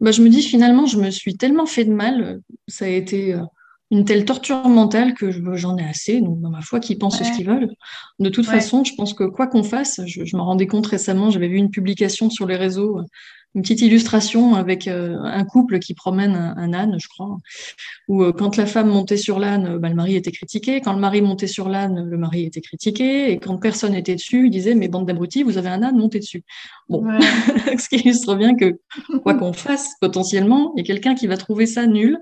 Bah, 0.00 0.10
je 0.10 0.22
me 0.22 0.28
dis 0.28 0.42
finalement, 0.42 0.86
je 0.86 0.98
me 0.98 1.10
suis 1.10 1.36
tellement 1.36 1.66
fait 1.66 1.84
de 1.84 1.92
mal, 1.92 2.40
ça 2.66 2.84
a 2.84 2.88
été 2.88 3.34
euh, 3.34 3.42
une 3.90 4.04
telle 4.04 4.24
torture 4.24 4.68
mentale 4.68 5.14
que 5.14 5.30
j'en 5.56 5.76
ai 5.78 5.84
assez, 5.84 6.20
donc 6.20 6.40
dans 6.40 6.50
ma 6.50 6.60
foi, 6.60 6.80
qu'ils 6.80 6.98
pensent 6.98 7.22
ce 7.22 7.32
qu'ils 7.32 7.46
veulent. 7.46 7.70
De 8.18 8.28
toute 8.28 8.46
façon, 8.46 8.84
je 8.84 8.94
pense 8.94 9.14
que 9.14 9.24
quoi 9.24 9.46
qu'on 9.46 9.62
fasse, 9.62 10.00
je, 10.06 10.24
je 10.24 10.36
me 10.36 10.42
rendais 10.42 10.66
compte 10.66 10.86
récemment, 10.86 11.30
j'avais 11.30 11.48
vu 11.48 11.56
une 11.56 11.70
publication 11.70 12.28
sur 12.30 12.46
les 12.46 12.56
réseaux 12.56 13.00
une 13.54 13.62
petite 13.62 13.80
illustration 13.80 14.54
avec 14.54 14.86
euh, 14.88 15.18
un 15.22 15.44
couple 15.44 15.78
qui 15.78 15.94
promène 15.94 16.34
un, 16.34 16.72
âne, 16.72 16.96
je 16.98 17.08
crois, 17.08 17.38
où 18.06 18.22
euh, 18.22 18.32
quand 18.32 18.56
la 18.56 18.66
femme 18.66 18.88
montait 18.88 19.16
sur 19.16 19.38
l'âne, 19.38 19.66
euh, 19.66 19.78
bah, 19.78 19.88
le 19.88 19.94
mari 19.94 20.16
était 20.16 20.30
critiqué, 20.30 20.80
quand 20.80 20.92
le 20.92 21.00
mari 21.00 21.22
montait 21.22 21.46
sur 21.46 21.68
l'âne, 21.68 22.04
le 22.08 22.18
mari 22.18 22.44
était 22.44 22.60
critiqué, 22.60 23.32
et 23.32 23.38
quand 23.38 23.56
personne 23.58 23.92
n'était 23.92 24.14
dessus, 24.14 24.46
il 24.46 24.50
disait 24.50 24.74
mais 24.74 24.88
bande 24.88 25.06
d'abrutis, 25.06 25.42
vous 25.42 25.56
avez 25.56 25.70
un 25.70 25.82
âne, 25.82 25.96
montez 25.96 26.18
dessus. 26.18 26.44
Bon, 26.88 27.04
ce 27.78 27.88
qui 27.88 27.96
illustre 27.96 28.34
bien 28.34 28.54
que 28.54 28.78
quoi 29.22 29.34
qu'on 29.34 29.52
fasse, 29.52 29.94
potentiellement, 30.00 30.72
il 30.76 30.80
y 30.80 30.82
a 30.82 30.86
quelqu'un 30.86 31.14
qui 31.14 31.26
va 31.26 31.36
trouver 31.36 31.66
ça 31.66 31.86
nul 31.86 32.18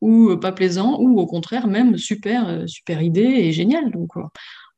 ou 0.00 0.36
pas 0.36 0.50
plaisant, 0.50 0.98
ou 1.00 1.20
au 1.20 1.26
contraire 1.26 1.68
même 1.68 1.96
super 1.96 2.64
super 2.66 3.02
idée 3.02 3.22
et 3.22 3.52
génial. 3.52 3.92
Donc 3.92 4.14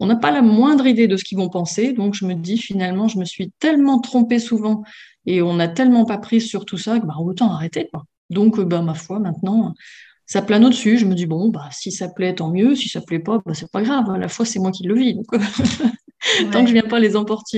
on 0.00 0.06
n'a 0.06 0.16
pas 0.16 0.30
la 0.30 0.42
moindre 0.42 0.86
idée 0.86 1.08
de 1.08 1.16
ce 1.16 1.24
qu'ils 1.24 1.38
vont 1.38 1.48
penser, 1.48 1.94
donc 1.94 2.14
je 2.14 2.26
me 2.26 2.34
dis 2.34 2.58
finalement, 2.58 3.08
je 3.08 3.18
me 3.18 3.24
suis 3.24 3.52
tellement 3.58 4.00
trompée 4.00 4.38
souvent 4.38 4.82
et 5.26 5.42
on 5.42 5.54
n'a 5.54 5.68
tellement 5.68 6.04
pas 6.04 6.18
pris 6.18 6.40
sur 6.40 6.64
tout 6.64 6.78
ça 6.78 6.98
que 7.00 7.06
bah, 7.06 7.16
autant 7.18 7.52
arrêter. 7.52 7.88
Quoi. 7.92 8.04
Donc, 8.30 8.60
bah, 8.60 8.82
ma 8.82 8.94
foi, 8.94 9.18
maintenant, 9.18 9.74
ça 10.26 10.42
plane 10.42 10.64
au-dessus. 10.64 10.98
Je 10.98 11.06
me 11.06 11.14
dis, 11.14 11.26
bon, 11.26 11.48
bah, 11.48 11.68
si 11.70 11.92
ça 11.92 12.08
plaît, 12.08 12.34
tant 12.34 12.50
mieux. 12.50 12.74
Si 12.74 12.88
ça 12.88 13.00
plaît 13.00 13.18
pas, 13.18 13.40
bah, 13.44 13.54
c'est 13.54 13.70
pas 13.70 13.82
grave. 13.82 14.10
À 14.10 14.18
la 14.18 14.28
fois, 14.28 14.44
c'est 14.44 14.58
moi 14.58 14.70
qui 14.70 14.84
le 14.84 14.94
vis. 14.94 15.14
Donc, 15.14 15.26
tant 16.52 16.62
que 16.62 16.68
je 16.68 16.72
viens 16.72 16.82
pas 16.82 16.98
les 16.98 17.12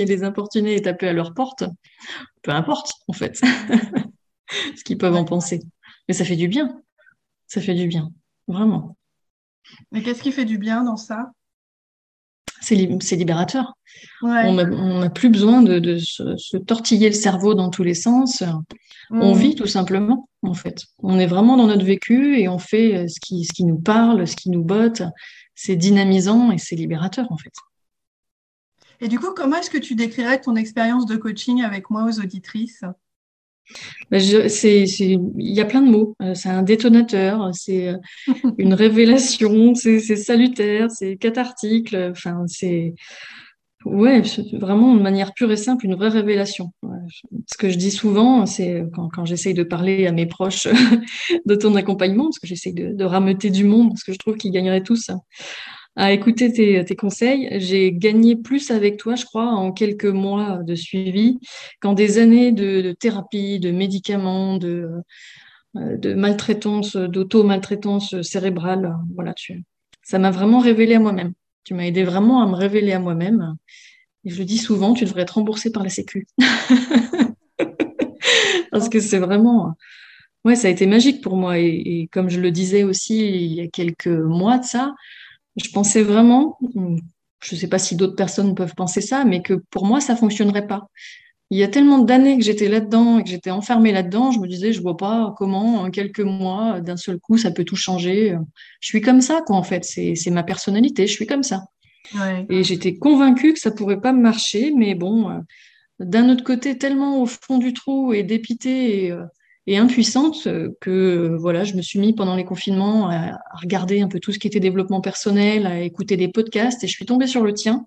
les 0.04 0.24
importuner 0.24 0.74
et 0.74 0.82
taper 0.82 1.08
à 1.08 1.12
leur 1.12 1.34
porte, 1.34 1.64
peu 2.42 2.52
importe, 2.52 2.90
en 3.08 3.12
fait, 3.12 3.36
ce 4.76 4.84
qu'ils 4.84 4.98
peuvent 4.98 5.16
en 5.16 5.24
penser. 5.24 5.62
Mais 6.08 6.14
ça 6.14 6.24
fait 6.24 6.36
du 6.36 6.48
bien. 6.48 6.80
Ça 7.48 7.60
fait 7.60 7.74
du 7.74 7.86
bien, 7.86 8.10
vraiment. 8.48 8.96
Mais 9.92 10.02
qu'est-ce 10.02 10.22
qui 10.22 10.32
fait 10.32 10.44
du 10.44 10.58
bien 10.58 10.84
dans 10.84 10.96
ça? 10.96 11.32
C'est 12.60 13.16
libérateur. 13.16 13.74
On 14.22 14.54
n'a 15.00 15.10
plus 15.10 15.28
besoin 15.28 15.62
de, 15.62 15.98
se, 15.98 16.56
tortiller 16.56 17.08
le 17.08 17.14
cerveau 17.14 17.54
dans 17.54 17.70
tous 17.70 17.82
les 17.82 17.94
sens. 17.94 18.42
On 19.10 19.34
mmh. 19.34 19.38
vit 19.38 19.54
tout 19.54 19.66
simplement, 19.66 20.28
en 20.42 20.54
fait. 20.54 20.84
On 20.98 21.18
est 21.18 21.26
vraiment 21.26 21.56
dans 21.56 21.66
notre 21.66 21.84
vécu 21.84 22.40
et 22.40 22.48
on 22.48 22.58
fait 22.58 22.96
euh, 22.96 23.06
ce 23.06 23.20
qui, 23.20 23.44
ce 23.44 23.52
qui 23.52 23.64
nous 23.64 23.78
parle, 23.78 24.26
ce 24.26 24.34
qui 24.34 24.50
nous 24.50 24.64
botte. 24.64 25.02
C'est 25.54 25.76
dynamisant 25.76 26.50
et 26.50 26.58
c'est 26.58 26.74
libérateur, 26.74 27.30
en 27.30 27.36
fait. 27.36 27.52
Et 29.00 29.08
du 29.08 29.20
coup, 29.20 29.32
comment 29.34 29.56
est-ce 29.56 29.70
que 29.70 29.78
tu 29.78 29.94
décrirais 29.94 30.40
ton 30.40 30.56
expérience 30.56 31.06
de 31.06 31.16
coaching 31.16 31.62
avec 31.62 31.88
moi 31.90 32.04
aux 32.04 32.20
auditrices? 32.20 32.82
Il 34.12 35.20
y 35.38 35.60
a 35.60 35.64
plein 35.64 35.82
de 35.82 35.90
mots. 35.90 36.16
Euh, 36.22 36.34
c'est 36.34 36.48
un 36.48 36.62
détonateur, 36.62 37.50
c'est 37.52 37.88
euh, 37.88 37.96
une 38.58 38.74
révélation, 38.74 39.74
c'est 39.74 40.00
salutaire, 40.00 40.90
c'est 40.90 41.16
cathartique. 41.16 41.94
Enfin, 41.94 42.44
c'est 42.46 42.94
ouais, 43.84 44.22
vraiment 44.52 44.94
de 44.94 45.02
manière 45.02 45.32
pure 45.34 45.50
et 45.52 45.56
simple, 45.56 45.86
une 45.86 45.94
vraie 45.94 46.08
révélation. 46.08 46.72
Ce 47.46 47.56
que 47.58 47.68
je 47.70 47.76
dis 47.76 47.90
souvent, 47.90 48.46
c'est 48.46 48.84
quand, 48.94 49.08
quand 49.08 49.24
j'essaye 49.24 49.54
de 49.54 49.62
parler 49.62 50.06
à 50.06 50.12
mes 50.12 50.26
proches 50.26 50.68
de 51.46 51.54
ton 51.54 51.74
accompagnement, 51.74 52.24
parce 52.24 52.38
que 52.38 52.46
j'essaye 52.46 52.74
de, 52.74 52.92
de 52.92 53.04
rameuter 53.04 53.50
du 53.50 53.64
monde, 53.64 53.90
parce 53.90 54.04
que 54.04 54.12
je 54.12 54.18
trouve 54.18 54.36
qu'ils 54.36 54.52
gagneraient 54.52 54.82
tous 54.82 55.10
à 55.96 56.12
écouter 56.12 56.52
tes, 56.52 56.96
conseils. 56.96 57.48
J'ai 57.58 57.92
gagné 57.92 58.36
plus 58.36 58.70
avec 58.70 58.98
toi, 58.98 59.14
je 59.14 59.24
crois, 59.24 59.48
en 59.48 59.72
quelques 59.72 60.04
mois 60.04 60.60
de 60.62 60.74
suivi 60.74 61.38
qu'en 61.80 61.94
des 61.94 62.18
années 62.18 62.52
de, 62.52 62.92
thérapie, 62.92 63.58
de 63.58 63.70
médicaments, 63.70 64.58
de, 64.58 64.90
euh, 65.76 65.96
de 65.96 66.14
maltraitance, 66.14 66.96
d'auto-maltraitance 66.96 68.20
cérébrale. 68.20 68.94
Voilà, 69.14 69.32
tu, 69.32 69.64
ça 70.02 70.18
m'a 70.18 70.30
vraiment 70.30 70.60
révélé 70.60 70.94
à 70.94 71.00
moi-même. 71.00 71.32
Tu 71.64 71.74
m'as 71.74 71.84
aidé 71.84 72.04
vraiment 72.04 72.42
à 72.42 72.46
me 72.46 72.54
révéler 72.54 72.92
à 72.92 73.00
moi-même. 73.00 73.56
Et 74.24 74.30
je 74.30 74.38
le 74.38 74.44
dis 74.44 74.58
souvent, 74.58 74.92
tu 74.92 75.04
devrais 75.04 75.22
être 75.22 75.34
remboursé 75.34 75.72
par 75.72 75.82
la 75.82 75.88
Sécu. 75.88 76.26
Parce 78.70 78.88
que 78.88 79.00
c'est 79.00 79.18
vraiment, 79.18 79.74
ouais, 80.44 80.56
ça 80.56 80.68
a 80.68 80.70
été 80.70 80.86
magique 80.86 81.22
pour 81.22 81.36
moi. 81.36 81.58
Et, 81.58 82.08
comme 82.12 82.28
je 82.28 82.40
le 82.40 82.50
disais 82.50 82.82
aussi 82.82 83.26
il 83.26 83.54
y 83.54 83.62
a 83.62 83.68
quelques 83.68 84.06
mois 84.06 84.58
de 84.58 84.64
ça, 84.64 84.94
je 85.56 85.70
pensais 85.70 86.02
vraiment, 86.02 86.58
je 87.40 87.54
ne 87.54 87.60
sais 87.60 87.68
pas 87.68 87.78
si 87.78 87.96
d'autres 87.96 88.16
personnes 88.16 88.54
peuvent 88.54 88.74
penser 88.74 89.00
ça, 89.00 89.24
mais 89.24 89.42
que 89.42 89.54
pour 89.70 89.86
moi, 89.86 90.00
ça 90.00 90.14
ne 90.14 90.18
fonctionnerait 90.18 90.66
pas. 90.66 90.88
Il 91.50 91.58
y 91.58 91.62
a 91.62 91.68
tellement 91.68 91.98
d'années 91.98 92.36
que 92.36 92.44
j'étais 92.44 92.68
là-dedans 92.68 93.18
et 93.18 93.24
que 93.24 93.30
j'étais 93.30 93.52
enfermée 93.52 93.92
là-dedans, 93.92 94.32
je 94.32 94.40
me 94.40 94.48
disais, 94.48 94.72
je 94.72 94.82
vois 94.82 94.96
pas 94.96 95.32
comment, 95.38 95.82
en 95.82 95.90
quelques 95.90 96.20
mois, 96.20 96.80
d'un 96.80 96.96
seul 96.96 97.20
coup, 97.20 97.38
ça 97.38 97.52
peut 97.52 97.64
tout 97.64 97.76
changer. 97.76 98.36
Je 98.80 98.88
suis 98.88 99.00
comme 99.00 99.20
ça, 99.20 99.42
quoi, 99.46 99.56
en 99.56 99.62
fait. 99.62 99.84
C'est 99.84 100.30
ma 100.30 100.42
personnalité, 100.42 101.06
je 101.06 101.12
suis 101.12 101.26
comme 101.26 101.44
ça. 101.44 101.66
Et 102.48 102.64
j'étais 102.64 102.96
convaincue 102.96 103.52
que 103.52 103.60
ça 103.60 103.70
pourrait 103.70 104.00
pas 104.00 104.12
marcher, 104.12 104.72
mais 104.76 104.94
bon, 104.94 105.30
euh, 105.30 105.38
d'un 106.00 106.28
autre 106.30 106.44
côté, 106.44 106.78
tellement 106.78 107.22
au 107.22 107.26
fond 107.26 107.58
du 107.58 107.72
trou 107.72 108.12
et 108.12 108.22
dépité 108.22 109.04
et, 109.04 109.12
euh, 109.12 109.24
et 109.66 109.76
impuissante 109.76 110.46
euh, 110.46 110.70
que 110.80 110.90
euh, 110.90 111.36
voilà, 111.36 111.64
je 111.64 111.74
me 111.74 111.82
suis 111.82 111.98
mis 111.98 112.12
pendant 112.12 112.36
les 112.36 112.44
confinements 112.44 113.10
à, 113.10 113.38
regarder 113.54 114.00
un 114.00 114.08
peu 114.08 114.20
tout 114.20 114.32
ce 114.32 114.38
qui 114.38 114.46
était 114.46 114.60
développement 114.60 115.00
personnel, 115.00 115.66
à 115.66 115.80
écouter 115.80 116.16
des 116.16 116.28
podcasts 116.28 116.84
et 116.84 116.86
je 116.86 116.92
suis 116.92 117.06
tombée 117.06 117.26
sur 117.26 117.42
le 117.42 117.52
tien. 117.52 117.86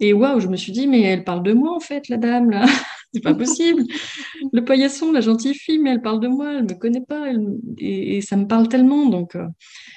Et 0.00 0.12
waouh, 0.12 0.40
je 0.40 0.48
me 0.48 0.56
suis 0.56 0.72
dit 0.72 0.86
mais 0.86 1.02
elle 1.02 1.24
parle 1.24 1.42
de 1.42 1.52
moi 1.52 1.74
en 1.74 1.80
fait 1.80 2.08
la 2.08 2.16
dame 2.16 2.50
là. 2.50 2.66
c'est 3.12 3.22
pas 3.22 3.34
possible. 3.34 3.82
Le 4.52 4.64
paillasson, 4.64 5.10
la 5.12 5.20
gentille 5.20 5.54
fille, 5.54 5.78
mais 5.78 5.90
elle 5.90 6.02
parle 6.02 6.20
de 6.20 6.28
moi, 6.28 6.54
elle 6.58 6.64
me 6.64 6.74
connaît 6.74 7.04
pas, 7.04 7.26
et, 7.78 8.20
ça 8.20 8.36
me 8.36 8.46
parle 8.46 8.68
tellement. 8.68 9.06
Donc, 9.06 9.34
euh, 9.34 9.46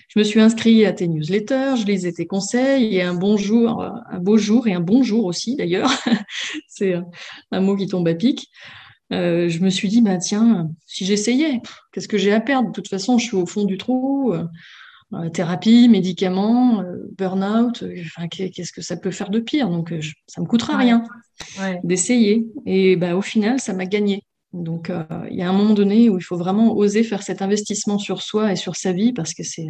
je 0.10 0.20
me 0.20 0.24
suis 0.24 0.42
inscrite 0.42 0.86
à 0.86 0.94
tes 0.94 1.08
newsletters, 1.08 1.76
je 1.78 1.86
lisais 1.86 2.12
tes 2.12 2.26
conseils, 2.26 2.96
et 2.96 3.04
un 3.04 3.14
bonjour, 3.14 3.84
un 3.84 4.20
beau 4.20 4.38
jour, 4.38 4.68
et 4.68 4.74
un 4.74 4.80
bonjour 4.80 5.26
aussi 5.26 5.56
d'ailleurs, 5.56 5.92
c'est 6.68 6.96
un 7.52 7.62
mot 7.62 7.76
qui 7.76 7.88
tombe 7.88 8.08
à 8.08 8.16
pic. 8.16 8.50
Euh, 9.14 9.50
je 9.50 9.60
me 9.60 9.70
suis 9.70 9.88
dit, 9.88 10.02
bah, 10.02 10.18
tiens, 10.18 10.70
si 10.86 11.06
j'essayais, 11.06 11.62
qu'est-ce 11.92 12.08
que 12.08 12.18
j'ai 12.18 12.34
à 12.34 12.40
perdre? 12.40 12.70
De 12.70 12.74
toute 12.74 12.88
façon, 12.88 13.18
je 13.18 13.26
suis 13.26 13.36
au 13.36 13.46
fond 13.46 13.66
du 13.66 13.78
trou. 13.78 14.34
Euh, 14.34 14.46
euh, 15.14 15.30
thérapie, 15.30 15.90
médicaments, 15.90 16.84
burn-out, 17.18 17.84
qu'est-ce 18.32 18.72
que 18.72 18.82
ça 18.82 18.98
peut 18.98 19.12
faire 19.12 19.30
de 19.30 19.40
pire? 19.40 19.70
Donc, 19.70 19.94
ça 20.26 20.42
me 20.42 20.48
coûtera 20.48 20.76
rien 20.76 21.04
d'essayer. 21.84 22.48
Et 22.66 22.96
bah, 22.96 23.16
au 23.16 23.22
final, 23.22 23.60
ça 23.60 23.74
m'a 23.74 23.86
gagné. 23.86 24.24
Donc, 24.54 24.92
il 25.30 25.38
y 25.38 25.44
a 25.44 25.50
un 25.50 25.54
moment 25.54 25.76
donné 25.76 26.10
où 26.10 26.18
il 26.18 26.24
faut 26.24 26.38
vraiment 26.38 26.76
oser 26.76 27.04
faire 27.04 27.22
cet 27.22 27.44
investissement 27.44 28.00
sur 28.00 28.24
soi 28.24 28.54
et 28.54 28.56
sur 28.56 28.76
sa 28.76 28.92
vie 28.92 29.14
parce 29.14 29.36
que 29.36 29.44
c'est 29.44 29.68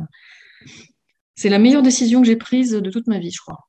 c'est 1.36 1.50
la 1.50 1.60
meilleure 1.60 1.82
décision 1.82 2.22
que 2.22 2.28
j'ai 2.28 2.36
prise 2.36 2.72
de 2.72 2.90
toute 2.90 3.08
ma 3.08 3.20
vie, 3.20 3.32
je 3.32 3.42
crois. 3.42 3.68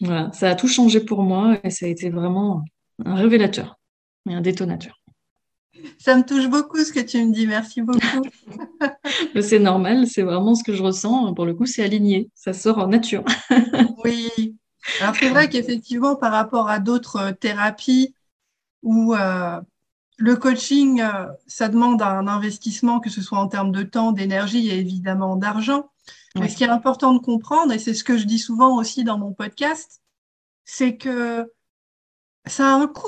Voilà, 0.00 0.30
ça 0.32 0.48
a 0.48 0.54
tout 0.54 0.68
changé 0.68 1.00
pour 1.00 1.22
moi 1.22 1.58
et 1.62 1.70
ça 1.70 1.84
a 1.84 1.88
été 1.88 2.08
vraiment 2.08 2.62
un 3.04 3.16
révélateur 3.16 3.76
et 4.28 4.34
un 4.34 4.40
détonateur. 4.40 5.00
Ça 5.98 6.16
me 6.16 6.22
touche 6.22 6.48
beaucoup 6.48 6.78
ce 6.78 6.92
que 6.92 7.00
tu 7.00 7.24
me 7.24 7.32
dis, 7.32 7.46
merci 7.46 7.82
beaucoup. 7.82 8.00
c'est 9.40 9.58
normal, 9.58 10.06
c'est 10.06 10.22
vraiment 10.22 10.54
ce 10.54 10.64
que 10.64 10.74
je 10.74 10.82
ressens. 10.82 11.34
Pour 11.34 11.44
le 11.44 11.54
coup, 11.54 11.66
c'est 11.66 11.82
aligné, 11.82 12.30
ça 12.34 12.52
sort 12.52 12.78
en 12.78 12.88
nature. 12.88 13.24
oui. 14.04 14.56
Alors 15.00 15.16
c'est 15.16 15.30
vrai 15.30 15.48
qu'effectivement, 15.48 16.14
par 16.16 16.32
rapport 16.32 16.68
à 16.68 16.78
d'autres 16.78 17.16
euh, 17.16 17.32
thérapies 17.32 18.14
où 18.82 19.14
euh, 19.14 19.60
le 20.18 20.36
coaching, 20.36 21.00
euh, 21.00 21.26
ça 21.46 21.68
demande 21.68 22.02
un 22.02 22.26
investissement, 22.26 23.00
que 23.00 23.10
ce 23.10 23.22
soit 23.22 23.38
en 23.38 23.48
termes 23.48 23.72
de 23.72 23.82
temps, 23.82 24.12
d'énergie 24.12 24.68
et 24.68 24.78
évidemment 24.78 25.36
d'argent. 25.36 25.90
Mais 26.36 26.48
ce 26.48 26.56
qui 26.56 26.64
est 26.64 26.68
important 26.68 27.14
de 27.14 27.20
comprendre, 27.20 27.72
et 27.72 27.78
c'est 27.78 27.94
ce 27.94 28.02
que 28.02 28.18
je 28.18 28.24
dis 28.24 28.40
souvent 28.40 28.76
aussi 28.76 29.04
dans 29.04 29.18
mon 29.18 29.32
podcast, 29.32 30.02
c'est 30.64 30.96
que 30.96 31.52
ça 32.44 32.74
a 32.74 32.76
un 32.76 32.88
coût 32.88 33.06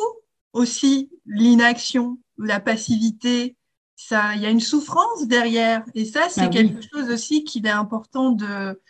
aussi 0.57 1.11
l'inaction, 1.25 2.19
la 2.39 2.61
passivité. 2.61 3.57
Ça, 3.97 4.35
il 4.35 4.43
y 4.43 4.47
a 4.47 4.51
une 4.51 4.61
souffrance 4.61 5.27
derrière. 5.27 5.85
Et 5.95 6.05
ça, 6.05 6.29
c'est 6.29 6.43
ah 6.43 6.49
quelque 6.49 6.83
chose 6.93 7.11
aussi 7.11 7.45
qu'il 7.45 7.67
est 7.67 7.71
important 7.71 8.31
de. 8.33 8.81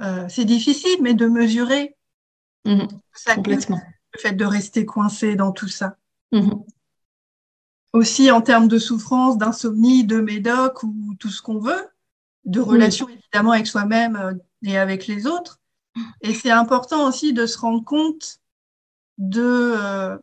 Euh, 0.00 0.24
c'est 0.28 0.44
difficile, 0.44 1.02
mais 1.02 1.14
de 1.14 1.26
mesurer. 1.26 1.96
Mmh 2.66 2.86
complètement. 3.34 3.80
le 4.12 4.20
fait 4.20 4.32
de 4.32 4.44
rester 4.44 4.84
coincé 4.84 5.34
dans 5.34 5.52
tout 5.52 5.68
ça. 5.68 5.96
Mmh 6.32 6.50
aussi 7.92 8.30
en 8.30 8.40
termes 8.40 8.68
de 8.68 8.78
souffrance, 8.78 9.38
d'insomnie, 9.38 10.04
de 10.04 10.20
médoc 10.20 10.82
ou 10.82 11.14
tout 11.18 11.28
ce 11.28 11.42
qu'on 11.42 11.58
veut, 11.58 11.88
de 12.44 12.60
relation 12.60 13.08
évidemment 13.08 13.52
avec 13.52 13.66
soi-même 13.66 14.16
euh, 14.16 14.34
et 14.62 14.78
avec 14.78 15.06
les 15.06 15.26
autres. 15.26 15.60
Et 16.20 16.34
c'est 16.34 16.50
important 16.50 17.08
aussi 17.08 17.32
de 17.32 17.46
se 17.46 17.58
rendre 17.58 17.84
compte 17.84 18.38
de, 19.18 19.72
euh, 19.76 20.16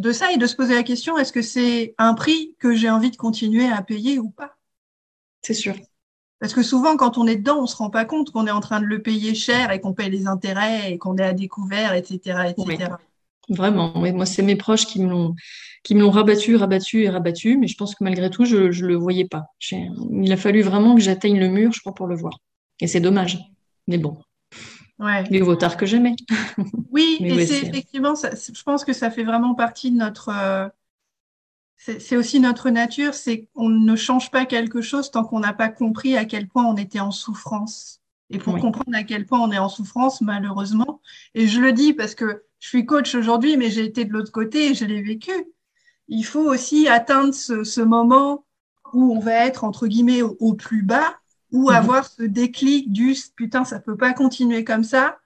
de 0.00 0.12
ça 0.12 0.32
et 0.32 0.36
de 0.36 0.46
se 0.46 0.56
poser 0.56 0.74
la 0.74 0.82
question, 0.82 1.18
est-ce 1.18 1.32
que 1.32 1.42
c'est 1.42 1.94
un 1.98 2.14
prix 2.14 2.54
que 2.58 2.74
j'ai 2.74 2.90
envie 2.90 3.10
de 3.10 3.16
continuer 3.16 3.68
à 3.68 3.82
payer 3.82 4.18
ou 4.18 4.30
pas? 4.30 4.56
C'est 5.42 5.54
sûr. 5.54 5.74
Parce 6.40 6.54
que 6.54 6.62
souvent, 6.62 6.96
quand 6.96 7.18
on 7.18 7.26
est 7.26 7.36
dedans, 7.36 7.62
on 7.62 7.66
se 7.66 7.76
rend 7.76 7.90
pas 7.90 8.04
compte 8.04 8.30
qu'on 8.30 8.46
est 8.46 8.52
en 8.52 8.60
train 8.60 8.80
de 8.80 8.86
le 8.86 9.02
payer 9.02 9.34
cher 9.34 9.72
et 9.72 9.80
qu'on 9.80 9.92
paye 9.92 10.10
les 10.10 10.26
intérêts 10.26 10.92
et 10.92 10.98
qu'on 10.98 11.16
est 11.16 11.24
à 11.24 11.32
découvert, 11.32 11.94
etc. 11.94 12.50
etc. 12.50 12.92
Vraiment, 13.48 13.92
moi, 13.94 14.26
c'est 14.26 14.42
mes 14.42 14.56
proches 14.56 14.86
qui 14.86 15.00
me 15.00 15.08
l'ont 15.08 15.34
qui 15.84 15.94
me 15.94 16.00
l'ont 16.00 16.10
rabattu, 16.10 16.56
rabattu 16.56 17.04
et 17.04 17.08
rabattu, 17.08 17.56
mais 17.56 17.66
je 17.66 17.76
pense 17.76 17.94
que 17.94 18.04
malgré 18.04 18.30
tout, 18.30 18.44
je 18.44 18.56
ne 18.56 18.86
le 18.86 18.94
voyais 18.96 19.26
pas. 19.26 19.46
Il 19.70 20.30
a 20.32 20.36
fallu 20.36 20.60
vraiment 20.60 20.94
que 20.94 21.00
j'atteigne 21.00 21.38
le 21.38 21.48
mur, 21.48 21.72
je 21.72 21.80
crois, 21.80 21.94
pour 21.94 22.06
le 22.06 22.16
voir. 22.16 22.38
Et 22.80 22.86
c'est 22.86 23.00
dommage. 23.00 23.38
Mais 23.86 23.96
bon, 23.96 24.18
Ouais. 24.98 25.24
Mieux 25.30 25.42
vaut 25.42 25.56
tard 25.56 25.76
que 25.76 25.86
jamais. 25.86 26.14
Oui, 26.90 27.18
et 27.20 27.46
c'est 27.46 27.66
effectivement, 27.66 28.14
je 28.16 28.62
pense 28.62 28.84
que 28.84 28.92
ça 28.92 29.10
fait 29.10 29.22
vraiment 29.22 29.54
partie 29.54 29.90
de 29.90 29.96
notre. 29.96 30.30
Euh, 30.30 30.68
c'est 31.76 32.16
aussi 32.16 32.40
notre 32.40 32.70
nature, 32.70 33.14
c'est 33.14 33.44
qu'on 33.54 33.68
ne 33.68 33.94
change 33.94 34.32
pas 34.32 34.46
quelque 34.46 34.80
chose 34.80 35.12
tant 35.12 35.22
qu'on 35.22 35.38
n'a 35.38 35.52
pas 35.52 35.68
compris 35.68 36.16
à 36.16 36.24
quel 36.24 36.48
point 36.48 36.64
on 36.64 36.76
était 36.76 36.98
en 36.98 37.12
souffrance. 37.12 38.00
Et 38.30 38.38
pour 38.38 38.58
comprendre 38.58 38.94
à 38.94 39.04
quel 39.04 39.26
point 39.26 39.40
on 39.40 39.52
est 39.52 39.58
en 39.58 39.68
souffrance, 39.68 40.20
malheureusement, 40.20 41.00
et 41.34 41.46
je 41.46 41.60
le 41.60 41.72
dis 41.72 41.94
parce 41.94 42.14
que 42.14 42.42
je 42.58 42.68
suis 42.68 42.84
coach 42.84 43.14
aujourd'hui, 43.14 43.56
mais 43.56 43.70
j'ai 43.70 43.84
été 43.84 44.04
de 44.04 44.12
l'autre 44.12 44.32
côté 44.32 44.70
et 44.70 44.74
je 44.74 44.84
l'ai 44.84 45.00
vécu. 45.00 45.30
Il 46.08 46.24
faut 46.24 46.50
aussi 46.50 46.88
atteindre 46.88 47.32
ce, 47.32 47.80
moment 47.80 48.44
où 48.92 49.14
on 49.14 49.20
va 49.20 49.46
être, 49.46 49.64
entre 49.64 49.86
guillemets, 49.86 50.22
au 50.22 50.54
plus 50.54 50.82
bas 50.82 51.16
ou 51.52 51.70
mhm. 51.70 51.76
avoir 51.76 52.06
ce 52.06 52.22
déclic 52.22 52.92
du 52.92 53.16
putain, 53.36 53.64
ça 53.64 53.80
peut 53.80 53.96
pas 53.96 54.12
continuer 54.12 54.64
comme 54.64 54.84
ça. 54.84 55.18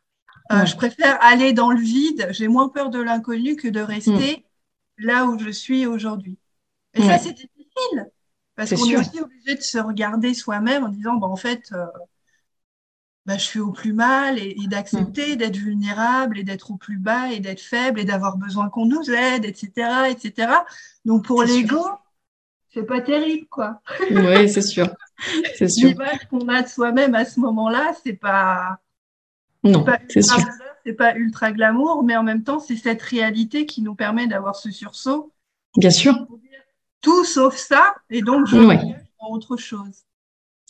Euh, 0.51 0.67
je 0.67 0.77
préfère 0.77 1.23
aller 1.23 1.53
dans 1.53 1.71
le 1.71 1.81
vide. 1.81 2.29
J'ai 2.31 2.49
moins 2.49 2.69
peur 2.69 2.91
de 2.91 3.01
l'inconnu 3.01 3.57
que 3.57 3.69
de 3.69 3.81
rester 3.81 4.45
mhm. 4.99 5.07
là 5.07 5.27
où 5.27 5.39
je 5.39 5.51
suis 5.51 5.87
aujourd'hui. 5.87 6.39
Et 6.95 7.03
ça, 7.03 7.19
c'est 7.19 7.33
difficile 7.33 8.11
parce 8.55 8.71
qu'on 8.71 8.87
est 8.87 8.97
aussi 8.97 9.21
obligé 9.21 9.55
de 9.55 9.63
se 9.63 9.79
regarder 9.79 10.35
soi-même 10.35 10.85
en 10.85 10.89
disant, 10.89 11.15
bah, 11.15 11.27
en 11.27 11.37
fait, 11.37 11.71
euh, 11.73 11.87
bah, 13.25 13.39
je 13.39 13.45
suis 13.45 13.61
au 13.61 13.73
plus 13.73 13.95
mal 13.95 14.39
et, 14.39 14.55
d'accepter 14.67 15.33
mhm. 15.33 15.37
d'être 15.37 15.57
vulnérable 15.57 16.39
et 16.39 16.45
d'être 16.45 16.71
au 16.71 16.77
plus 16.77 16.99
bas 16.99 17.31
et 17.31 17.41
d'être 17.41 17.63
faible 17.63 18.01
et 18.01 18.05
d'avoir 18.05 18.37
besoin 18.37 18.69
qu'on 18.69 18.87
nous 18.87 19.11
aide, 19.11 19.45
etc., 19.45 20.11
etc. 20.11 20.53
Donc 21.05 21.25
pour 21.25 21.43
l'ego, 21.45 21.83
c'est 22.75 22.85
pas 22.85 23.01
terrible, 23.01 23.47
quoi. 23.49 23.81
Oui, 24.11 24.49
c'est 24.49 24.63
sûr. 24.63 24.89
C'est 25.57 25.69
sûr. 25.69 25.89
L'image 25.91 26.29
qu'on 26.31 26.49
a 26.49 26.63
de 26.63 26.69
soi-même 26.69 27.15
à 27.15 27.25
ce 27.25 27.41
moment-là, 27.41 27.93
c'est 28.03 28.15
pas. 28.15 28.79
Non, 29.65 29.85
c'est 30.09 30.23
sûr. 30.23 30.39
C'est 30.85 30.95
pas 30.95 31.15
ultra 31.15 31.53
glamour, 31.53 32.03
mais 32.03 32.17
en 32.17 32.25
même 32.25 32.43
temps, 32.43 32.59
c'est 32.59 32.77
cette 32.77 33.03
réalité 33.03 33.67
qui 33.67 33.83
nous 33.83 33.95
permet 33.95 34.27
d'avoir 34.27 34.57
ce 34.57 34.73
sursaut. 34.73 35.33
Bien 35.77 35.91
sûr. 35.91 36.27
Tout 37.01 37.25
sauf 37.25 37.57
ça, 37.57 37.95
et 38.11 38.23
donc 38.23 38.47
je 38.47 38.57
ouais. 38.57 38.81
autre 39.21 39.57
chose. 39.57 40.05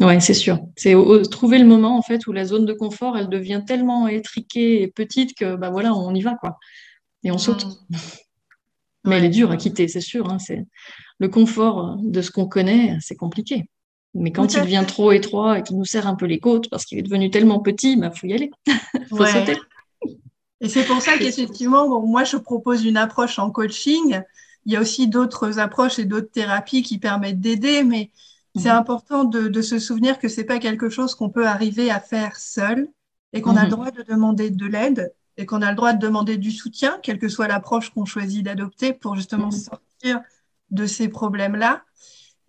Oui, 0.00 0.20
c'est 0.20 0.34
sûr. 0.34 0.58
C'est 0.76 0.94
trouver 1.30 1.58
le 1.58 1.66
moment 1.66 1.96
en 1.96 2.02
fait 2.02 2.26
où 2.26 2.32
la 2.32 2.44
zone 2.44 2.66
de 2.66 2.72
confort, 2.72 3.16
elle 3.16 3.28
devient 3.28 3.62
tellement 3.66 4.08
étriquée 4.08 4.82
et 4.82 4.88
petite 4.88 5.36
que 5.36 5.56
bah 5.56 5.70
voilà, 5.70 5.94
on 5.94 6.14
y 6.14 6.20
va 6.20 6.34
quoi, 6.34 6.58
et 7.24 7.30
on 7.30 7.38
saute. 7.38 7.66
Mm. 7.88 7.96
Mais 9.04 9.16
elle 9.16 9.24
est 9.24 9.30
dure 9.30 9.50
à 9.50 9.56
quitter, 9.56 9.88
c'est 9.88 10.00
sûr. 10.00 10.30
Hein, 10.30 10.38
c'est 10.38 10.64
le 11.18 11.28
confort 11.28 11.96
de 12.02 12.20
ce 12.20 12.30
qu'on 12.30 12.46
connaît, 12.46 12.96
c'est 13.00 13.16
compliqué. 13.16 13.64
Mais 14.14 14.30
quand 14.30 14.54
il 14.54 14.60
devient 14.60 14.84
trop 14.86 15.12
étroit 15.12 15.58
et 15.58 15.62
qu'il 15.62 15.76
nous 15.78 15.84
serre 15.84 16.06
un 16.06 16.14
peu 16.14 16.26
les 16.26 16.38
côtes 16.38 16.68
parce 16.68 16.84
qu'il 16.84 16.98
est 16.98 17.02
devenu 17.02 17.30
tellement 17.30 17.60
petit, 17.60 17.92
il 17.92 18.00
bah, 18.00 18.10
faut 18.10 18.26
y 18.26 18.34
aller. 18.34 18.50
faut 19.08 19.24
sauter. 19.24 19.56
Et 20.60 20.68
c'est 20.68 20.84
pour 20.84 21.02
ça 21.02 21.18
qu'effectivement, 21.18 22.00
moi, 22.06 22.24
je 22.24 22.36
propose 22.36 22.84
une 22.84 22.96
approche 22.96 23.38
en 23.38 23.50
coaching. 23.50 24.20
Il 24.64 24.72
y 24.72 24.76
a 24.76 24.80
aussi 24.80 25.08
d'autres 25.08 25.58
approches 25.58 25.98
et 25.98 26.04
d'autres 26.04 26.30
thérapies 26.30 26.82
qui 26.82 26.98
permettent 26.98 27.40
d'aider, 27.40 27.82
mais 27.82 28.10
c'est 28.54 28.70
mhm. 28.70 28.76
important 28.76 29.24
de, 29.24 29.62
se 29.62 29.78
souvenir 29.78 30.18
que 30.18 30.28
c'est 30.28 30.44
pas 30.44 30.58
quelque 30.58 30.88
chose 30.88 31.14
qu'on 31.14 31.30
peut 31.30 31.46
arriver 31.46 31.90
à 31.90 32.00
faire 32.00 32.36
seul 32.36 32.88
et 33.32 33.40
qu'on 33.40 33.56
a 33.56 33.62
le 33.62 33.66
mhm. 33.66 33.70
droit 33.70 33.90
de 33.90 34.02
demander 34.02 34.50
de 34.50 34.66
l'aide 34.66 35.12
et 35.36 35.46
qu'on 35.46 35.62
a 35.62 35.70
le 35.70 35.76
droit 35.76 35.94
de 35.94 35.98
demander 35.98 36.36
du 36.36 36.50
soutien, 36.50 36.98
quelle 37.02 37.18
que 37.18 37.28
soit 37.28 37.48
l'approche 37.48 37.90
qu'on 37.90 38.04
choisit 38.04 38.44
d'adopter 38.44 38.92
pour 38.92 39.16
justement 39.16 39.46
mhm. 39.46 39.52
sortir 39.52 40.20
de 40.70 40.86
ces 40.86 41.08
problèmes-là 41.08 41.82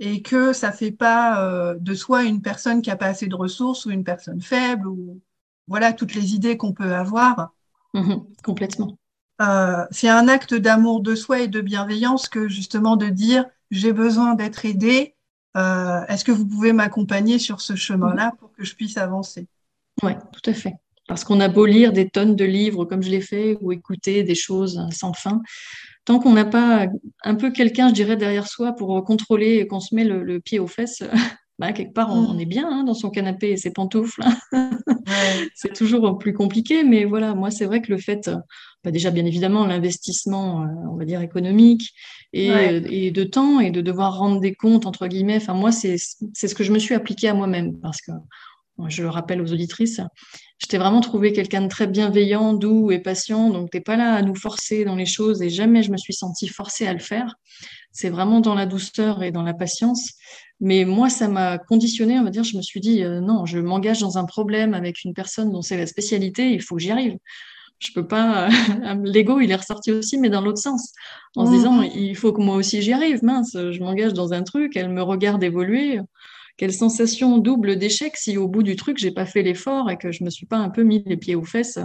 et 0.03 0.21
que 0.21 0.51
ça 0.51 0.73
fait 0.73 0.91
pas 0.91 1.47
euh, 1.47 1.75
de 1.79 1.93
soi 1.93 2.23
une 2.23 2.41
personne 2.41 2.81
qui 2.81 2.91
a 2.91 2.97
pas 2.97 3.05
assez 3.05 3.27
de 3.27 3.35
ressources 3.35 3.85
ou 3.85 3.91
une 3.91 4.03
personne 4.03 4.41
faible 4.41 4.85
ou 4.87 5.21
voilà 5.67 5.93
toutes 5.93 6.13
les 6.13 6.35
idées 6.35 6.57
qu'on 6.57 6.73
peut 6.73 6.93
avoir. 6.93 7.53
Mhm, 7.93 8.25
complètement. 8.43 8.97
Euh, 9.41 9.85
c'est 9.91 10.09
un 10.09 10.27
acte 10.27 10.53
d'amour 10.53 10.99
de 11.01 11.15
soi 11.15 11.39
et 11.39 11.47
de 11.47 11.61
bienveillance 11.61 12.27
que 12.27 12.49
justement 12.49 12.97
de 12.97 13.07
dire 13.07 13.45
j'ai 13.71 13.93
besoin 13.93 14.35
d'être 14.35 14.65
aidé. 14.65 15.15
Euh, 15.55 16.01
est-ce 16.07 16.25
que 16.25 16.33
vous 16.33 16.45
pouvez 16.45 16.73
m'accompagner 16.73 17.39
sur 17.39 17.61
ce 17.61 17.75
chemin-là 17.75 18.33
pour 18.39 18.51
que 18.51 18.65
je 18.65 18.75
puisse 18.75 18.97
avancer? 18.97 19.47
Oui, 20.03 20.11
tout 20.33 20.49
à 20.49 20.53
fait. 20.53 20.73
Parce 21.07 21.23
qu'on 21.23 21.39
a 21.39 21.47
beau 21.47 21.65
lire 21.65 21.93
des 21.93 22.09
tonnes 22.09 22.35
de 22.35 22.45
livres 22.45 22.83
comme 22.83 23.03
je 23.03 23.09
l'ai 23.09 23.21
fait 23.21 23.57
ou 23.61 23.71
écouter 23.71 24.23
des 24.23 24.35
choses 24.35 24.85
sans 24.91 25.13
fin, 25.13 25.41
tant 26.05 26.19
qu'on 26.19 26.33
n'a 26.33 26.45
pas 26.45 26.87
un 27.23 27.35
peu 27.35 27.51
quelqu'un, 27.51 27.89
je 27.89 27.93
dirais, 27.93 28.17
derrière 28.17 28.47
soi 28.47 28.73
pour 28.73 29.03
contrôler 29.03 29.57
et 29.57 29.67
qu'on 29.67 29.79
se 29.79 29.95
met 29.95 30.03
le, 30.03 30.39
pied 30.39 30.59
aux 30.59 30.67
fesses, 30.67 31.03
bah, 31.59 31.71
quelque 31.71 31.93
part, 31.93 32.13
on, 32.13 32.33
mm. 32.33 32.39
est 32.39 32.45
bien 32.45 32.67
hein, 32.69 32.83
dans 32.83 32.93
son 32.93 33.09
canapé 33.09 33.51
et 33.51 33.57
ses 33.57 33.71
pantoufles. 33.71 34.21
c'est 35.55 35.73
toujours 35.73 36.17
plus 36.17 36.33
compliqué, 36.33 36.83
mais 36.83 37.05
voilà, 37.05 37.35
moi, 37.35 37.51
c'est 37.51 37.65
vrai 37.65 37.81
que 37.81 37.91
le 37.91 37.97
fait, 37.97 38.29
bah, 38.83 38.91
déjà, 38.91 39.11
bien 39.11 39.25
évidemment, 39.25 39.65
l'investissement, 39.65 40.63
euh, 40.63 40.67
on 40.91 40.95
va 40.95 41.05
dire, 41.05 41.21
économique 41.21 41.93
et, 42.33 43.11
de 43.11 43.23
temps 43.23 43.59
et 43.59 43.71
de 43.71 43.81
devoir 43.81 44.17
rendre 44.17 44.39
des 44.39 44.55
comptes, 44.55 44.85
entre 44.85 45.07
guillemets, 45.07 45.37
enfin, 45.37 45.53
moi, 45.53 45.71
c'est 45.71 45.97
ce 45.97 46.55
que 46.55 46.63
je 46.63 46.71
me 46.71 46.79
suis 46.79 46.95
appliqué 46.95 47.29
à 47.29 47.33
moi-même 47.33 47.79
parce 47.79 48.01
que 48.01 48.11
je 48.87 49.03
le 49.03 49.09
rappelle 49.09 49.41
aux 49.41 49.51
auditrices, 49.51 50.01
je 50.57 50.67
t'ai 50.67 50.77
vraiment 50.77 51.01
trouvé 51.01 51.33
quelqu'un 51.33 51.61
de 51.61 51.67
très 51.67 51.87
bienveillant, 51.87 52.53
doux 52.53 52.91
et 52.91 52.99
patient. 52.99 53.49
Donc, 53.49 53.69
tu 53.71 53.77
n'es 53.77 53.81
pas 53.81 53.97
là 53.97 54.15
à 54.15 54.21
nous 54.21 54.35
forcer 54.35 54.85
dans 54.85 54.95
les 54.95 55.05
choses 55.05 55.41
et 55.41 55.49
jamais 55.49 55.83
je 55.83 55.91
me 55.91 55.97
suis 55.97 56.13
sentie 56.13 56.47
forcée 56.47 56.87
à 56.87 56.93
le 56.93 56.99
faire. 56.99 57.35
C'est 57.91 58.09
vraiment 58.09 58.39
dans 58.39 58.55
la 58.55 58.65
douceur 58.65 59.23
et 59.23 59.31
dans 59.31 59.43
la 59.43 59.53
patience. 59.53 60.13
Mais 60.59 60.85
moi, 60.85 61.09
ça 61.09 61.27
m'a 61.27 61.57
conditionné, 61.57 62.17
on 62.17 62.23
va 62.23 62.29
dire, 62.29 62.43
je 62.43 62.55
me 62.55 62.61
suis 62.61 62.79
dit, 62.79 63.03
euh, 63.03 63.19
non, 63.19 63.45
je 63.45 63.59
m'engage 63.59 63.99
dans 63.99 64.17
un 64.17 64.25
problème 64.25 64.73
avec 64.73 65.03
une 65.03 65.13
personne 65.13 65.51
dont 65.51 65.61
c'est 65.61 65.77
la 65.77 65.87
spécialité, 65.87 66.51
il 66.51 66.61
faut 66.61 66.75
que 66.75 66.81
j'y 66.81 66.91
arrive. 66.91 67.17
Je 67.79 67.91
peux 67.93 68.07
pas. 68.07 68.47
L'ego, 69.03 69.41
il 69.41 69.51
est 69.51 69.55
ressorti 69.55 69.91
aussi, 69.91 70.17
mais 70.17 70.29
dans 70.29 70.41
l'autre 70.41 70.61
sens, 70.61 70.93
en 71.35 71.45
se 71.45 71.51
disant, 71.51 71.73
mhm. 71.73 71.89
il 71.93 72.15
faut 72.15 72.31
que 72.31 72.41
moi 72.41 72.55
aussi 72.55 72.81
j'y 72.81 72.93
arrive. 72.93 73.23
Mince, 73.23 73.51
je 73.53 73.79
m'engage 73.79 74.13
dans 74.13 74.31
un 74.31 74.43
truc, 74.43 74.77
elle 74.77 74.89
me 74.89 75.01
regarde 75.01 75.43
évoluer 75.43 75.99
quelle 76.57 76.73
sensation 76.73 77.37
double 77.39 77.77
d'échec 77.77 78.15
si 78.15 78.37
au 78.37 78.47
bout 78.47 78.63
du 78.63 78.75
truc, 78.75 78.97
j'ai 78.97 79.11
pas 79.11 79.25
fait 79.25 79.41
l'effort 79.41 79.89
et 79.89 79.97
que 79.97 80.11
je 80.11 80.23
me 80.23 80.29
suis 80.29 80.45
pas 80.45 80.57
un 80.57 80.69
peu 80.69 80.83
mis 80.83 81.03
les 81.05 81.17
pieds 81.17 81.35
aux 81.35 81.43
fesses, 81.43 81.79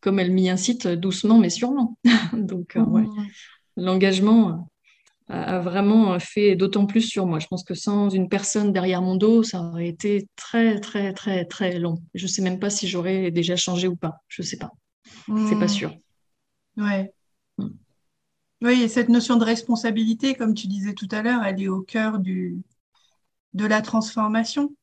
comme 0.00 0.18
elle 0.18 0.32
m'y 0.32 0.48
incite 0.48 0.86
doucement 0.88 1.38
mais 1.38 1.50
sûrement. 1.50 1.98
Donc, 2.32 2.76
euh, 2.76 2.84
ouais. 2.84 3.02
Mmh. 3.02 3.26
l'engagement 3.76 4.68
a, 5.28 5.58
vraiment 5.58 6.18
fait 6.18 6.56
d'autant 6.56 6.86
plus 6.86 7.02
sur 7.02 7.26
moi. 7.26 7.38
Je 7.38 7.46
pense 7.48 7.64
que 7.64 7.74
sans 7.74 8.08
une 8.08 8.30
personne 8.30 8.72
derrière 8.72 9.02
mon 9.02 9.16
dos, 9.16 9.42
ça 9.42 9.60
aurait 9.60 9.88
été 9.88 10.26
très, 10.36 10.80
très, 10.80 11.12
très, 11.12 11.44
très 11.44 11.78
long. 11.78 11.98
Je 12.14 12.26
sais 12.26 12.40
même 12.40 12.58
pas 12.58 12.70
si 12.70 12.88
j'aurais 12.88 13.30
déjà 13.30 13.56
changé 13.56 13.88
ou 13.88 13.96
pas. 13.96 14.22
Je 14.28 14.42
sais 14.42 14.56
pas. 14.56 14.72
C'est 15.26 15.58
pas 15.58 15.66
mmh. 15.66 15.68
sûr. 15.68 15.94
Ouais. 16.78 17.12
Mmh. 17.58 17.68
Oui, 18.62 18.82
et 18.82 18.88
cette 18.88 19.08
notion 19.08 19.36
de 19.36 19.44
responsabilité, 19.44 20.34
comme 20.34 20.54
tu 20.54 20.66
disais 20.66 20.94
tout 20.94 21.08
à 21.12 21.22
l'heure, 21.22 21.44
elle 21.44 21.62
est 21.62 21.68
au 21.68 21.82
cœur 21.82 22.18
du, 22.18 22.62
de 23.54 23.66
la 23.66 23.82
transformation. 23.82 24.74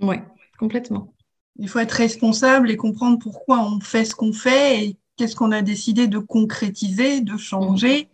Oui, 0.00 0.16
complètement. 0.58 1.14
Il 1.58 1.68
faut 1.68 1.78
être 1.78 1.92
responsable 1.92 2.70
et 2.70 2.76
comprendre 2.76 3.18
pourquoi 3.18 3.60
on 3.60 3.80
fait 3.80 4.04
ce 4.04 4.14
qu'on 4.14 4.32
fait 4.32 4.84
et 4.84 4.96
qu'est-ce 5.16 5.34
qu'on 5.34 5.52
a 5.52 5.62
décidé 5.62 6.06
de 6.06 6.18
concrétiser, 6.18 7.20
de 7.20 7.36
changer 7.36 8.08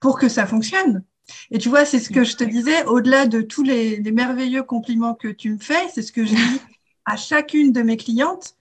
pour 0.00 0.18
que 0.18 0.28
ça 0.28 0.46
fonctionne. 0.46 1.04
Et 1.50 1.58
tu 1.58 1.68
vois, 1.68 1.84
c'est 1.84 1.98
ce 1.98 2.10
que 2.10 2.24
je 2.24 2.36
te 2.36 2.44
disais, 2.44 2.84
au-delà 2.84 3.26
de 3.26 3.42
tous 3.42 3.62
les, 3.62 4.00
merveilleux 4.12 4.62
compliments 4.62 5.14
que 5.14 5.28
tu 5.28 5.50
me 5.50 5.58
fais, 5.58 5.88
c'est 5.92 6.02
ce 6.02 6.12
que 6.12 6.24
je 6.24 6.34
dis 6.34 6.60
à 7.04 7.16
chacune 7.16 7.72
de 7.72 7.82
mes 7.82 7.96
clientes. 7.96 8.56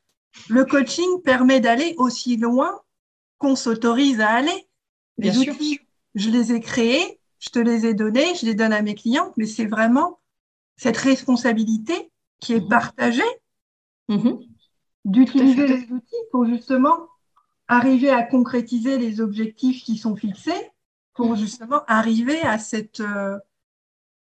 Le 0.50 0.66
coaching 0.66 1.22
permet 1.24 1.60
d'aller 1.60 1.94
aussi 1.98 2.38
loin 2.38 2.82
qu'on 3.38 3.56
s'autorise 3.56 4.20
à 4.20 4.30
aller. 4.30 4.68
Les 5.18 5.38
outils, 5.38 5.80
je 6.16 6.30
les 6.30 6.52
ai 6.52 6.60
créés, 6.60 7.20
je 7.40 7.50
te 7.50 7.60
les 7.60 7.86
ai 7.86 7.94
donnés, 7.94 8.36
je 8.36 8.46
les 8.46 8.56
donne 8.56 8.74
à 8.74 8.82
mes 8.82 8.96
clientes, 8.96 9.34
mais 9.38 9.46
c'est 9.46 9.66
vraiment 9.66 10.20
cette 10.78 10.98
responsabilité 10.98 12.12
qui 12.40 12.54
est 12.54 12.62
mhm. 12.62 12.70
partagée 12.70 13.24
mhm. 14.10 14.40
d'utiliser 15.06 15.68
les 15.68 15.92
outils 15.92 16.16
pour 16.32 16.46
justement 16.46 17.08
arriver 17.68 18.10
à 18.10 18.24
concrétiser 18.24 18.98
les 18.98 19.22
objectifs 19.22 19.84
qui 19.84 19.98
sont 19.98 20.16
fixés, 20.16 20.72
pour 21.14 21.32
mhm. 21.32 21.38
justement 21.38 21.82
arriver 21.88 22.42
à 22.42 22.60
cette 22.60 23.00
euh, 23.00 23.40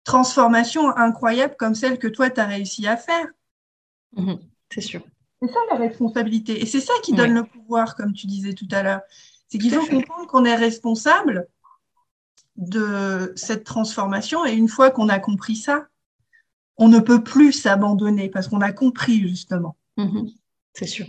transformation 0.03 0.95
incroyable 0.95 1.55
comme 1.57 1.75
celle 1.75 1.99
que 1.99 2.07
toi, 2.07 2.29
tu 2.29 2.39
as 2.39 2.45
réussi 2.45 2.87
à 2.87 2.97
faire. 2.97 3.27
C'est 4.71 4.81
sûr. 4.81 5.01
C'est 5.41 5.51
ça 5.51 5.59
la 5.71 5.77
responsabilité. 5.77 6.61
Et 6.61 6.65
c'est 6.65 6.79
ça 6.79 6.93
qui 7.03 7.13
donne 7.13 7.33
le 7.33 7.43
pouvoir, 7.43 7.95
comme 7.95 8.13
tu 8.13 8.27
disais 8.27 8.53
tout 8.53 8.67
à 8.71 8.83
l'heure. 8.83 9.01
C'est 9.49 9.57
qu'il 9.57 9.71
faut 9.71 9.85
comprendre 9.85 10.27
qu'on 10.27 10.45
est 10.45 10.55
responsable 10.55 11.47
de 12.55 13.33
cette 13.35 13.63
transformation. 13.63 14.45
Et 14.45 14.53
une 14.53 14.69
fois 14.69 14.91
qu'on 14.91 15.09
a 15.09 15.19
compris 15.19 15.55
ça, 15.55 15.87
on 16.77 16.87
ne 16.87 16.99
peut 16.99 17.23
plus 17.23 17.53
s'abandonner 17.53 18.29
parce 18.29 18.47
qu'on 18.47 18.61
a 18.61 18.71
compris 18.71 19.27
justement. 19.27 19.75
Mhm. 19.97 20.27
c'est 20.73 20.87
sûr. 20.87 21.05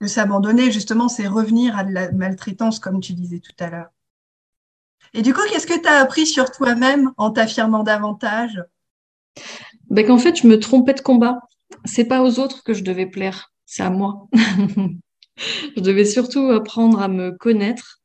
Que 0.00 0.08
s'abandonner, 0.08 0.72
justement, 0.72 1.08
c'est 1.08 1.28
revenir 1.28 1.78
à 1.78 1.84
de 1.84 1.92
la 1.92 2.10
maltraitance, 2.10 2.80
comme 2.80 3.00
tu 3.00 3.12
disais 3.12 3.38
tout 3.38 3.54
à 3.60 3.70
l'heure. 3.70 3.90
Et 5.12 5.22
du 5.22 5.32
coup, 5.32 5.40
qu'est-ce 5.48 5.68
que 5.68 5.80
tu 5.80 5.86
as 5.86 6.00
appris 6.00 6.26
sur 6.26 6.50
toi-même 6.50 7.12
en 7.16 7.30
t'affirmant 7.30 7.84
davantage? 7.84 8.60
Ben, 9.88 10.04
Qu'en 10.04 10.18
fait, 10.18 10.36
je 10.36 10.48
me 10.48 10.58
trompais 10.58 10.94
de 10.94 11.00
combat. 11.00 11.38
C'est 11.84 12.06
pas 12.06 12.22
aux 12.22 12.40
autres 12.40 12.64
que 12.64 12.74
je 12.74 12.82
devais 12.82 13.06
plaire, 13.06 13.52
c'est 13.66 13.82
à 13.82 13.90
moi. 13.90 14.26
je 15.76 15.80
devais 15.80 16.04
surtout 16.04 16.50
apprendre 16.50 17.00
à 17.00 17.08
me 17.08 17.30
connaître. 17.30 18.00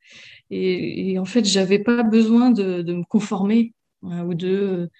Et, 0.50 1.18
en 1.18 1.24
fait, 1.24 1.44
j'avais 1.44 1.78
pas 1.78 2.02
besoin 2.02 2.50
de, 2.50 2.82
de 2.82 2.92
me 2.92 3.04
conformer 3.04 3.72
hein, 4.02 4.24
ou 4.24 4.34
de 4.34 4.90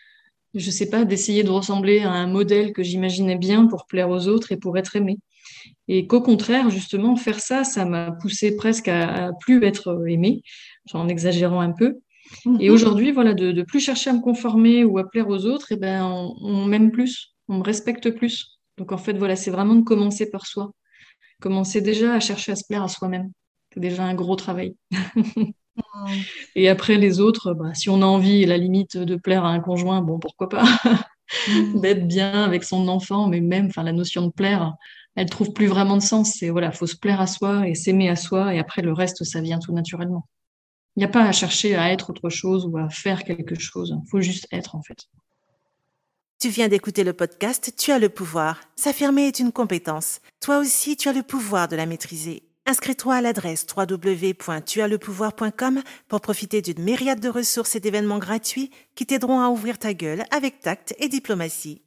je 0.55 0.71
sais 0.71 0.89
pas, 0.89 1.05
d'essayer 1.05 1.45
de 1.45 1.51
ressembler 1.51 2.01
à 2.01 2.11
un 2.11 2.27
modèle 2.27 2.73
que 2.73 2.83
j'imaginais 2.83 3.37
bien 3.37 3.67
pour 3.67 3.87
plaire 3.87 4.11
aux 4.11 4.29
autres 4.29 4.53
et 4.53 4.57
pour 4.57 4.77
être 4.79 4.97
aimé. 4.97 5.19
Et 5.89 6.07
qu'au 6.07 6.21
contraire, 6.21 6.71
justement, 6.71 7.17
faire 7.17 7.41
ça, 7.41 7.65
ça 7.65 7.85
m'a 7.85 8.13
poussé 8.13 8.57
presque 8.57 8.89
à, 8.89 9.31
plus 9.41 9.65
être 9.65 10.07
aimé, 10.09 10.43
en 10.93 11.09
exagérant 11.09 11.61
un 11.61 11.73
peu. 11.73 11.99
Et 12.61 12.69
mhm. 12.69 12.75
aujourd'hui, 12.75 13.13
voilà, 13.13 13.35
de, 13.35 13.53
de 13.53 13.63
plus 13.63 13.81
chercher 13.81 14.11
à 14.11 14.13
me 14.13 14.21
conformer 14.21 14.85
ou 14.85 14.99
à 14.99 15.09
plaire 15.09 15.29
aux 15.29 15.47
autres, 15.47 15.73
et 15.73 15.75
eh 15.75 15.79
ben, 15.79 16.05
on, 16.05 16.67
m'aime 16.67 16.91
plus, 16.91 17.35
on 17.49 17.59
me 17.59 17.63
respecte 17.63 18.11
plus. 18.11 18.61
Donc 18.79 18.93
en 18.93 18.99
fait, 18.99 19.15
voilà, 19.15 19.37
c'est 19.37 19.51
vraiment 19.51 19.75
de 19.75 19.83
commencer 19.83 20.31
par 20.31 20.47
soi. 20.47 20.73
Commencer 21.41 21.81
déjà 21.81 22.15
à 22.15 22.21
chercher 22.21 22.53
à 22.53 22.57
se 22.57 22.65
plaire 22.69 22.83
à 22.83 22.89
soi-même. 22.89 23.33
C'est 23.75 23.81
déjà 23.81 24.05
un 24.05 24.15
gros 24.15 24.37
travail. 24.37 24.77
Et 26.55 26.69
après, 26.69 26.97
les 26.97 27.21
autres, 27.21 27.55
bah, 27.55 27.75
si 27.75 27.89
on 27.91 28.03
a 28.03 28.07
envie, 28.07 28.45
la 28.47 28.57
limite 28.57 28.97
de 28.97 29.17
plaire 29.17 29.45
à 29.45 29.51
un 29.51 29.61
conjoint, 29.61 30.03
bon, 30.03 30.19
pourquoi 30.19 30.49
pas 30.49 30.65
mm. 31.49 31.81
D'être 31.81 32.07
bien 32.07 32.45
avec 32.45 32.65
son 32.65 32.89
enfant, 32.89 33.29
mais 33.29 33.41
même, 33.41 33.67
enfin, 33.67 33.83
la 33.83 33.93
notion 33.93 34.27
de 34.27 34.33
plaire, 34.33 34.75
elle 35.17 35.29
trouve 35.29 35.53
plus 35.53 35.67
vraiment 35.67 35.97
de 35.97 36.03
sens. 36.03 36.35
C'est 36.39 36.51
voilà, 36.51 36.73
faut 36.73 36.87
se 36.87 36.97
plaire 36.97 37.21
à 37.21 37.27
soi 37.27 37.69
et 37.69 37.75
s'aimer 37.75 38.09
à 38.09 38.17
soi, 38.17 38.55
et 38.55 38.59
après 38.59 38.83
le 38.83 38.93
reste, 38.93 39.25
ça 39.25 39.41
vient 39.41 39.59
tout 39.59 39.73
naturellement. 39.73 40.27
Il 40.97 41.01
n'y 41.01 41.05
a 41.05 41.09
pas 41.09 41.25
à 41.25 41.33
chercher 41.33 41.77
à 41.77 41.93
être 41.93 42.11
autre 42.11 42.31
chose 42.31 42.67
ou 42.67 42.77
à 42.79 42.89
faire 42.89 43.25
quelque 43.25 43.59
chose. 43.59 43.97
Il 44.05 44.09
faut 44.11 44.21
juste 44.21 44.47
être 44.51 44.75
en 44.75 44.83
fait. 44.83 45.09
Tu 46.41 46.49
viens 46.49 46.69
d'écouter 46.69 47.05
le 47.05 47.13
podcast 47.13 47.75
Tu 47.77 47.93
as 47.93 47.99
le 47.99 48.09
pouvoir. 48.09 48.61
S'affirmer 48.75 49.29
est 49.29 49.41
une 49.41 49.53
compétence. 49.53 50.21
Toi 50.41 50.59
aussi, 50.59 50.97
tu 50.97 51.09
as 51.09 51.13
le 51.13 51.23
pouvoir 51.23 51.69
de 51.69 51.77
la 51.77 51.87
maîtriser. 51.87 52.43
Inscris-toi 52.71 53.17
à 53.17 53.21
l'adresse 53.21 53.67
www.tuaslepouvoir.com 53.77 55.83
pour 56.07 56.21
profiter 56.21 56.63
d'une 56.63 56.85
myriade 56.85 57.19
de 57.19 57.29
ressources 57.29 57.75
et 57.75 57.81
d'événements 57.81 58.21
gratuits 58.21 58.71
qui 58.95 59.07
t'aideront 59.07 59.41
à 59.41 59.49
ouvrir 59.49 59.77
ta 59.77 59.93
gueule 59.93 60.23
avec 60.31 60.61
tact 60.61 60.95
et 61.01 61.09
diplomatie. 61.09 61.83